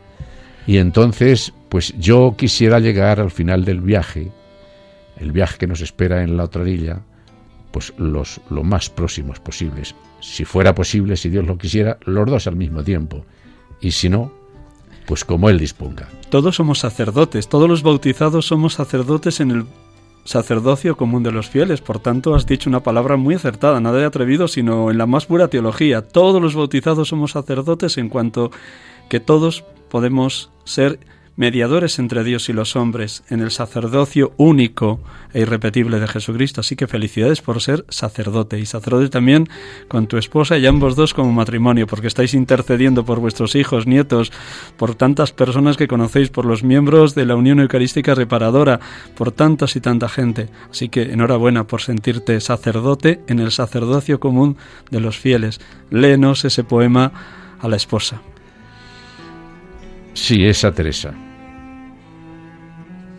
Y 0.68 0.78
entonces, 0.78 1.54
pues 1.70 1.94
yo 1.98 2.36
quisiera 2.38 2.80
llegar 2.80 3.20
al 3.20 3.32
final 3.32 3.66
del 3.66 3.82
viaje, 3.82 4.32
el 5.18 5.32
viaje 5.32 5.58
que 5.58 5.68
nos 5.68 5.82
espera 5.82 6.24
en 6.24 6.38
la 6.38 6.44
otra 6.44 6.62
orilla, 6.62 7.02
pues 7.72 7.94
los 7.98 8.42
lo 8.50 8.64
más 8.64 8.90
próximos 8.90 9.40
posibles. 9.40 9.96
Si 10.20 10.46
fuera 10.46 10.76
posible, 10.76 11.18
si 11.18 11.30
Dios 11.30 11.46
lo 11.48 11.58
quisiera, 11.58 11.98
los 12.06 12.30
dos 12.30 12.48
al 12.48 12.56
mismo 12.56 12.84
tiempo. 12.84 13.26
Y 13.80 13.92
si 13.92 14.10
no, 14.10 14.32
pues 15.12 15.26
como 15.26 15.50
Él 15.50 15.60
disponga. 15.60 16.08
Todos 16.30 16.56
somos 16.56 16.80
sacerdotes, 16.80 17.50
todos 17.50 17.68
los 17.68 17.84
bautizados 17.84 18.46
somos 18.46 18.76
sacerdotes 18.76 19.42
en 19.42 19.52
el 19.52 19.66
sacerdocio 20.24 20.96
común 20.96 21.22
de 21.22 21.34
los 21.34 21.50
fieles. 21.50 21.82
Por 21.82 22.00
tanto, 22.00 22.34
has 22.34 22.46
dicho 22.46 22.70
una 22.70 22.80
palabra 22.80 23.18
muy 23.18 23.36
acertada, 23.36 23.82
nada 23.82 23.98
de 23.98 24.06
atrevido, 24.06 24.48
sino 24.48 24.90
en 24.90 24.98
la 24.98 25.08
más 25.08 25.26
pura 25.26 25.50
teología. 25.50 26.02
Todos 26.02 26.42
los 26.42 26.56
bautizados 26.56 27.10
somos 27.10 27.32
sacerdotes 27.32 27.98
en 27.98 28.08
cuanto 28.08 28.52
que 29.10 29.20
todos 29.20 29.66
podemos 29.90 30.50
ser 30.64 30.98
mediadores 31.36 32.00
entre 32.00 32.24
Dios 32.24 32.48
y 32.48 32.54
los 32.54 32.78
hombres 32.78 33.26
en 33.28 33.42
el 33.42 33.52
sacerdocio 33.52 34.32
único 34.38 35.02
e 35.34 35.42
irrepetible 35.42 36.00
de 36.00 36.08
Jesucristo. 36.08 36.62
Así 36.62 36.76
que 36.76 36.88
felicidades 36.88 37.42
por 37.42 37.62
ser 37.62 37.86
sacerdote 37.90 38.60
y 38.60 38.66
sacerdote 38.66 39.10
también 39.10 39.48
con 39.88 40.08
tu 40.08 40.18
esposa 40.18 40.58
y 40.58 40.66
ambos 40.66 40.96
dos 40.96 41.14
como 41.14 41.32
matrimonio, 41.32 41.88
porque 41.88 42.08
estáis 42.08 42.34
intercediendo 42.34 43.06
por 43.06 43.20
vuestros 43.20 43.56
hijos, 43.56 43.88
nietos, 43.88 44.32
por 44.78 44.96
tantas 44.96 45.32
personas 45.32 45.78
que 45.78 45.88
conocéis, 45.88 46.30
por 46.30 46.46
los 46.46 46.64
miembros 46.64 47.16
de 47.16 47.26
la 47.26 47.36
Unión 47.36 47.60
Eucarística 47.60 48.16
Reparadora, 48.16 48.80
por 49.16 49.32
tantas 49.32 49.76
y 49.76 49.82
tanta 49.82 50.10
gente. 50.10 50.50
Así 50.70 50.90
que 50.90 51.04
enhorabuena 51.04 51.66
por 51.66 51.82
sentirte 51.82 52.40
sacerdote 52.42 53.22
en 53.28 53.40
el 53.40 53.52
sacerdocio 53.52 54.20
común 54.20 54.58
de 54.90 55.00
los 55.00 55.18
fieles. 55.18 55.60
Léenos 55.90 56.46
ese 56.46 56.64
poema 56.64 57.12
a 57.60 57.68
la 57.68 57.76
esposa. 57.76 58.22
Sí, 60.14 60.46
esa 60.46 60.72
Teresa. 60.74 61.14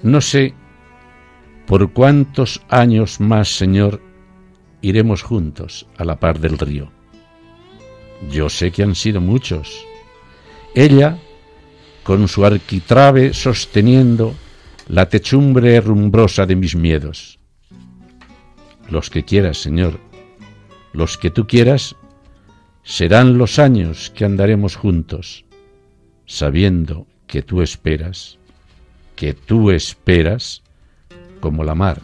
No 0.03 0.21
sé 0.21 0.55
¿Por 1.67 1.93
cuántos 1.93 2.61
años 2.69 3.21
más, 3.21 3.57
Señor, 3.57 4.03
iremos 4.81 5.23
juntos 5.23 5.87
a 5.97 6.05
la 6.05 6.19
par 6.19 6.41
del 6.41 6.59
río? 6.59 6.91
Yo 8.31 8.49
sé 8.49 8.71
que 8.71 8.83
han 8.83 8.95
sido 8.95 9.21
muchos. 9.21 9.85
Ella, 10.75 11.19
con 12.03 12.29
su 12.29 12.45
arquitrabe 12.45 13.33
sosteniendo 13.33 14.35
la 14.89 15.09
techumbre 15.09 15.81
rumbrosa 15.81 16.47
de 16.47 16.57
mis 16.57 16.75
miedos. 16.75 17.39
Los 18.89 19.09
que 19.11 19.25
quieras, 19.25 19.59
Señor, 19.59 19.99
los 20.93 21.17
que 21.17 21.31
tú 21.31 21.47
quieras, 21.47 21.97
serán 22.83 23.39
los 23.39 23.59
años 23.59 24.11
que 24.11 24.25
andaremos 24.25 24.77
juntos, 24.77 25.45
sabiendo 26.27 27.07
que 27.27 27.43
tú 27.43 27.63
esperas, 27.63 28.39
que 29.17 29.35
tú 29.35 29.71
esperas, 29.71 30.62
como 31.43 31.64
la 31.64 31.74
mar 31.74 32.01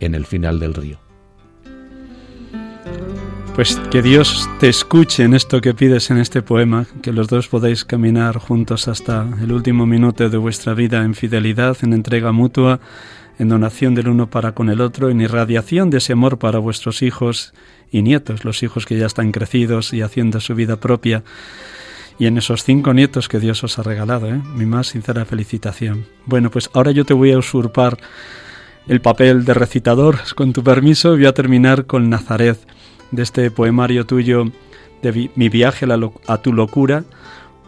en 0.00 0.16
el 0.16 0.26
final 0.26 0.58
del 0.58 0.74
río. 0.74 0.98
Pues 3.54 3.76
que 3.90 4.02
Dios 4.02 4.48
te 4.60 4.68
escuche 4.68 5.24
en 5.24 5.34
esto 5.34 5.60
que 5.60 5.74
pides 5.74 6.10
en 6.10 6.18
este 6.18 6.42
poema, 6.42 6.86
que 7.02 7.12
los 7.12 7.28
dos 7.28 7.48
podáis 7.48 7.84
caminar 7.84 8.38
juntos 8.38 8.88
hasta 8.88 9.26
el 9.42 9.52
último 9.52 9.84
minuto 9.84 10.28
de 10.28 10.38
vuestra 10.38 10.74
vida 10.74 11.04
en 11.04 11.14
fidelidad, 11.14 11.76
en 11.82 11.92
entrega 11.92 12.32
mutua, 12.32 12.80
en 13.38 13.48
donación 13.48 13.94
del 13.94 14.08
uno 14.08 14.30
para 14.30 14.52
con 14.52 14.70
el 14.70 14.80
otro, 14.80 15.10
en 15.10 15.20
irradiación 15.20 15.90
de 15.90 15.98
ese 15.98 16.12
amor 16.12 16.38
para 16.38 16.58
vuestros 16.58 17.02
hijos 17.02 17.52
y 17.90 18.02
nietos, 18.02 18.44
los 18.44 18.62
hijos 18.62 18.86
que 18.86 18.96
ya 18.96 19.06
están 19.06 19.32
crecidos 19.32 19.92
y 19.92 20.02
haciendo 20.02 20.40
su 20.40 20.54
vida 20.54 20.76
propia, 20.76 21.24
y 22.18 22.26
en 22.26 22.36
esos 22.38 22.64
cinco 22.64 22.92
nietos 22.92 23.28
que 23.28 23.38
Dios 23.38 23.62
os 23.64 23.78
ha 23.78 23.82
regalado, 23.82 24.28
¿eh? 24.28 24.40
mi 24.54 24.66
más 24.66 24.88
sincera 24.88 25.24
felicitación. 25.24 26.06
Bueno, 26.26 26.50
pues 26.50 26.70
ahora 26.72 26.90
yo 26.90 27.04
te 27.04 27.14
voy 27.14 27.32
a 27.32 27.38
usurpar 27.38 27.98
el 28.88 29.00
papel 29.00 29.44
de 29.44 29.54
recitador, 29.54 30.18
con 30.34 30.52
tu 30.52 30.64
permiso, 30.64 31.10
voy 31.10 31.26
a 31.26 31.34
terminar 31.34 31.86
con 31.86 32.08
Nazaret 32.08 32.58
de 33.10 33.22
este 33.22 33.50
poemario 33.50 34.06
tuyo 34.06 34.44
de 35.02 35.30
mi 35.34 35.48
viaje 35.48 35.86
a, 36.26 36.38
tu 36.38 36.52
locura, 36.52 37.04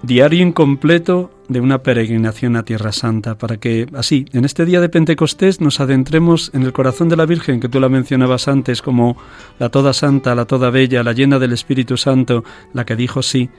diario 0.02 0.42
incompleto 0.42 1.30
de 1.48 1.60
una 1.60 1.82
peregrinación 1.82 2.56
a 2.56 2.64
Tierra 2.64 2.92
Santa, 2.92 3.36
para 3.36 3.58
que 3.58 3.86
así, 3.94 4.24
en 4.32 4.44
este 4.44 4.64
día 4.64 4.80
de 4.80 4.88
Pentecostés, 4.88 5.60
nos 5.60 5.80
adentremos 5.80 6.50
en 6.54 6.62
el 6.62 6.72
corazón 6.72 7.08
de 7.08 7.16
la 7.16 7.26
Virgen, 7.26 7.60
que 7.60 7.68
tú 7.68 7.80
la 7.80 7.88
mencionabas 7.88 8.48
antes 8.48 8.82
como 8.82 9.16
la 9.58 9.68
toda 9.68 9.92
santa, 9.92 10.34
la 10.34 10.46
toda 10.46 10.70
bella, 10.70 11.02
la 11.02 11.12
llena 11.12 11.38
del 11.38 11.52
Espíritu 11.52 11.96
Santo, 11.96 12.44
la 12.72 12.84
que 12.84 12.96
dijo 12.96 13.22
sí. 13.22 13.50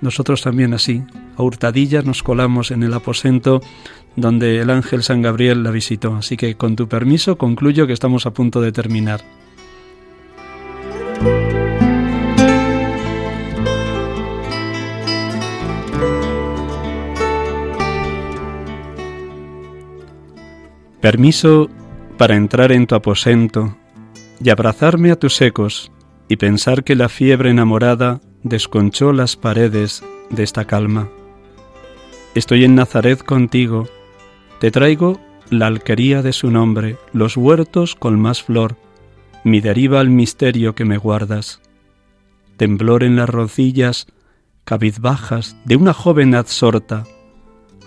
Nosotros 0.00 0.42
también 0.42 0.72
así, 0.72 1.02
a 1.36 1.42
hurtadillas 1.42 2.04
nos 2.04 2.22
colamos 2.22 2.70
en 2.70 2.82
el 2.82 2.94
aposento 2.94 3.60
donde 4.16 4.60
el 4.60 4.70
ángel 4.70 5.02
San 5.02 5.22
Gabriel 5.22 5.62
la 5.62 5.70
visitó. 5.70 6.14
Así 6.14 6.36
que 6.36 6.54
con 6.54 6.76
tu 6.76 6.88
permiso 6.88 7.36
concluyo 7.36 7.86
que 7.86 7.92
estamos 7.92 8.26
a 8.26 8.32
punto 8.32 8.60
de 8.60 8.72
terminar. 8.72 9.20
Permiso 21.00 21.70
para 22.18 22.36
entrar 22.36 22.72
en 22.72 22.86
tu 22.86 22.94
aposento 22.94 23.76
y 24.42 24.50
abrazarme 24.50 25.10
a 25.10 25.16
tus 25.16 25.40
ecos 25.40 25.90
y 26.28 26.36
pensar 26.36 26.84
que 26.84 26.94
la 26.94 27.08
fiebre 27.08 27.50
enamorada 27.50 28.20
desconchó 28.42 29.12
las 29.12 29.36
paredes 29.36 30.02
de 30.30 30.42
esta 30.42 30.64
calma. 30.64 31.08
Estoy 32.34 32.64
en 32.64 32.74
Nazaret 32.74 33.22
contigo, 33.22 33.88
te 34.60 34.70
traigo 34.70 35.20
la 35.50 35.66
alquería 35.66 36.22
de 36.22 36.32
su 36.32 36.50
nombre, 36.50 36.96
los 37.12 37.36
huertos 37.36 37.96
con 37.96 38.20
más 38.20 38.42
flor, 38.42 38.76
mi 39.42 39.60
deriva 39.60 40.00
al 40.00 40.10
misterio 40.10 40.74
que 40.74 40.84
me 40.84 40.96
guardas. 40.96 41.60
Temblor 42.56 43.02
en 43.02 43.16
las 43.16 43.28
rodillas, 43.28 44.06
cabizbajas 44.64 45.56
de 45.64 45.76
una 45.76 45.92
joven 45.92 46.34
absorta, 46.34 47.04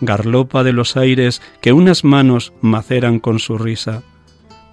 garlopa 0.01 0.63
de 0.63 0.73
los 0.73 0.97
aires 0.97 1.41
que 1.61 1.71
unas 1.71 2.03
manos 2.03 2.53
maceran 2.61 3.19
con 3.19 3.39
su 3.39 3.57
risa, 3.57 4.03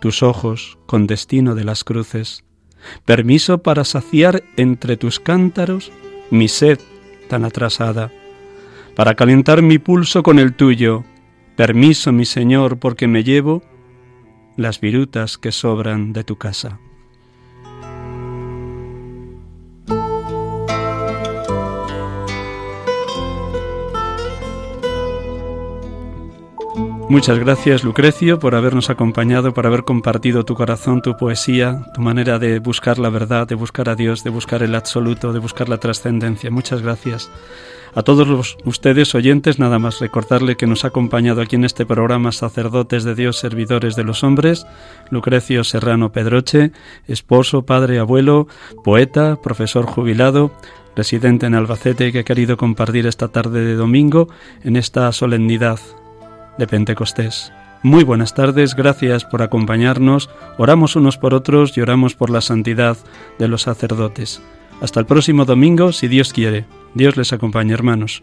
tus 0.01 0.23
ojos 0.23 0.79
con 0.87 1.07
destino 1.07 1.55
de 1.55 1.65
las 1.65 1.85
cruces, 1.85 2.45
permiso 3.05 3.59
para 3.59 3.85
saciar 3.85 4.43
entre 4.57 4.97
tus 4.97 5.21
cántaros 5.21 5.93
mi 6.31 6.49
sed 6.49 6.79
tan 7.29 7.45
atrasada, 7.45 8.11
para 8.97 9.15
calentar 9.15 9.63
mi 9.63 9.79
pulso 9.79 10.23
con 10.23 10.39
el 10.39 10.55
tuyo, 10.55 11.05
permiso, 11.57 12.13
mi 12.13 12.25
Señor, 12.25 12.79
porque 12.79 13.07
me 13.07 13.25
llevo 13.25 13.63
las 14.57 14.81
virutas 14.81 15.39
que 15.39 15.53
sobran 15.53 16.13
de 16.13 16.25
tu 16.25 16.37
casa. 16.37 16.79
Muchas 27.11 27.41
gracias 27.41 27.83
Lucrecio 27.83 28.39
por 28.39 28.55
habernos 28.55 28.89
acompañado, 28.89 29.53
por 29.53 29.67
haber 29.67 29.83
compartido 29.83 30.45
tu 30.45 30.55
corazón, 30.55 31.03
tu 31.03 31.17
poesía, 31.17 31.83
tu 31.93 32.03
manera 32.03 32.39
de 32.39 32.61
buscar 32.61 33.01
la 33.01 33.11
verdad, 33.11 33.49
de 33.49 33.57
buscar 33.57 33.89
a 33.89 33.97
Dios, 33.97 34.23
de 34.23 34.31
buscar 34.31 34.63
el 34.63 34.77
absoluto, 34.77 35.33
de 35.33 35.41
buscar 35.41 35.69
la 35.69 35.79
trascendencia. 35.79 36.53
Muchas 36.53 36.83
gracias. 36.83 37.29
A 37.97 38.03
todos 38.05 38.29
los, 38.29 38.57
ustedes 38.65 39.13
oyentes, 39.17 39.59
nada 39.59 39.81
más 39.81 39.99
recordarle 39.99 40.57
que 40.57 40.69
nos 40.69 40.85
ha 40.85 40.89
acompañado 40.89 41.41
aquí 41.41 41.57
en 41.57 41.65
este 41.65 41.85
programa 41.85 42.31
sacerdotes 42.31 43.03
de 43.03 43.17
Dios, 43.17 43.39
servidores 43.39 43.97
de 43.97 44.05
los 44.05 44.23
hombres, 44.23 44.65
Lucrecio 45.11 45.65
Serrano 45.65 46.13
Pedroche, 46.13 46.71
esposo, 47.09 47.63
padre, 47.63 47.99
abuelo, 47.99 48.47
poeta, 48.85 49.35
profesor 49.43 49.85
jubilado, 49.85 50.53
residente 50.95 51.47
en 51.47 51.57
Albacete 51.57 52.13
que 52.13 52.21
ha 52.21 52.25
querido 52.25 52.57
compartir 52.57 53.09
esta 53.09 53.27
tarde 53.27 53.65
de 53.65 53.75
domingo 53.75 54.29
en 54.63 54.77
esta 54.77 55.11
solemnidad 55.11 55.81
de 56.59 56.67
Pentecostés. 56.67 57.53
Muy 57.83 58.05
buenas 58.05 58.35
tardes, 58.35 58.75
gracias 58.75 59.25
por 59.25 59.43
acompañarnos, 59.43 60.29
oramos 60.59 60.97
unos 60.97 61.17
por 61.17 61.33
otros 61.33 61.77
y 61.77 61.81
oramos 61.81 62.15
por 62.15 62.29
la 62.29 62.43
santidad 62.43 62.99
de 63.39 63.49
los 63.49 63.63
sacerdotes. 63.63 64.43
Hasta 64.83 65.01
el 65.01 65.07
próximo 65.07 65.45
domingo, 65.45 65.93
si 65.93 66.09
Dios 66.09 66.33
quiere. 66.33 66.67
Dios 66.95 67.17
les 67.17 67.33
acompañe, 67.33 67.73
hermanos. 67.73 68.23